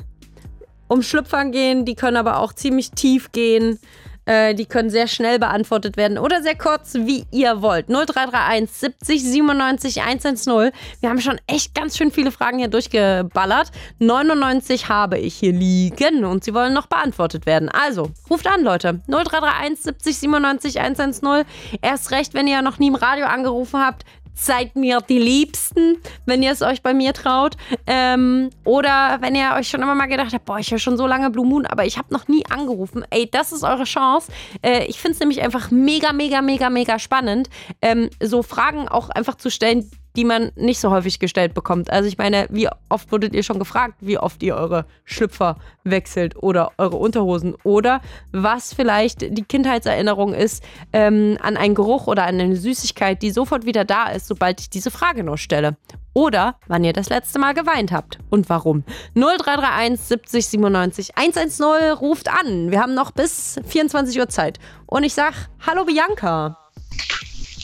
[0.87, 3.79] um Schlüpfern gehen, die können aber auch ziemlich tief gehen.
[4.25, 7.87] Äh, die können sehr schnell beantwortet werden oder sehr kurz, wie ihr wollt.
[7.89, 10.71] 0331 70 97 110.
[10.99, 13.71] Wir haben schon echt ganz schön viele Fragen hier durchgeballert.
[13.99, 17.69] 99 habe ich hier liegen und sie wollen noch beantwortet werden.
[17.69, 19.01] Also, ruft an, Leute.
[19.07, 21.43] 0331 70 97 110.
[21.83, 24.05] Erst recht, wenn ihr noch nie im Radio angerufen habt
[24.35, 27.55] seid mir die Liebsten, wenn ihr es euch bei mir traut.
[27.87, 31.07] Ähm, oder wenn ihr euch schon immer mal gedacht habt, boah, ich höre schon so
[31.07, 33.03] lange Blue Moon, aber ich habe noch nie angerufen.
[33.09, 34.31] Ey, das ist eure Chance.
[34.61, 37.49] Äh, ich finde es nämlich einfach mega, mega, mega, mega spannend,
[37.81, 41.91] ähm, so Fragen auch einfach zu stellen, die man nicht so häufig gestellt bekommt.
[41.91, 46.35] Also ich meine, wie oft wurdet ihr schon gefragt, wie oft ihr eure Schlüpfer wechselt
[46.41, 48.01] oder eure Unterhosen oder
[48.31, 50.63] was vielleicht die Kindheitserinnerung ist
[50.93, 54.69] ähm, an einen Geruch oder an eine Süßigkeit, die sofort wieder da ist, sobald ich
[54.69, 55.77] diese Frage nur stelle.
[56.13, 58.85] Oder wann ihr das letzte Mal geweint habt und warum.
[59.15, 62.71] 0331 70 97 110 ruft an.
[62.71, 64.59] Wir haben noch bis 24 Uhr Zeit.
[64.85, 65.33] Und ich sag
[65.67, 66.64] Hallo Bianca.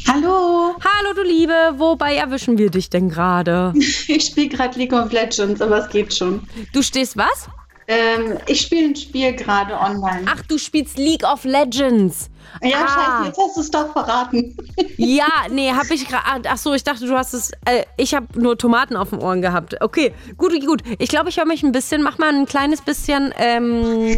[0.07, 0.75] Hallo.
[0.83, 1.53] Hallo, du Liebe.
[1.77, 3.73] Wobei erwischen wir dich denn gerade?
[4.07, 6.41] Ich spiele gerade League of Legends, aber es geht schon.
[6.73, 7.47] Du stehst was?
[7.87, 10.25] Ähm, ich spiele ein Spiel gerade online.
[10.25, 12.29] Ach, du spielst League of Legends.
[12.61, 12.87] Ja, ah.
[12.87, 14.55] scheiße, jetzt hast du es doch verraten.
[14.97, 16.47] Ja, nee, hab ich gerade.
[16.47, 17.51] Ach so, ich dachte, du hast es.
[17.65, 19.81] Äh, ich habe nur Tomaten auf den Ohren gehabt.
[19.81, 20.83] Okay, gut, gut.
[20.99, 22.03] Ich glaube, ich höre mich ein bisschen.
[22.03, 24.17] Mach mal ein kleines bisschen ähm,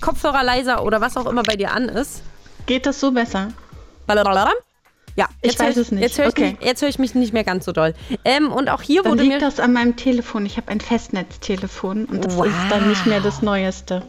[0.00, 2.22] Kopfhörer leiser oder was auch immer bei dir an ist.
[2.66, 3.48] Geht das so besser?
[4.06, 4.52] Blablabla.
[5.18, 6.00] Ja, ich weiß hör, es nicht.
[6.00, 6.56] Jetzt höre ich, okay.
[6.60, 7.92] mich, hör ich mich nicht mehr ganz so doll.
[8.24, 9.40] Ähm, und auch hier dann wurde liegt mir.
[9.40, 10.46] das an meinem Telefon.
[10.46, 12.46] Ich habe ein Festnetztelefon und das Wow.
[12.46, 14.04] ist dann nicht mehr das Neueste.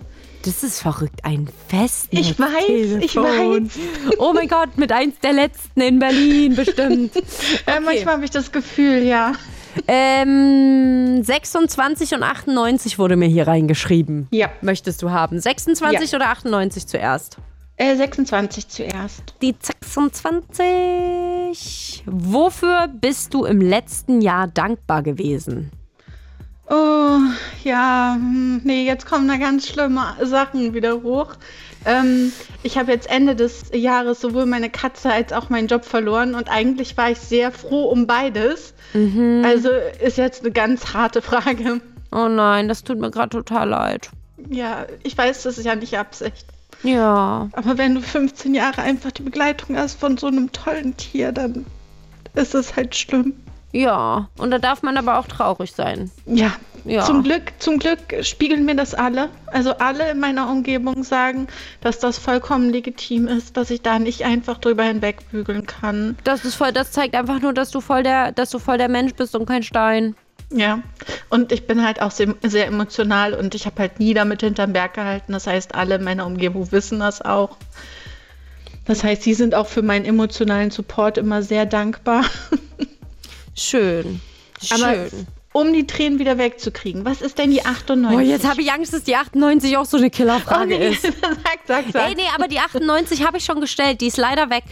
[0.45, 2.27] Das ist verrückt, ein Festnetz.
[2.29, 3.79] Ich weiß, ich weiß.
[4.19, 7.11] Oh mein Gott, mit eins der letzten in Berlin bestimmt.
[7.65, 9.33] Äh, manchmal habe ich das Gefühl, ja.
[9.87, 14.27] Ähm, 26 und 98 wurde mir hier reingeschrieben.
[14.31, 14.49] Ja.
[14.61, 15.39] Möchtest du haben?
[15.39, 16.17] 26 Ja.
[16.17, 17.37] oder 98 zuerst?
[17.79, 19.33] Äh, 26 zuerst.
[19.41, 22.03] Die 26.
[22.05, 25.71] Wofür bist du im letzten Jahr dankbar gewesen?
[26.69, 27.19] Oh,
[27.63, 31.35] ja, hm, nee, jetzt kommen da ganz schlimme Sachen wieder hoch.
[31.85, 32.33] Ähm,
[32.63, 36.51] ich habe jetzt Ende des Jahres sowohl meine Katze als auch meinen Job verloren und
[36.51, 38.73] eigentlich war ich sehr froh um beides.
[39.45, 39.69] Also
[40.03, 41.79] ist jetzt eine ganz harte Frage.
[42.11, 44.09] Oh nein, das tut mir gerade total leid.
[44.49, 46.45] Ja, ich weiß, das ist ja nicht Absicht.
[46.83, 47.49] Ja.
[47.53, 51.65] Aber wenn du 15 Jahre einfach die Begleitung hast von so einem tollen Tier, dann
[52.35, 53.33] ist es halt schlimm.
[53.71, 56.09] Ja, und da darf man aber auch traurig sein.
[56.25, 56.53] Ja,
[56.85, 57.03] Ja.
[57.03, 59.29] Zum Glück, zum Glück spiegeln mir das alle.
[59.47, 61.47] Also alle in meiner Umgebung sagen,
[61.81, 66.17] dass das vollkommen legitim ist, dass ich da nicht einfach drüber hinwegbügeln kann.
[66.23, 68.89] Das ist voll, das zeigt einfach nur, dass du voll der, dass du voll der
[68.89, 70.15] Mensch bist und kein Stein.
[70.51, 70.81] Ja,
[71.29, 74.73] und ich bin halt auch sehr, sehr emotional und ich habe halt nie damit hinterm
[74.73, 75.33] Berg gehalten.
[75.33, 77.57] Das heißt, alle in meiner Umgebung wissen das auch.
[78.85, 82.25] Das heißt, sie sind auch für meinen emotionalen Support immer sehr dankbar.
[83.55, 84.21] Schön.
[84.71, 85.27] Aber Schön.
[85.53, 88.17] um die Tränen wieder wegzukriegen, was ist denn die 98?
[88.17, 90.89] Oh, jetzt habe ich Angst, dass die 98 auch so eine Killerfrage Oh, nee.
[90.89, 91.03] ist.
[91.21, 92.07] sag, sag, sag.
[92.09, 94.01] Ey, nee, aber die 98 habe ich schon gestellt.
[94.01, 94.63] Die ist leider weg.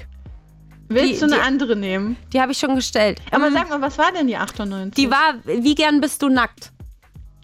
[0.90, 2.16] Willst die- du eine die- andere nehmen?
[2.34, 3.20] Die habe ich schon gestellt.
[3.32, 4.94] Aber Ähm, sag mal, was war denn die 98?
[4.96, 6.72] die war, wie gern bist du nackt?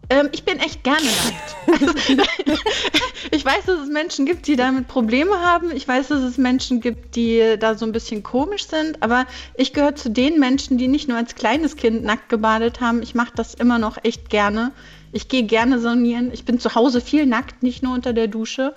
[0.09, 2.27] Ähm, ich bin echt gerne nackt.
[3.31, 5.71] ich weiß, dass es Menschen gibt, die damit Probleme haben.
[5.75, 9.01] Ich weiß, dass es Menschen gibt, die da so ein bisschen komisch sind.
[9.01, 9.25] Aber
[9.55, 13.01] ich gehöre zu den Menschen, die nicht nur als kleines Kind nackt gebadet haben.
[13.01, 14.71] Ich mache das immer noch echt gerne.
[15.13, 16.31] Ich gehe gerne saunieren.
[16.33, 18.73] Ich bin zu Hause viel nackt, nicht nur unter der Dusche.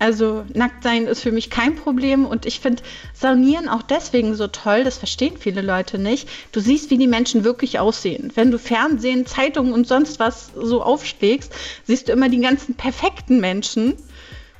[0.00, 2.82] Also nackt sein ist für mich kein Problem und ich finde
[3.14, 6.26] Saunieren auch deswegen so toll, das verstehen viele Leute nicht.
[6.52, 8.32] Du siehst, wie die Menschen wirklich aussehen.
[8.34, 11.52] Wenn du Fernsehen, Zeitungen und sonst was so aufschlägst,
[11.84, 13.94] siehst du immer die ganzen perfekten Menschen,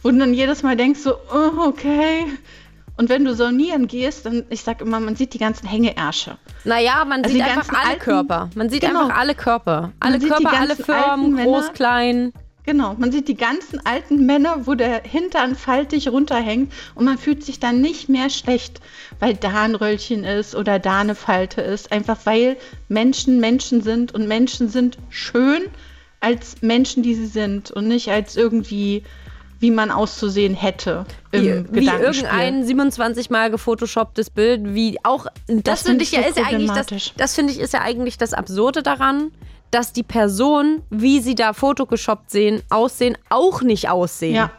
[0.03, 2.27] wo du dann jedes Mal denkst so, oh, okay.
[2.99, 6.37] Und wenn du saunieren gehst, dann, ich sag immer, man sieht die ganzen Hängeärsche.
[6.65, 8.51] Naja, man Also sieht einfach alle alten- Körper.
[8.55, 9.05] Man sieht Genau.
[9.05, 9.93] einfach alle Körper.
[10.01, 12.35] Alle Man Körper, alle Firmen, groß, klein.
[12.71, 17.43] Genau, man sieht die ganzen alten Männer, wo der Hintern faltig runterhängt und man fühlt
[17.43, 18.81] sich dann nicht mehr schlecht,
[19.19, 21.91] weil da ein Röllchen ist oder da eine Falte ist.
[21.91, 22.57] Einfach weil
[22.87, 25.63] Menschen Menschen sind und Menschen sind schön
[26.21, 29.03] als Menschen, die sie sind und nicht als irgendwie,
[29.59, 35.63] wie man auszusehen hätte im Wie, wie irgendein 27 mal gefotoshopptes Bild, wie auch das,
[35.65, 38.17] Das finde find ich ja ist ja eigentlich das, das finde ich ist ja eigentlich
[38.17, 39.33] das Absurde daran,
[39.71, 44.35] dass die Person, wie sie da fotogeschoppt sehen, aussehen, auch nicht aussehen.
[44.35, 44.51] Ja.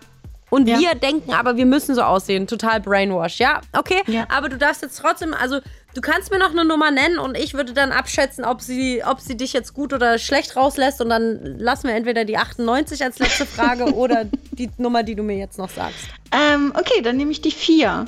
[0.50, 0.80] Und Ja.
[0.80, 2.46] wir denken aber, wir müssen so aussehen.
[2.46, 3.62] Total brainwash, ja?
[3.72, 5.60] Okay, aber du darfst jetzt trotzdem, also
[5.94, 9.22] du kannst mir noch eine Nummer nennen und ich würde dann abschätzen, ob sie, ob
[9.22, 13.20] sie dich jetzt gut oder schlecht rauslässt und dann lassen wir entweder die 98 als
[13.20, 16.00] letzte Frage oder die Nummer, die du mir jetzt noch sagst.
[16.34, 18.06] Ähm, okay, dann nehme ich die vier.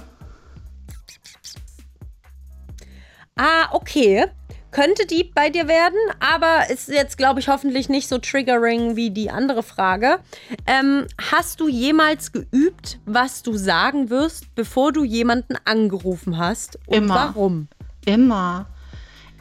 [3.38, 4.26] Ah, okay.
[4.74, 9.12] Könnte die bei dir werden, aber ist jetzt, glaube ich, hoffentlich nicht so triggering wie
[9.12, 10.18] die andere Frage.
[10.66, 16.80] Ähm, hast du jemals geübt, was du sagen wirst, bevor du jemanden angerufen hast?
[16.88, 17.16] Und Immer.
[17.16, 17.68] warum?
[18.06, 18.66] Immer.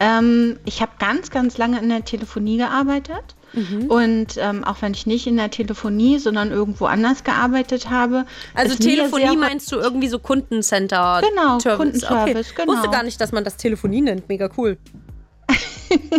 [0.00, 3.34] Ähm, ich habe ganz, ganz lange in der Telefonie gearbeitet.
[3.54, 3.86] Mhm.
[3.86, 8.26] Und ähm, auch wenn ich nicht in der Telefonie, sondern irgendwo anders gearbeitet habe.
[8.54, 11.22] Also Telefonie meinst du irgendwie so Kundencenter?
[11.26, 11.78] Genau, Service.
[11.78, 12.62] Kundenservice, okay.
[12.62, 12.72] genau.
[12.72, 14.28] Wusste gar nicht, dass man das Telefonie nennt.
[14.28, 14.76] Mega cool.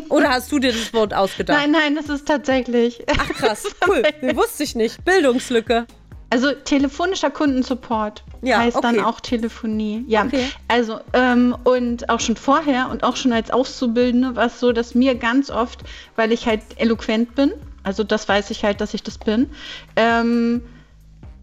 [0.09, 1.57] Oder hast du dir das Wort ausgedacht?
[1.59, 3.03] Nein, nein, das ist tatsächlich.
[3.17, 4.03] Ach krass, cool.
[4.35, 5.03] Wusste ich nicht.
[5.05, 5.85] Bildungslücke.
[6.29, 9.05] Also telefonischer Kundensupport Ja, heißt dann okay.
[9.05, 10.03] auch Telefonie.
[10.07, 10.47] Ja, Okay.
[10.67, 14.95] also ähm, und auch schon vorher und auch schon als Auszubildende war es so, dass
[14.95, 15.83] mir ganz oft,
[16.15, 17.51] weil ich halt eloquent bin,
[17.83, 19.47] also das weiß ich halt, dass ich das bin,
[19.95, 20.63] ähm,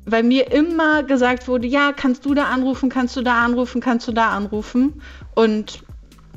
[0.07, 4.09] weil mir immer gesagt wurde, ja, kannst du da anrufen, kannst du da anrufen, kannst
[4.09, 5.01] du da anrufen.
[5.37, 5.83] Und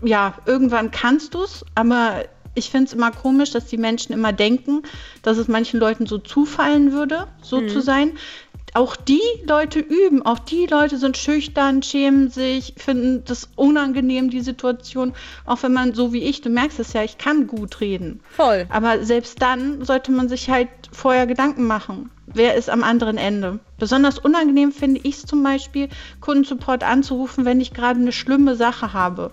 [0.03, 2.25] ja, irgendwann kannst du es, aber
[2.55, 4.83] ich finde es immer komisch, dass die Menschen immer denken,
[5.23, 7.69] dass es manchen Leuten so zufallen würde, so Mhm.
[7.69, 8.11] zu sein.
[8.75, 14.41] Auch die Leute üben, auch die Leute sind schüchtern, schämen sich, finden das unangenehm, die
[14.41, 15.13] Situation.
[15.45, 18.21] Auch wenn man so wie ich, du merkst es ja, ich kann gut reden.
[18.31, 18.65] Voll.
[18.69, 22.09] Aber selbst dann sollte man sich halt vorher Gedanken machen.
[22.25, 23.59] Wer ist am anderen Ende?
[23.77, 25.89] Besonders unangenehm finde ich es zum Beispiel,
[26.19, 29.29] Kundensupport anzurufen, wenn ich gerade eine schlimme Sache habe.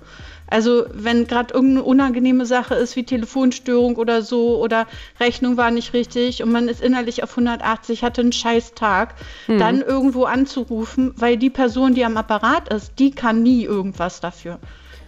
[0.51, 4.87] Also wenn gerade irgendeine unangenehme Sache ist, wie Telefonstörung oder so, oder
[5.21, 9.15] Rechnung war nicht richtig und man ist innerlich auf 180, hatte einen scheiß Tag,
[9.47, 9.59] Hm.
[9.59, 14.59] dann irgendwo anzurufen, weil die Person, die am Apparat ist, die kann nie irgendwas dafür.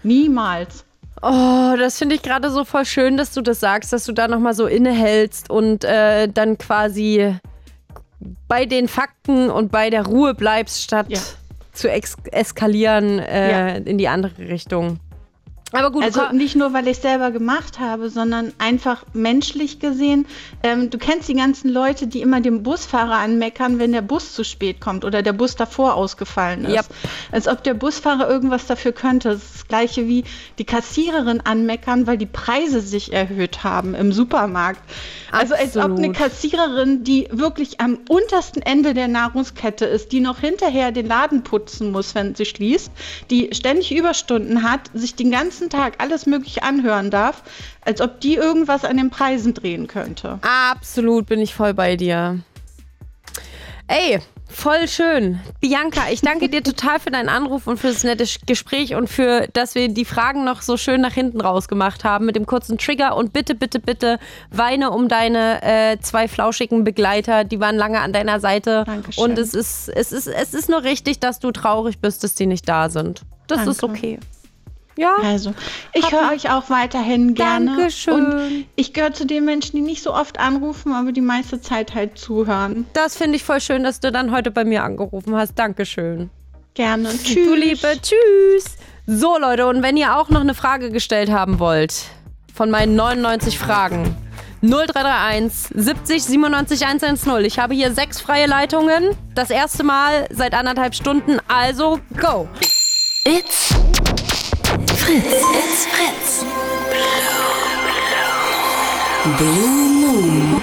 [0.02, 0.84] Niemals.
[1.20, 4.26] Oh, das finde ich gerade so voll schön, dass du das sagst, dass du da
[4.28, 7.36] nochmal so innehältst und äh, dann quasi
[8.48, 11.06] bei den Fakten und bei der Ruhe bleibst, statt
[11.72, 14.98] zu ex eskalieren äh, in die andere Richtung.
[15.72, 20.26] Aber gut, also nicht nur, weil ich selber gemacht habe, sondern einfach menschlich gesehen.
[20.62, 24.44] Ähm, du kennst die ganzen Leute, die immer dem Busfahrer anmeckern, wenn der Bus zu
[24.44, 26.74] spät kommt oder der Bus davor ausgefallen ist.
[26.74, 26.86] Yep.
[27.30, 29.30] Als ob der Busfahrer irgendwas dafür könnte.
[29.30, 30.24] Das ist das gleiche wie
[30.58, 34.80] die Kassiererin anmeckern, weil die Preise sich erhöht haben im Supermarkt.
[35.30, 36.16] Also als ob eine Absolut.
[36.16, 41.90] Kassiererin, die wirklich am untersten Ende der Nahrungskette ist, die noch hinterher den Laden putzen
[41.90, 42.90] muss, wenn sie schließt,
[43.30, 47.42] die ständig Überstunden hat, sich den ganzen Tag alles Mögliche anhören darf,
[47.82, 50.38] als ob die irgendwas an den Preisen drehen könnte.
[50.42, 52.40] Absolut bin ich voll bei dir.
[53.88, 55.40] Ey, voll schön.
[55.60, 59.48] Bianca, ich danke dir total für deinen Anruf und für das nette Gespräch und für,
[59.52, 63.16] dass wir die Fragen noch so schön nach hinten rausgemacht haben mit dem kurzen Trigger.
[63.16, 64.18] Und bitte, bitte, bitte
[64.50, 67.44] weine um deine äh, zwei flauschigen Begleiter.
[67.44, 68.84] Die waren lange an deiner Seite.
[68.86, 69.24] Dankeschön.
[69.24, 72.46] Und es ist, es, ist, es ist nur richtig, dass du traurig bist, dass die
[72.46, 73.22] nicht da sind.
[73.48, 73.70] Das Danke.
[73.72, 74.18] ist okay.
[74.96, 75.16] Ja.
[75.22, 75.54] Also,
[75.94, 77.76] ich höre euch auch weiterhin gerne.
[77.76, 78.14] Dankeschön.
[78.14, 81.94] Und ich gehöre zu den Menschen, die nicht so oft anrufen, aber die meiste Zeit
[81.94, 82.86] halt zuhören.
[82.92, 85.58] Das finde ich voll schön, dass du dann heute bei mir angerufen hast.
[85.58, 86.30] Dankeschön.
[86.74, 87.08] Gerne.
[87.12, 87.58] Du Tschüss.
[87.58, 88.76] Liebe, tschüss.
[89.06, 92.04] So, Leute, und wenn ihr auch noch eine Frage gestellt haben wollt,
[92.54, 94.16] von meinen 99 Fragen,
[94.62, 97.44] 0331 70 97 110.
[97.44, 99.16] Ich habe hier sechs freie Leitungen.
[99.34, 102.48] Das erste Mal seit anderthalb Stunden, also go.
[103.24, 103.74] It's
[105.02, 105.26] Fritz.
[105.26, 106.44] It's Fritz.
[109.36, 110.62] Blue Moon.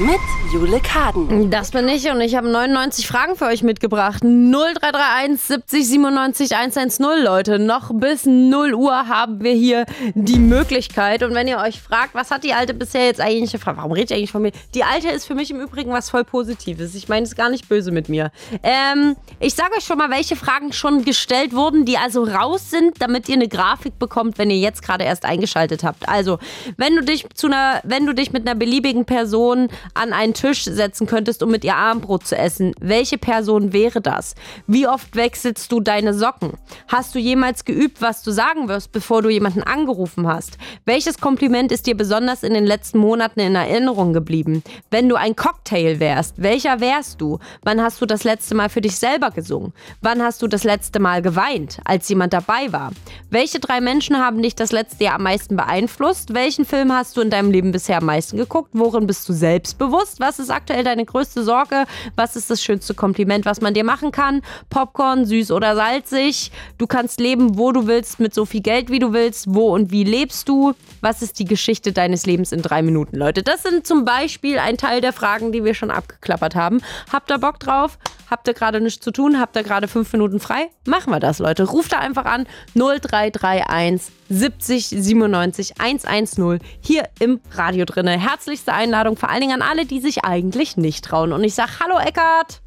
[0.00, 0.20] Mit
[0.52, 1.50] Jule Kaden.
[1.50, 4.22] Das bin ich und ich habe 99 Fragen für euch mitgebracht.
[4.22, 7.58] 0331 70 97 110, Leute.
[7.58, 9.84] Noch bis 0 Uhr haben wir hier
[10.14, 11.22] die Möglichkeit.
[11.22, 13.76] Und wenn ihr euch fragt, was hat die Alte bisher jetzt eigentlich gefragt?
[13.76, 14.52] Warum redet ihr eigentlich von mir?
[14.74, 16.94] Die Alte ist für mich im Übrigen was voll Positives.
[16.94, 18.30] Ich meine es ist gar nicht böse mit mir.
[18.62, 23.02] Ähm, ich sage euch schon mal, welche Fragen schon gestellt wurden, die also raus sind,
[23.02, 26.08] damit ihr eine Grafik bekommt, wenn ihr jetzt gerade erst eingeschaltet habt.
[26.08, 26.38] Also,
[26.78, 30.62] wenn du dich zu einer, wenn du dich mit einer beliebigen Person an einen Tisch
[30.62, 34.36] setzen könntest, um mit ihr Abendbrot zu essen, welche Person wäre das?
[34.68, 36.52] Wie oft wechselst du deine Socken?
[36.86, 40.56] Hast du jemals geübt, was du sagen wirst, bevor du jemanden angerufen hast?
[40.84, 44.62] Welches Kompliment ist dir besonders in den letzten Monaten in Erinnerung geblieben?
[44.92, 47.40] Wenn du ein Cocktail wärst, welcher wärst du?
[47.64, 49.72] Wann hast du das letzte Mal für dich selber gesungen?
[50.02, 52.92] Wann hast du das letzte Mal geweint, als jemand dabei war?
[53.28, 56.32] Welche drei Menschen haben dich das letzte Jahr am meisten beeinflusst?
[56.32, 58.70] Welchen Film hast du in deinem Leben bisher am meisten geguckt?
[58.72, 60.20] Worin bist du selbstbewusst?
[60.20, 61.86] Was ist aktuell deine größte Sorge?
[62.16, 64.42] Was ist das schönste Kompliment, was man dir machen kann?
[64.68, 66.52] Popcorn, süß oder salzig?
[66.76, 69.46] Du kannst leben, wo du willst, mit so viel Geld, wie du willst.
[69.48, 70.74] Wo und wie lebst du?
[71.00, 73.42] Was ist die Geschichte deines Lebens in drei Minuten, Leute?
[73.42, 76.82] Das sind zum Beispiel ein Teil der Fragen, die wir schon abgeklappert haben.
[77.10, 77.98] Habt ihr Bock drauf?
[78.30, 79.40] Habt ihr gerade nichts zu tun?
[79.40, 80.68] Habt ihr gerade fünf Minuten frei?
[80.86, 81.64] Machen wir das, Leute.
[81.64, 88.18] Ruft da einfach an 0331 70 97 110 hier im Radio drinne.
[88.18, 91.32] Herzlichste Einladung vor allen Dingen an alle, die sich eigentlich nicht trauen.
[91.32, 92.60] Und ich sag Hallo Eckart.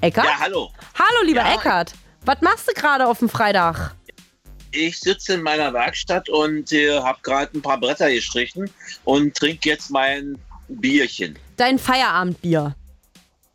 [0.00, 0.26] Eckart?
[0.26, 0.70] Ja, hallo.
[0.94, 1.54] Hallo, lieber Ja.
[1.54, 1.92] Eckart.
[2.24, 3.94] Was machst du gerade auf dem Freitag?
[4.70, 8.70] Ich sitze in meiner Werkstatt und äh, habe gerade ein paar Bretter gestrichen
[9.04, 11.38] und trinke jetzt mein Bierchen.
[11.56, 12.74] Dein Feierabendbier.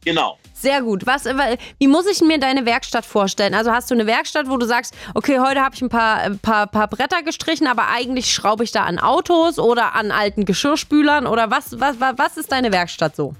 [0.06, 0.38] Genau.
[0.54, 1.06] Sehr gut.
[1.06, 3.54] Was, äh, wie muss ich mir deine Werkstatt vorstellen?
[3.54, 6.40] Also hast du eine Werkstatt, wo du sagst, okay, heute habe ich ein paar, ein
[6.40, 11.28] paar, paar Bretter gestrichen, aber eigentlich schraube ich da an Autos oder an alten Geschirrspülern
[11.28, 13.36] oder was, was, was, ist deine Werkstatt so?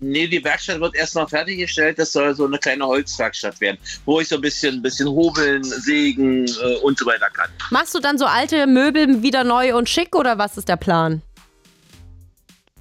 [0.00, 1.98] Nee, die Werkstatt wird erst noch fertiggestellt.
[1.98, 6.46] Das soll so eine kleine Holzwerkstatt werden, wo ich so ein bisschen, bisschen hobeln, sägen
[6.46, 7.48] äh, und so weiter kann.
[7.70, 11.22] Machst du dann so alte Möbel wieder neu und schick oder was ist der Plan?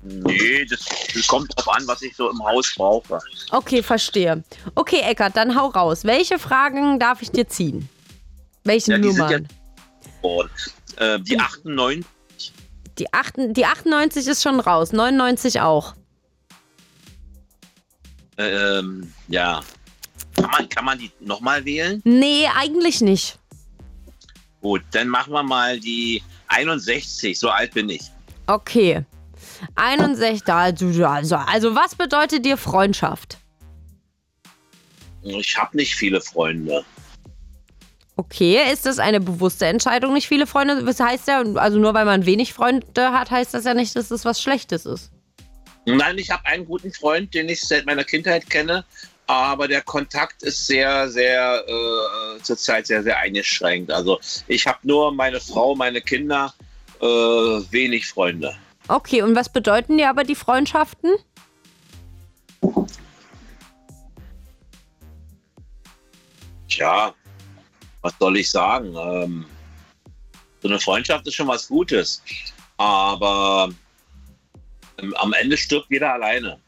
[0.02, 0.80] Nee, das,
[1.14, 3.20] das kommt drauf an, was ich so im Haus brauche.
[3.52, 4.44] Okay, verstehe.
[4.76, 6.04] Okay, Eckart, dann hau raus.
[6.06, 7.90] Welche Fragen darf ich dir ziehen?
[8.64, 9.48] Welche Ja, die Nummern?
[10.22, 10.50] Und,
[10.98, 12.06] äh, die 98,
[12.98, 15.96] Die, acht, die 98 ist schon raus, 99 auch.
[18.38, 19.62] ähm, ja.
[20.36, 22.02] Kann man, kann man die nochmal wählen?
[22.06, 23.38] Nee, eigentlich nicht.
[24.62, 27.38] Gut, dann machen wir mal die 61.
[27.38, 28.04] So alt bin ich.
[28.48, 29.04] Okay.
[29.76, 33.38] 61, also, also, was bedeutet dir Freundschaft?
[35.24, 36.84] Ich habe nicht viele Freunde.
[38.16, 40.84] Okay, ist das eine bewusste Entscheidung, nicht viele Freunde?
[40.84, 44.10] Das heißt ja, also nur weil man wenig Freunde hat, heißt das ja nicht, dass
[44.10, 45.12] das was Schlechtes ist.
[45.86, 48.84] Nein, ich habe einen guten Freund, den ich seit meiner Kindheit kenne,
[49.28, 53.92] aber der Kontakt ist sehr, sehr äh, zurzeit sehr, sehr eingeschränkt.
[53.92, 56.54] Also ich habe nur meine Frau, meine Kinder,
[57.00, 58.56] äh, wenig Freunde.
[58.90, 61.12] Okay, und was bedeuten dir aber die Freundschaften?
[66.68, 67.14] Tja,
[68.02, 68.96] was soll ich sagen?
[68.96, 69.46] Ähm,
[70.64, 72.24] so eine Freundschaft ist schon was Gutes,
[72.78, 73.70] aber
[74.98, 76.60] ähm, am Ende stirbt jeder alleine.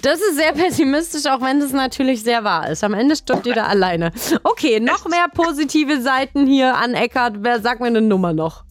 [0.00, 2.84] Das ist sehr pessimistisch, auch wenn das natürlich sehr wahr ist.
[2.84, 4.12] Am Ende stirbt jeder alleine.
[4.44, 7.34] Okay, noch mehr positive Seiten hier an Eckart.
[7.38, 8.64] Wer sag mir eine Nummer noch?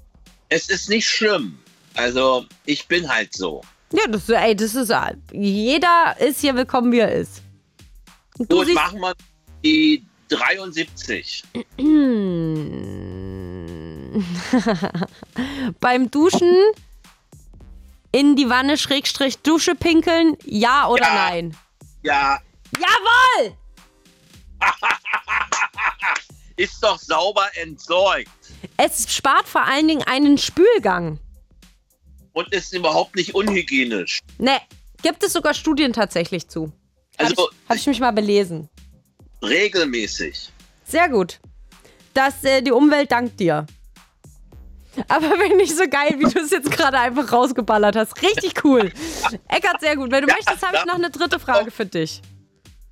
[0.47, 1.59] Es ist nicht schlimm.
[1.99, 3.61] Also ich bin halt so.
[3.91, 4.89] Ja, das, ey, das ist.
[5.34, 7.41] Jeder ist hier willkommen, wie er ist.
[8.38, 9.13] Du Gut, machen wir
[9.65, 11.43] die 73.
[15.81, 16.55] Beim Duschen
[18.13, 21.13] in die Wanne Schrägstrich Dusche pinkeln, ja oder Ja.
[21.13, 21.57] nein?
[22.03, 22.39] Ja,
[22.77, 23.57] Jawohl!
[26.55, 28.30] ist doch sauber entsorgt
[28.77, 31.19] Es spart vor allen Dingen einen Spülgang.
[32.34, 34.19] Und ist überhaupt nicht unhygienisch.
[34.38, 34.60] Ne,
[35.01, 36.72] gibt es sogar Studien tatsächlich zu.
[37.18, 38.69] Also Habe ich, hab ich mich mal belesen.
[39.41, 40.51] regelmäßig.
[40.85, 41.39] Sehr gut.
[42.14, 43.65] Das, äh, die Umwelt dankt dir.
[45.07, 48.22] Aber finde ich so geil, wie du es jetzt gerade einfach rausgeballert hast.
[48.22, 48.91] Richtig cool.
[49.47, 50.11] Eckart, sehr gut.
[50.11, 52.22] Wenn du möchtest, habe ich noch eine dritte Frage für dich.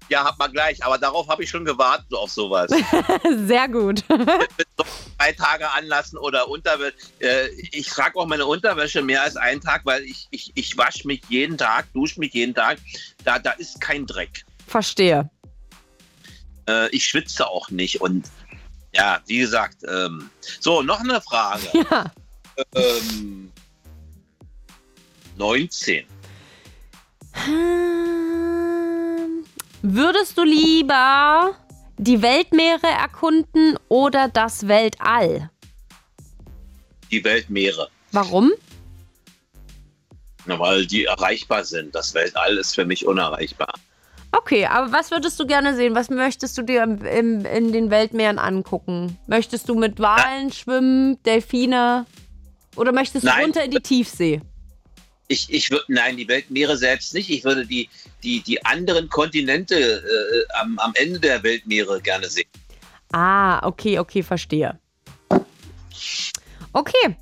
[0.09, 2.71] Ja, hat man gleich, aber darauf habe ich schon gewartet auf sowas.
[3.45, 4.03] Sehr gut.
[4.07, 6.95] Drei Tage anlassen oder Unterwäsche.
[7.19, 11.07] Äh, ich trage auch meine Unterwäsche mehr als einen Tag, weil ich, ich, ich wasche
[11.07, 12.77] mich jeden Tag, dusche mich jeden Tag.
[13.23, 14.45] Da, da ist kein Dreck.
[14.67, 15.29] Verstehe.
[16.69, 18.29] Äh, ich schwitze auch nicht und
[18.93, 20.29] ja, wie gesagt, ähm,
[20.59, 21.67] so, noch eine Frage.
[21.89, 22.11] Ja.
[22.73, 23.51] Ähm,
[25.37, 26.07] 19.
[29.81, 31.55] Würdest du lieber
[31.97, 35.49] die Weltmeere erkunden oder das Weltall?
[37.11, 37.89] Die Weltmeere.
[38.11, 38.51] Warum?
[40.45, 41.93] Na, weil die erreichbar sind.
[41.93, 43.73] Das Weltall ist für mich unerreichbar.
[44.31, 45.95] Okay, aber was würdest du gerne sehen?
[45.95, 49.17] Was möchtest du dir im, im, in den Weltmeeren angucken?
[49.27, 52.05] Möchtest du mit Walen schwimmen, Delfine?
[52.75, 53.45] Oder möchtest du Nein.
[53.45, 54.41] runter in die Tiefsee?
[55.27, 57.29] Ich, ich würde, nein, die Weltmeere selbst nicht.
[57.29, 57.89] Ich würde die,
[58.23, 62.47] die, die anderen Kontinente äh, am, am Ende der Weltmeere gerne sehen.
[63.11, 64.77] Ah, okay, okay, verstehe.
[66.73, 67.15] Okay.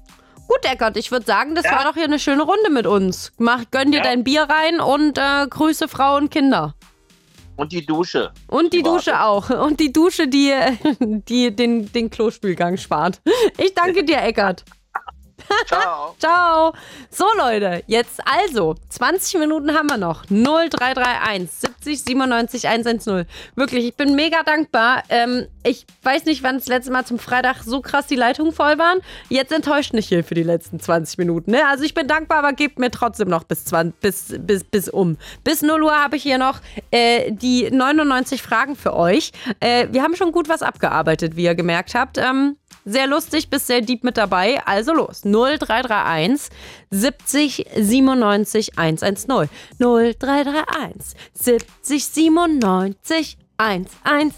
[0.47, 1.71] Gut, Eckert, ich würde sagen, das Ja.
[1.77, 3.31] war doch hier eine schöne Runde mit uns.
[3.37, 4.03] Mach, gönn dir Ja.
[4.03, 6.75] dein Bier rein und äh, grüße Frau und Kinder.
[7.55, 8.31] Und die Dusche.
[8.47, 9.49] Und die Dusche auch.
[9.65, 10.51] Und die Dusche, die,
[10.99, 13.21] die den, den Klospülgang spart.
[13.57, 14.65] Ich danke dir, Eckert.
[15.67, 16.15] Ciao.
[16.19, 16.73] Ciao.
[17.09, 20.25] So, Leute, jetzt also, 20 Minuten haben wir noch.
[20.25, 23.25] 0331 70 97 110.
[23.55, 25.03] Wirklich, ich bin mega dankbar.
[25.09, 28.77] Ähm, ich weiß nicht, wann das letzte Mal zum Freitag so krass die Leitungen voll
[28.77, 28.99] waren.
[29.29, 31.51] Jetzt enttäuscht nicht hier für die letzten 20 Minuten.
[31.51, 31.67] Ne?
[31.67, 35.17] Also ich bin dankbar, aber gebt mir trotzdem noch bis, 20, bis, bis, bis um.
[35.43, 36.59] Bis 0 Uhr habe ich hier noch
[36.91, 39.31] äh, die 99 Fragen für euch.
[39.59, 42.17] Äh, wir haben schon gut was abgearbeitet, wie ihr gemerkt habt.
[42.17, 44.61] Ähm, sehr lustig, bis sehr deep mit dabei.
[44.65, 45.23] Also los.
[45.23, 46.49] 0331
[46.91, 49.49] 70 97 110.
[49.79, 54.33] 0331 70 97 110.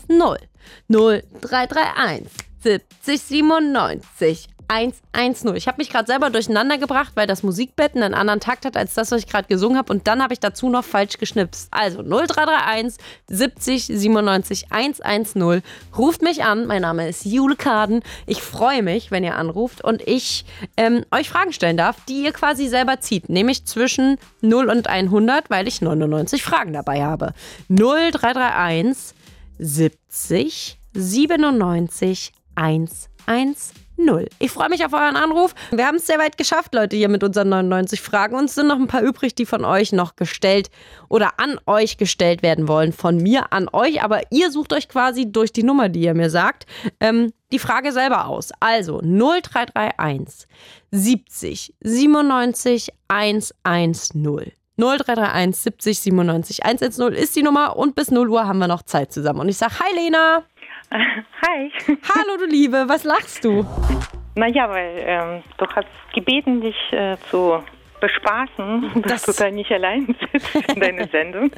[0.87, 2.27] 0331
[2.63, 5.55] 70 97 110.
[5.55, 8.93] Ich habe mich gerade selber durcheinander gebracht, weil das Musikbett einen anderen Takt hat als
[8.93, 9.93] das, was ich gerade gesungen habe.
[9.93, 11.69] Und dann habe ich dazu noch falsch geschnipst.
[11.71, 15.63] Also 0331 70 97 110.
[15.97, 16.65] Ruft mich an.
[16.65, 18.01] Mein Name ist Jule Kaden.
[18.25, 20.45] Ich freue mich, wenn ihr anruft und ich
[20.75, 23.29] ähm, euch Fragen stellen darf, die ihr quasi selber zieht.
[23.29, 27.33] Nämlich zwischen 0 und 100, weil ich 99 Fragen dabei habe.
[27.69, 29.15] 0331
[29.59, 33.86] 70 97 110.
[34.39, 35.55] Ich freue mich auf euren Anruf.
[35.71, 38.35] Wir haben es sehr weit geschafft, Leute, hier mit unseren 99 Fragen.
[38.35, 40.69] Uns sind noch ein paar übrig, die von euch noch gestellt
[41.09, 42.93] oder an euch gestellt werden wollen.
[42.93, 44.03] Von mir an euch.
[44.03, 46.67] Aber ihr sucht euch quasi durch die Nummer, die ihr mir sagt,
[46.99, 48.51] ähm, die Frage selber aus.
[48.59, 50.47] Also 0331
[50.91, 54.53] 70 97 110.
[54.77, 59.11] 0331 70 97 110 ist die Nummer und bis 0 Uhr haben wir noch Zeit
[59.11, 59.39] zusammen.
[59.39, 60.43] Und ich sage, hi Lena.
[60.91, 61.71] Hi.
[62.15, 63.65] Hallo du Liebe, was lachst du?
[64.35, 67.61] Naja, weil ähm, du hast gebeten, dich äh, zu
[67.99, 71.51] bespaßen, dass du da nicht allein sitzt in deiner Sendung.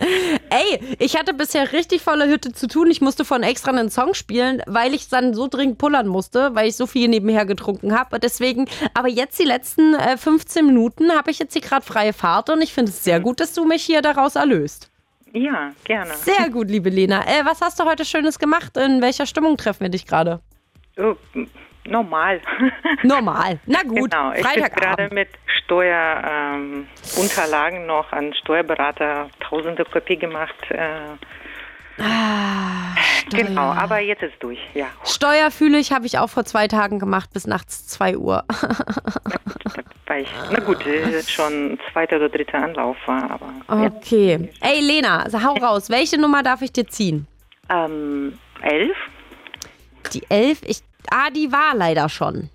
[0.49, 2.89] Ey, ich hatte bisher richtig volle Hütte zu tun.
[2.89, 6.67] Ich musste von extra einen Song spielen, weil ich dann so dringend pullern musste, weil
[6.67, 8.19] ich so viel nebenher getrunken habe.
[8.19, 12.49] Deswegen, aber jetzt die letzten äh, 15 Minuten habe ich jetzt hier gerade freie Fahrt
[12.49, 14.88] und ich finde es sehr gut, dass du mich hier daraus erlöst.
[15.33, 16.13] Ja, gerne.
[16.15, 17.21] Sehr gut, liebe Lena.
[17.21, 18.75] Äh, was hast du heute Schönes gemacht?
[18.77, 20.39] In welcher Stimmung treffen wir dich gerade?
[20.97, 21.15] Oh,
[21.85, 22.41] normal.
[23.03, 23.59] Normal.
[23.65, 25.29] Na gut, Genau, ich bin gerade mit
[25.63, 30.55] Steuerunterlagen ähm, noch an Steuerberater tausende Kopie gemacht.
[30.69, 30.99] Äh,
[32.01, 32.95] Ah,
[33.29, 34.87] genau, aber jetzt ist durch, ja.
[35.03, 38.43] Steuer fühle ich, habe ich auch vor zwei Tagen gemacht, bis nachts 2 Uhr.
[40.51, 44.49] Na gut, es ist schon zweiter oder dritter Anlauf war, aber Okay.
[44.59, 45.91] Ey, Lena, hau raus.
[45.91, 47.27] Welche Nummer darf ich dir ziehen?
[47.69, 48.97] Ähm, elf.
[50.13, 50.63] Die 11?
[50.63, 50.81] Ich,
[51.11, 52.49] ah, die war leider schon.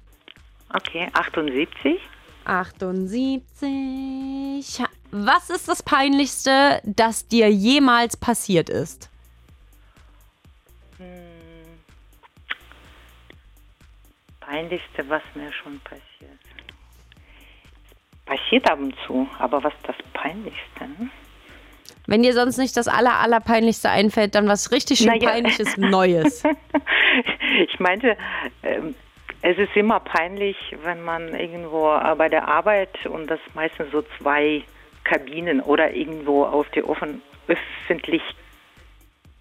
[0.74, 2.00] Okay, 78.
[2.44, 4.82] 78.
[5.12, 9.08] Was ist das Peinlichste, das dir jemals passiert ist?
[14.46, 16.04] Peinlichste, was mir schon passiert.
[18.26, 20.84] Passiert ab und zu, aber was das Peinlichste?
[20.98, 21.10] Ne?
[22.06, 25.30] Wenn dir sonst nicht das aller, allerpeinlichste einfällt, dann was richtig schön Naja.
[25.30, 26.42] peinliches Neues.
[27.68, 28.16] Ich meinte,
[28.64, 28.96] ähm,
[29.42, 34.02] es ist immer peinlich, wenn man irgendwo äh, bei der Arbeit und das meistens so
[34.18, 34.64] zwei
[35.04, 37.22] Kabinen oder irgendwo auf die offen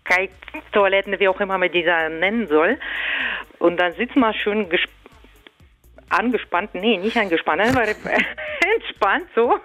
[0.03, 2.77] Öffentlichkeitstoiletten, wie auch immer man dieser nennen soll.
[3.59, 4.89] Und dann sitzt man schön gesp
[6.09, 7.81] angespannt, nee, nicht angespannt, aber
[8.75, 9.57] entspannt so.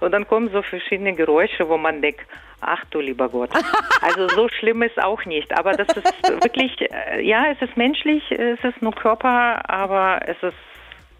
[0.00, 2.22] Und dann kommen so verschiedene Geräusche, wo man denkt,
[2.62, 3.50] ach du lieber Gott.
[4.00, 8.22] Also so schlimm ist auch nicht, aber das ist wirklich, äh, ja, es ist menschlich,
[8.30, 10.56] es ist nur Körper, aber es ist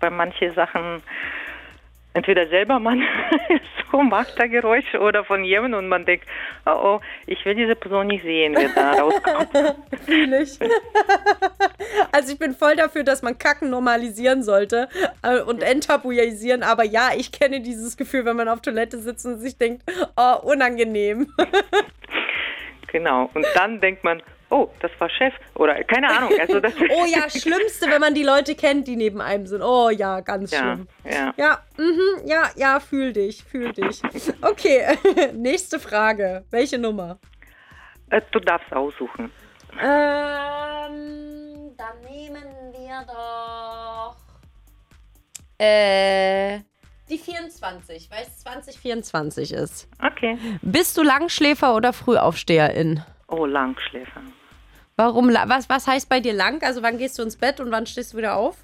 [0.00, 1.02] bei manchen Sachen
[2.14, 3.02] entweder selber man
[3.92, 6.26] so macht da Geräusche oder von jemandem und man denkt,
[6.66, 9.76] oh oh, ich will diese Person nicht sehen, wer da rauskommt.
[10.04, 10.58] Fühle ich.
[12.12, 14.88] Also ich bin voll dafür, dass man Kacken normalisieren sollte
[15.22, 16.62] äh, und enttabuisieren.
[16.62, 19.82] Aber ja, ich kenne dieses Gefühl, wenn man auf Toilette sitzt und sich denkt,
[20.16, 21.32] oh, unangenehm.
[22.92, 23.30] Genau.
[23.34, 26.32] Und dann denkt man, oh, das war Chef oder keine Ahnung.
[26.40, 29.62] Also das oh ja, schlimmste, wenn man die Leute kennt, die neben einem sind.
[29.62, 30.88] Oh ja, ganz Ja, schlimm.
[31.04, 31.34] ja.
[31.36, 34.00] Ja, mhm, ja, ja, fühl dich, fühl dich.
[34.42, 34.84] Okay,
[35.34, 36.44] nächste Frage.
[36.50, 37.18] Welche Nummer?
[38.10, 39.30] Äh, Du darfst aussuchen.
[39.80, 44.16] Ähm, dann nehmen wir doch.
[45.58, 46.60] Äh,
[47.10, 49.88] Die 24, weil es 2024 ist.
[50.04, 50.38] Okay.
[50.62, 53.02] Bist du Langschläfer oder Frühaufsteherin?
[53.28, 54.22] Oh, Langschläfer.
[54.98, 55.28] Warum?
[55.28, 56.60] Was, was heißt bei dir lang?
[56.64, 58.56] Also wann gehst du ins Bett und wann stehst du wieder auf?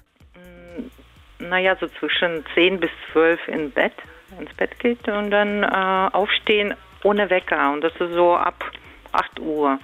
[1.39, 3.93] Naja, so zwischen 10 bis 12 in Bett,
[4.37, 6.73] ins Bett geht und dann äh, aufstehen
[7.05, 7.71] ohne Wecker.
[7.71, 8.69] Und das ist so ab
[9.13, 9.79] 8 Uhr.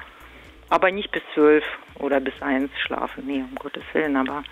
[0.67, 1.63] Aber nicht bis 12
[1.99, 3.25] oder bis 1 schlafen.
[3.25, 4.43] Nee, um Gottes Willen, aber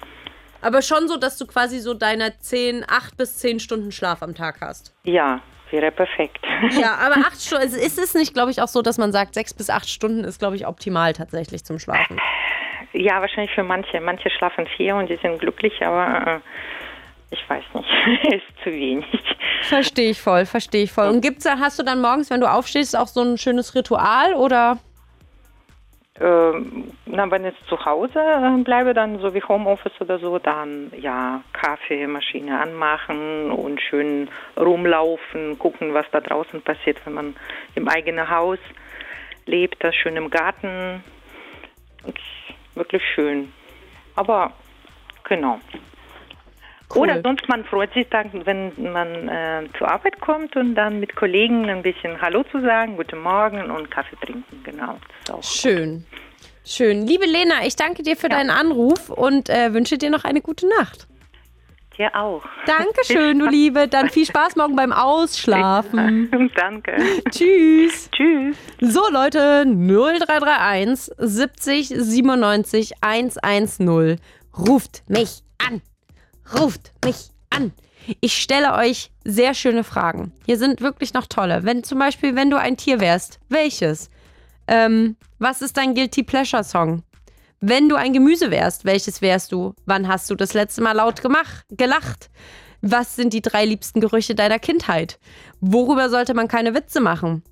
[0.62, 4.36] Aber schon so, dass du quasi so deine 10, 8 bis 10 Stunden Schlaf am
[4.36, 4.94] Tag hast.
[5.04, 5.42] ja,
[5.72, 6.40] wäre perfekt.
[6.72, 9.36] Ja, aber 8 Stunden, also ist es nicht, glaube ich, auch so, dass man sagt,
[9.36, 12.20] 6 bis 8 Stunden ist, glaube ich, optimal tatsächlich zum Schlafen.
[12.94, 14.02] Ja, wahrscheinlich für manche.
[14.02, 16.40] Manche schlafen vier und die sind glücklich, aber äh,
[17.32, 18.34] ich weiß nicht.
[18.34, 19.06] ist zu wenig.
[19.62, 21.10] Verstehe ich voll, verstehe ich voll.
[21.10, 24.34] Und gibt's da, hast du dann morgens, wenn du aufstehst, auch so ein schönes Ritual
[24.34, 24.80] oder?
[26.22, 30.92] Ähm, na, wenn ich zu Hause äh, bleibe, dann so wie Homeoffice oder so, dann
[30.98, 34.28] ja, Kaffeemaschine anmachen und schön
[34.58, 37.36] rumlaufen, gucken, was da draußen passiert, wenn man
[37.76, 38.60] im eigenen Haus
[39.46, 41.04] lebt, das schön im Garten.
[42.04, 42.20] Und
[42.76, 43.54] wirklich schön.
[44.16, 44.52] Aber
[45.24, 45.60] genau.
[46.96, 51.16] Oder sonst man freut sich dann, wenn man äh, zur Arbeit kommt und dann mit
[51.16, 54.98] Kollegen ein bisschen Hallo zu sagen, guten Morgen und Kaffee trinken, genau.
[55.22, 56.06] Ist auch Schön.
[56.66, 57.08] Schön.
[57.08, 60.68] Liebe Lena, ich danke dir für deinen Anruf und äh, wünsche dir noch eine gute
[60.68, 61.08] Nacht.
[61.98, 62.44] Dir auch.
[62.66, 63.88] Dankeschön, du Liebe.
[63.88, 66.32] Dann viel Spaß morgen beim Ausschlafen.
[66.56, 66.96] Danke.
[67.30, 68.10] Tschüss.
[68.12, 68.56] Tschüss.
[68.80, 74.20] So, Leute, 0331 70 97 110.
[74.58, 75.82] Ruft mich an.
[76.58, 77.74] Ruft mich an.
[78.22, 80.32] Ich stelle euch sehr schöne Fragen.
[80.46, 81.64] Hier sind wirklich noch tolle.
[81.64, 84.10] Wenn zum Beispiel, wenn du ein Tier wärst, welches?
[84.68, 87.04] Ähm, was ist dein Guilty Pleasure Song?
[87.62, 89.76] Wenn du ein Gemüse wärst, welches wärst du?
[89.86, 92.30] Wann hast du das letzte Mal laut gemach, gelacht?
[92.82, 95.20] Was sind die drei liebsten Gerüche deiner Kindheit?
[95.60, 97.44] Worüber sollte man keine Witze machen?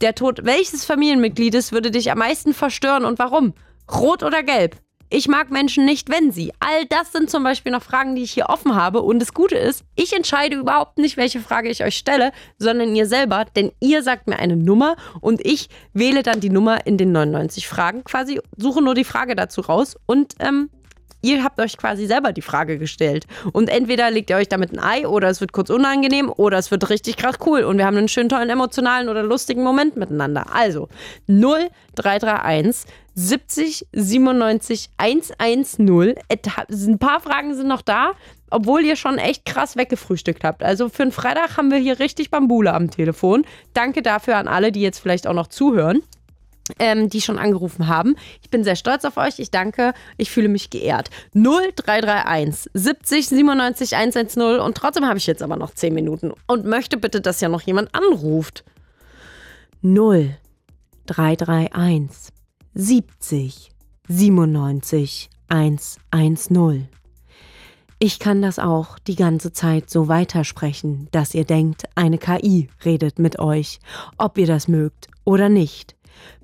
[0.00, 3.54] Der Tod welches Familienmitgliedes würde dich am meisten verstören und warum?
[3.90, 4.76] Rot oder gelb?
[5.14, 6.54] Ich mag Menschen nicht, wenn sie.
[6.58, 9.02] All das sind zum Beispiel noch Fragen, die ich hier offen habe.
[9.02, 13.04] Und das Gute ist, ich entscheide überhaupt nicht, welche Frage ich euch stelle, sondern ihr
[13.04, 17.12] selber, denn ihr sagt mir eine Nummer und ich wähle dann die Nummer in den
[17.12, 20.70] 99 Fragen quasi, suche nur die Frage dazu raus und ähm,
[21.20, 23.26] ihr habt euch quasi selber die Frage gestellt.
[23.52, 26.70] Und entweder legt ihr euch damit ein Ei oder es wird kurz unangenehm oder es
[26.70, 30.46] wird richtig krass cool und wir haben einen schönen, tollen, emotionalen oder lustigen Moment miteinander.
[30.54, 30.88] Also
[31.28, 36.14] 0331 70 97 110.
[36.28, 38.12] Et- Ein paar Fragen sind noch da,
[38.50, 40.62] obwohl ihr schon echt krass weggefrühstückt habt.
[40.62, 43.44] Also für einen Freitag haben wir hier richtig Bambule am Telefon.
[43.74, 46.02] Danke dafür an alle, die jetzt vielleicht auch noch zuhören
[46.78, 48.14] ähm, die schon angerufen haben.
[48.40, 49.40] Ich bin sehr stolz auf euch.
[49.40, 49.92] Ich danke.
[50.16, 51.10] Ich fühle mich geehrt.
[51.34, 56.96] 0331 70 97 110 und trotzdem habe ich jetzt aber noch 10 Minuten und möchte
[56.98, 58.64] bitte, dass ja noch jemand anruft.
[59.82, 62.32] 0331
[62.74, 63.70] 70
[64.08, 66.88] 97 110.
[67.98, 73.18] Ich kann das auch die ganze Zeit so weitersprechen, dass ihr denkt, eine KI redet
[73.18, 73.78] mit euch,
[74.16, 75.96] ob ihr das mögt oder nicht.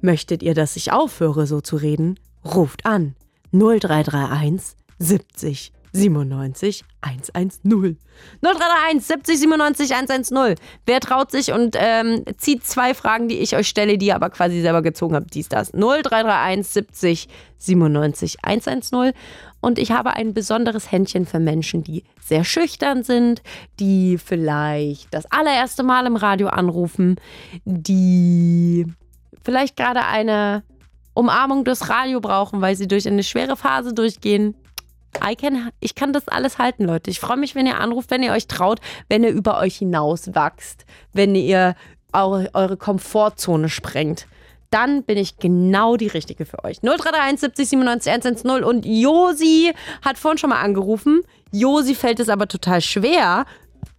[0.03, 2.21] Möchtet ihr, dass ich aufhöre, so zu reden?
[2.45, 3.15] Ruft an
[3.53, 7.99] 0331 70 97 110.
[8.43, 10.55] 0331 70 97 110.
[10.87, 14.31] Wer traut sich und ähm, zieht zwei Fragen, die ich euch stelle, die ihr aber
[14.31, 15.73] quasi selber gezogen habt, dies, das.
[15.73, 17.29] 0331 70
[17.59, 19.13] 97 110.
[19.61, 23.43] Und ich habe ein besonderes Händchen für Menschen, die sehr schüchtern sind,
[23.81, 27.17] die vielleicht das allererste Mal im Radio anrufen,
[27.65, 28.87] die
[29.43, 30.63] vielleicht gerade eine
[31.15, 34.55] Umarmung durchs Radio brauchen, weil sie durch eine schwere Phase durchgehen.
[35.17, 37.11] I can, ich kann das alles halten, Leute.
[37.11, 40.35] Ich freue mich, wenn ihr anruft, wenn ihr euch traut, wenn ihr über euch hinaus
[40.35, 41.75] wachst, wenn ihr
[42.13, 44.27] eure, eure Komfortzone sprengt.
[44.71, 46.81] Dann bin ich genau die Richtige für euch.
[46.81, 49.73] 0331 70 97 110 und Josi
[50.03, 51.23] hat vorhin schon mal angerufen.
[51.53, 53.47] Josi fällt es aber total schwer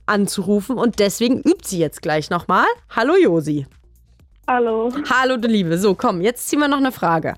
[0.06, 2.65] anzurufen und deswegen übt sie jetzt gleich nochmal.
[2.95, 3.65] Hallo Josi.
[4.48, 4.91] Hallo.
[5.10, 5.77] Hallo, du Liebe.
[5.77, 7.36] So, komm, jetzt ziehen wir noch eine Frage.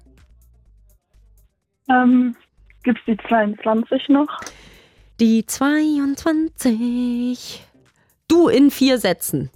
[1.89, 2.35] Ähm,
[2.84, 4.28] gibt's die 22 noch?
[5.20, 7.64] Die 22.
[8.28, 9.49] Du in vier Sätzen.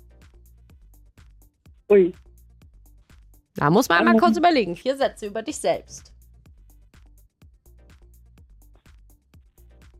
[1.89, 2.13] Ui.
[3.55, 4.19] Da muss man mal Ähm.
[4.19, 4.75] kurz überlegen.
[4.75, 6.11] Vier Sätze über dich selbst.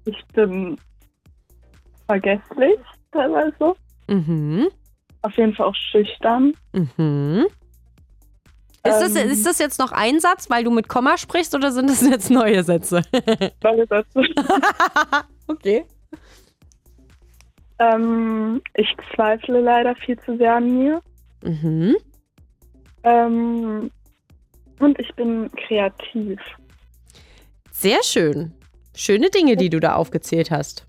[0.05, 0.77] Ich bin
[2.07, 2.79] vergesslich
[3.11, 3.73] teilweise.
[4.07, 4.67] Mhm.
[5.23, 6.53] Auf jeden Fall auch schüchtern.
[6.73, 7.47] Mhm.
[8.85, 9.29] Ist, das, Ähm.
[9.29, 12.29] ist das jetzt noch ein Satz, weil du mit Komma sprichst, oder sind das jetzt
[12.29, 13.01] neue Sätze?
[13.63, 14.21] Neue Sätze.
[15.47, 15.85] okay.
[17.79, 21.01] Ähm, ich zweifle leider viel zu sehr an mir.
[21.43, 21.95] Mhm.
[23.03, 23.91] Ähm,
[24.79, 26.39] und ich bin kreativ.
[27.71, 28.53] Sehr schön.
[28.95, 30.87] Schöne Dinge, die du da aufgezählt hast.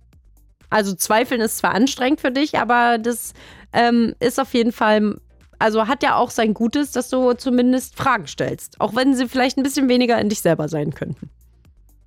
[0.70, 3.34] Also Zweifeln ist zwar anstrengend für dich, aber das
[3.72, 5.16] ähm, ist auf jeden Fall,
[5.58, 8.80] also hat ja auch sein Gutes, dass du zumindest Fragen stellst.
[8.80, 11.30] Auch wenn sie vielleicht ein bisschen weniger in dich selber sein könnten.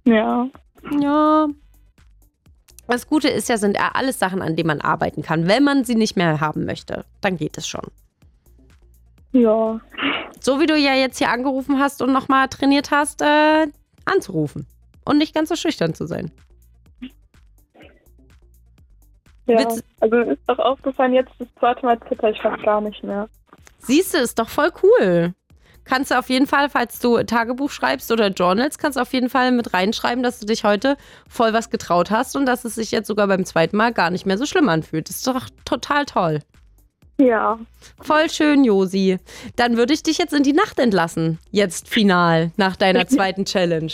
[0.06, 0.48] Ja.
[1.00, 1.48] Ja.
[2.88, 5.48] Das Gute ist ja, sind ja alles Sachen, an denen man arbeiten kann.
[5.48, 7.86] Wenn man sie nicht mehr haben möchte, dann geht es schon.
[9.32, 9.80] Ja.
[10.40, 13.68] So wie du ja jetzt hier angerufen hast und nochmal trainiert hast, äh,
[14.06, 14.66] anzurufen.
[15.06, 16.32] Und nicht ganz so schüchtern zu sein.
[19.46, 19.58] Ja.
[19.60, 23.28] Witz- Also ist doch aufgefallen, jetzt das zweite Mal zitter ich fast gar nicht mehr.
[23.80, 25.34] Siehst du, ist doch voll cool.
[25.90, 29.30] Kannst du auf jeden Fall, falls du Tagebuch schreibst oder Journals, kannst du auf jeden
[29.30, 30.98] Fall mit reinschreiben, dass du dich heute
[31.28, 34.28] voll was getraut hast und dass es sich jetzt sogar beim zweiten Mal gar nicht
[34.28, 35.10] mehr so schlimm anfühlt.
[35.10, 36.42] Das ist doch total toll.
[37.18, 37.60] Ja.
[38.00, 39.18] Voll schön, Josi.
[39.56, 41.40] Dann würde ich dich jetzt in die Nacht entlassen.
[41.50, 43.92] Jetzt final, nach deiner zweiten Challenge.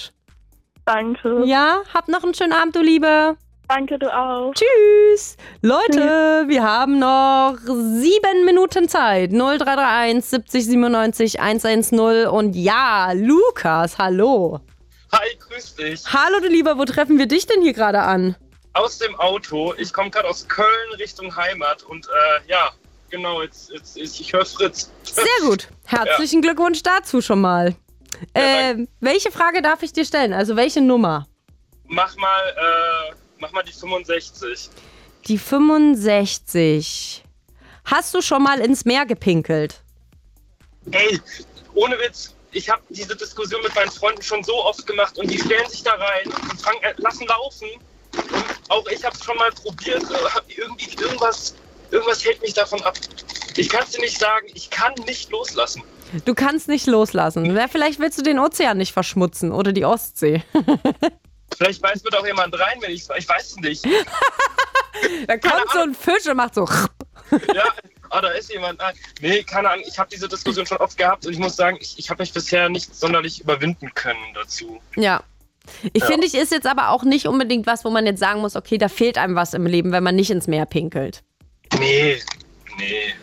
[0.86, 1.44] Danke.
[1.46, 3.38] Ja, hab noch einen schönen Abend, du Liebe.
[3.68, 4.54] Danke, du auch.
[4.54, 5.38] Tschüss.
[5.62, 9.32] Leute, wir haben noch sieben Minuten Zeit.
[9.32, 12.00] 0331 70 97 110.
[12.28, 14.60] Und ja, Lukas, hallo.
[15.12, 16.04] Hi, grüß dich.
[16.14, 18.36] Hallo, du Lieber, wo treffen wir dich denn hier gerade an?
[18.74, 19.74] Aus dem Auto.
[19.78, 22.72] Ich komme gerade aus Köln Richtung Heimat und äh, ja,
[23.10, 24.92] genau, jetzt, jetzt, ich, ich höre Fritz.
[25.04, 25.70] Sehr gut.
[25.86, 27.74] Herzlichen Glückwunsch dazu schon mal.
[28.34, 30.34] äh, welche Frage darf ich dir stellen?
[30.34, 31.26] Also welche Nummer?
[31.88, 34.70] Mach mal, äh, mach mal die 65.
[35.28, 37.24] Die 65.
[37.86, 39.82] Hast du schon mal ins Meer gepinkelt?
[40.92, 41.20] Ey,
[41.74, 45.38] ohne Witz, ich habe diese Diskussion mit meinen Freunden schon so oft gemacht und die
[45.38, 47.68] stellen sich da rein und fangen, äh, lassen laufen.
[48.14, 51.56] Und auch ich habe es schon mal probiert, äh, irgendwie irgendwas,
[51.92, 52.98] irgendwas hält mich davon ab.
[53.58, 55.84] Ich kann es dir nicht sagen, ich kann nicht loslassen.
[56.24, 57.58] Du kannst nicht loslassen.
[57.72, 60.44] Vielleicht willst du den Ozean nicht verschmutzen oder die Ostsee.
[61.58, 63.86] Vielleicht beißt mir doch jemand rein, wenn ich ich weiß es nicht.
[65.28, 66.68] da kommt so ein Fisch und macht so.
[67.54, 67.64] ja,
[68.10, 68.80] ah, da ist jemand.
[68.82, 68.92] Ah,
[69.22, 71.98] nee, keine Ahnung, ich habe diese Diskussion schon oft gehabt und ich muss sagen, ich,
[71.98, 74.80] ich habe mich bisher nicht sonderlich überwinden können dazu.
[74.96, 75.22] Ja.
[75.94, 76.08] Ich Ja.
[76.10, 78.78] finde, ich ist jetzt aber auch nicht unbedingt was, wo man jetzt sagen muss, okay,
[78.78, 81.24] da fehlt einem was im Leben, wenn man nicht ins Meer pinkelt.
[81.80, 82.20] Nee,
[82.78, 83.14] nee.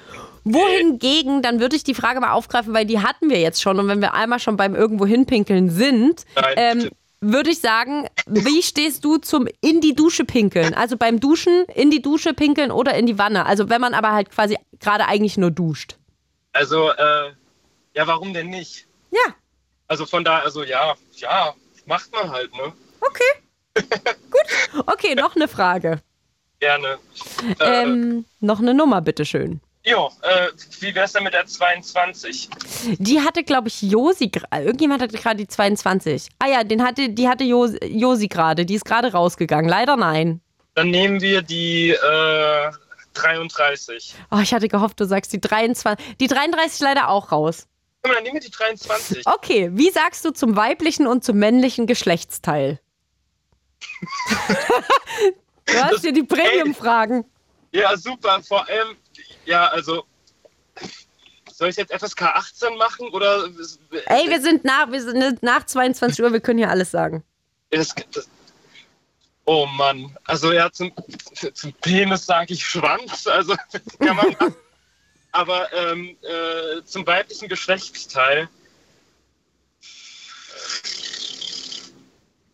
[0.44, 3.86] Wohingegen, dann würde ich die Frage mal aufgreifen, weil die hatten wir jetzt schon und
[3.86, 6.90] wenn wir einmal schon beim irgendwo hinpinkeln sind, Nein, ähm,
[7.22, 10.74] würde ich sagen, wie stehst du zum in die Dusche pinkeln?
[10.74, 13.46] Also beim Duschen in die Dusche pinkeln oder in die Wanne?
[13.46, 15.96] Also wenn man aber halt quasi gerade eigentlich nur duscht.
[16.52, 17.32] Also, äh,
[17.94, 18.86] ja, warum denn nicht?
[19.10, 19.34] Ja.
[19.86, 21.54] Also von da, also ja, ja,
[21.86, 22.72] macht man halt, ne?
[24.86, 26.00] Okay, noch eine Frage.
[26.60, 26.98] Gerne.
[27.58, 29.60] Äh, Ähm, noch eine Nummer, bitteschön.
[29.84, 30.48] Jo, äh,
[30.80, 32.48] wie wär's denn mit der 22?
[32.98, 34.30] Die hatte, glaube ich, Josi.
[34.52, 36.28] Irgendjemand hatte gerade die 22.
[36.38, 38.64] Ah ja, den hatte, die hatte Jos- Josi gerade.
[38.64, 39.68] Die ist gerade rausgegangen.
[39.68, 40.40] Leider nein.
[40.74, 42.70] Dann nehmen wir die äh,
[43.14, 44.14] 33.
[44.30, 46.16] Oh, ich hatte gehofft, du sagst die 23.
[46.18, 47.66] Die 33 leider auch raus.
[48.04, 49.26] Mal, dann nehmen wir die 23.
[49.26, 52.80] Okay, wie sagst du zum weiblichen und zum männlichen Geschlechtsteil?
[55.66, 57.24] du hast dir die Premium-Fragen.
[57.72, 58.40] Ja, super.
[58.42, 58.96] Vor allem,
[59.44, 60.04] ja, also.
[61.52, 63.48] Soll ich jetzt FSK 18 machen oder.
[64.06, 67.22] Ey, wir sind nach, wir sind nach 22 Uhr, wir können hier alles sagen.
[67.70, 68.28] Das, das,
[69.44, 70.16] oh Mann.
[70.24, 70.92] Also ja, zum,
[71.54, 73.26] zum Penis sage ich Schwanz.
[73.26, 73.54] Also
[73.98, 74.56] kann man machen.
[75.32, 78.48] Aber ähm, äh, zum weiblichen Geschlechtsteil.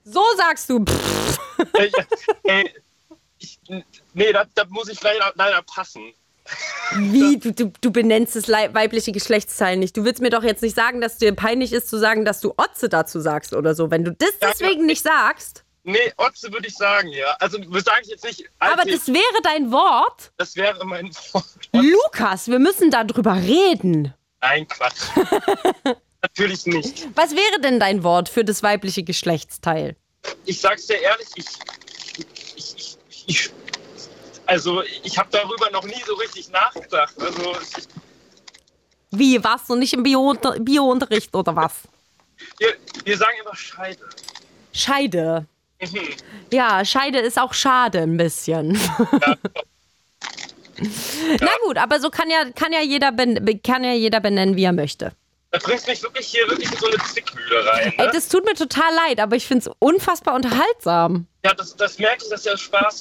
[0.05, 0.85] So sagst du.
[1.75, 1.93] Ey,
[2.45, 2.75] ey,
[3.39, 3.59] ich,
[4.15, 6.15] nee, da, da muss ich leider, leider passen.
[6.97, 7.39] Wie?
[7.39, 9.97] Du, du, du benennst das weibliche Geschlechtsteil nicht.
[9.97, 12.55] Du willst mir doch jetzt nicht sagen, dass dir peinlich ist zu sagen, dass du
[12.57, 13.91] Otze dazu sagst oder so.
[13.91, 15.65] Wenn du das deswegen nicht sagst.
[15.85, 17.35] Nee, Otze würde ich sagen, ja.
[17.39, 18.45] Also sage ich jetzt nicht.
[18.59, 20.33] Aber das wäre dein Wort.
[20.37, 21.47] das wäre mein Wort.
[21.73, 24.13] Lukas, wir müssen darüber reden.
[24.41, 25.01] Nein, Quatsch.
[26.23, 27.09] Natürlich nicht.
[27.15, 29.97] Was wäre denn dein Wort für das weibliche Geschlechtsteil?
[30.45, 31.47] Ich sag's dir ehrlich, ich,
[32.19, 32.27] ich,
[32.57, 33.51] ich, ich
[34.49, 37.15] also ich habe darüber noch nie so richtig nachgedacht.
[37.21, 37.57] Also
[39.11, 41.73] Wie, warst du nicht im Bio- Bio-Unterricht oder was?
[42.59, 44.05] wir, wir sagen immer Scheide.
[44.73, 45.47] Scheide.
[45.81, 46.09] Mhm.
[46.53, 48.73] Ja, Scheide ist auch schade ein bisschen.
[51.41, 54.73] Na gut, aber so kann ja, kann ja, jeder, kann ja jeder benennen, wie er
[54.73, 55.13] möchte.
[55.51, 57.93] Da bringst mich wirklich hier wirklich in so eine Zwickmühle rein.
[57.97, 58.11] Ey, Ne?
[58.13, 61.27] das tut mir total leid, aber ich finde es unfassbar unterhaltsam.
[61.45, 62.99] ja, das, das merke ich, dass ja Spaß.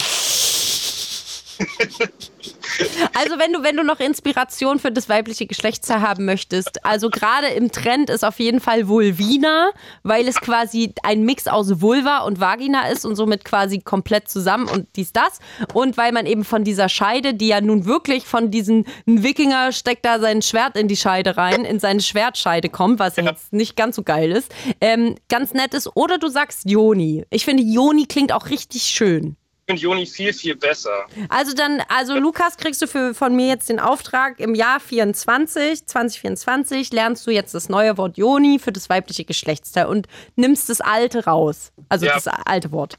[3.14, 7.48] Also wenn du, wenn du noch Inspiration für das weibliche Geschlechtsteil haben möchtest, also gerade
[7.48, 9.72] im Trend ist auf jeden Fall Vulvina,
[10.04, 14.68] weil es quasi ein Mix aus Vulva und Vagina ist und somit quasi komplett zusammen
[14.68, 15.40] und dies, das.
[15.74, 19.72] Und weil man eben von dieser Scheide, die ja nun wirklich von diesen ein Wikinger
[19.72, 23.76] steckt da sein Schwert in die Scheide rein, in seine Schwertscheide kommt, was jetzt nicht
[23.76, 25.90] ganz so geil ist, ähm, ganz nett ist.
[25.95, 27.26] Oder du sagst Joni.
[27.30, 29.38] Ich finde, Joni klingt auch richtig schön.
[29.69, 31.07] Ich finde Joni viel, viel besser.
[31.27, 35.85] Also dann, also Lukas, kriegst du für, von mir jetzt den Auftrag, im Jahr 24,
[35.85, 40.07] 2024 lernst du jetzt das neue Wort Joni für das weibliche Geschlechtsteil und
[40.38, 41.73] nimmst das alte raus.
[41.89, 42.14] Also Ja.
[42.14, 42.98] das alte Wort.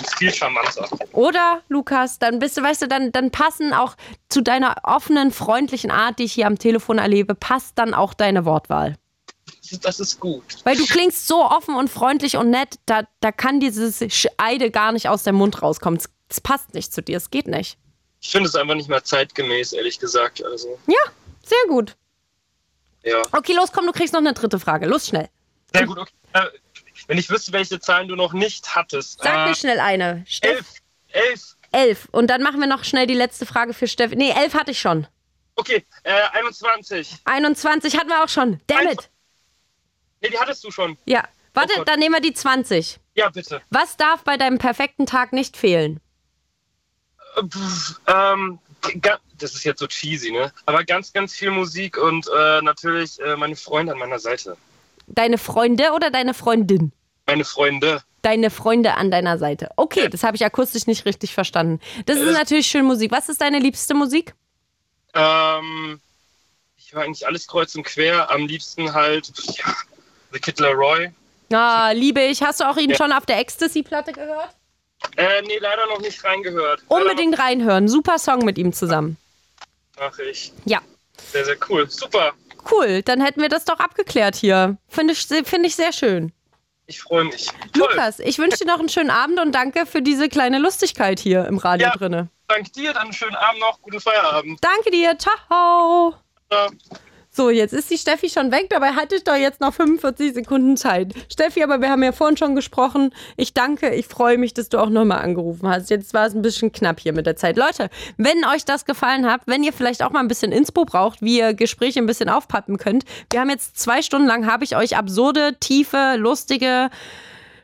[0.00, 0.88] Ist viel charmanter.
[1.12, 3.94] Oder, Lukas, dann bist du, weißt du, dann, dann passen auch
[4.28, 8.44] zu deiner offenen, freundlichen Art, die ich hier am Telefon erlebe, passt dann auch deine
[8.44, 8.96] Wortwahl.
[9.82, 10.44] Das ist, gut.
[10.64, 14.02] Weil du klingst so offen und freundlich und nett, da, da kann dieses
[14.36, 16.00] Eide gar nicht aus dem Mund rauskommen.
[16.28, 17.76] Es, passt nicht zu dir, es geht nicht.
[18.20, 20.44] Ich finde es einfach nicht mehr zeitgemäß, ehrlich gesagt.
[20.44, 21.00] Also, Ja,
[21.42, 21.96] sehr gut.
[23.02, 23.22] ja.
[23.32, 24.86] Okay, los, komm, du kriegst noch eine dritte Frage.
[24.86, 25.28] Los, schnell.
[25.72, 26.12] Sehr gut, okay.
[26.32, 26.46] Äh,
[27.06, 29.20] wenn ich wüsste, welche Zahlen du noch nicht hattest.
[29.22, 30.24] Sag äh, mir schnell eine.
[30.28, 30.74] Steff Elf.
[31.08, 31.56] Elf.
[31.72, 32.08] elf.
[32.12, 34.12] Und dann machen wir noch schnell die letzte Frage für Steff.
[34.12, 35.06] Nee, elf hatte ich schon.
[35.56, 37.16] Okay, äh, 21.
[37.24, 38.60] 21 hatten wir auch schon.
[38.66, 39.09] Damn it.
[40.20, 40.96] Nee, die hattest du schon.
[41.06, 41.24] Ja.
[41.54, 43.00] Warte, Oh dann nehmen wir die 20.
[43.14, 43.60] Ja, bitte.
[43.70, 46.00] Was darf bei deinem perfekten Tag nicht fehlen?
[47.36, 48.58] Äh, pff, ähm,
[49.38, 50.52] das ist jetzt so cheesy, ne?
[50.66, 54.56] Aber ganz, ganz viel Musik und äh, natürlich äh, meine Freunde an meiner Seite.
[55.08, 56.92] Deine Freunde oder deine Freundin?
[57.26, 58.02] Meine Freunde.
[58.22, 59.70] Deine Freunde an deiner Seite.
[59.76, 61.80] Okay, das habe ich akustisch nicht richtig verstanden.
[62.06, 63.10] Das ist Äh, natürlich schön Musik.
[63.10, 64.34] Was ist deine liebste Musik?
[65.14, 66.00] Ähm,
[66.76, 68.30] ich höre eigentlich alles kreuz und quer.
[68.30, 69.74] Am liebsten halt, ja,
[70.32, 71.10] The Kid Laroi.
[71.52, 72.42] Ah, liebe ich.
[72.42, 72.96] Hast du auch ihn Ja.
[72.96, 74.50] schon auf der Ecstasy-Platte gehört?
[75.16, 76.82] Äh, nee, leider noch nicht reingehört.
[76.88, 77.88] Unbedingt reinhören.
[77.88, 79.16] Super Song mit ihm zusammen.
[79.98, 80.52] Mach ich.
[80.64, 80.80] Ja.
[81.32, 81.88] Sehr, sehr cool.
[81.90, 82.32] Super.
[82.70, 84.76] Cool, dann hätten wir das doch abgeklärt hier.
[84.88, 86.32] Finde ich, finde ich sehr schön.
[86.86, 87.48] Ich freue mich.
[87.74, 91.46] Lukas, ich wünsche dir noch einen schönen Abend und danke für diese kleine Lustigkeit hier
[91.46, 91.94] im Radio Ja.
[91.96, 92.28] drinne.
[92.48, 93.80] Dank dir, dann einen schönen Abend noch.
[93.80, 94.58] Guten Feierabend.
[94.62, 96.14] Danke dir, ciao.
[97.40, 100.76] So, jetzt ist die Steffi schon weg, dabei hatte ich doch jetzt noch 45 Sekunden
[100.76, 101.14] Zeit.
[101.32, 103.14] Steffi, aber wir haben ja vorhin schon gesprochen.
[103.38, 105.88] Ich danke, ich freue mich, dass du auch nochmal angerufen hast.
[105.88, 107.56] Jetzt war es ein bisschen knapp hier mit der Zeit.
[107.56, 107.88] Leute,
[108.18, 111.38] wenn euch das gefallen hat, wenn ihr vielleicht auch mal ein bisschen Inspo braucht, wie
[111.38, 113.06] ihr Gespräche ein bisschen aufpappen könnt.
[113.30, 116.90] Wir haben jetzt zwei Stunden lang, habe ich euch absurde, tiefe, lustige,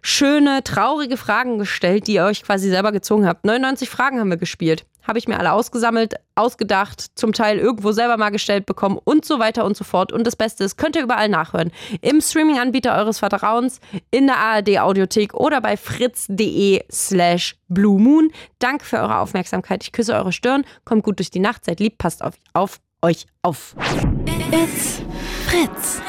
[0.00, 3.44] schöne, traurige Fragen gestellt, die ihr euch quasi selber gezogen habt.
[3.44, 4.86] 99 Fragen haben wir gespielt.
[5.06, 9.38] Habe ich mir alle ausgesammelt, ausgedacht, zum Teil irgendwo selber mal gestellt bekommen und so
[9.38, 10.12] weiter und so fort.
[10.12, 11.72] Und das Beste ist, könnt ihr überall nachhören.
[12.00, 13.80] Im Streaming-Anbieter eures Vertrauens,
[14.10, 18.30] in der ARD-Audiothek oder bei fritz.de slash Blue Moon.
[18.58, 19.82] Danke für eure Aufmerksamkeit.
[19.84, 20.64] Ich küsse eure Stirn.
[20.84, 21.64] Kommt gut durch die Nacht.
[21.64, 21.98] Seid lieb.
[21.98, 23.74] Passt auf, auf euch auf.
[24.50, 25.02] It's
[25.46, 26.00] Fritz.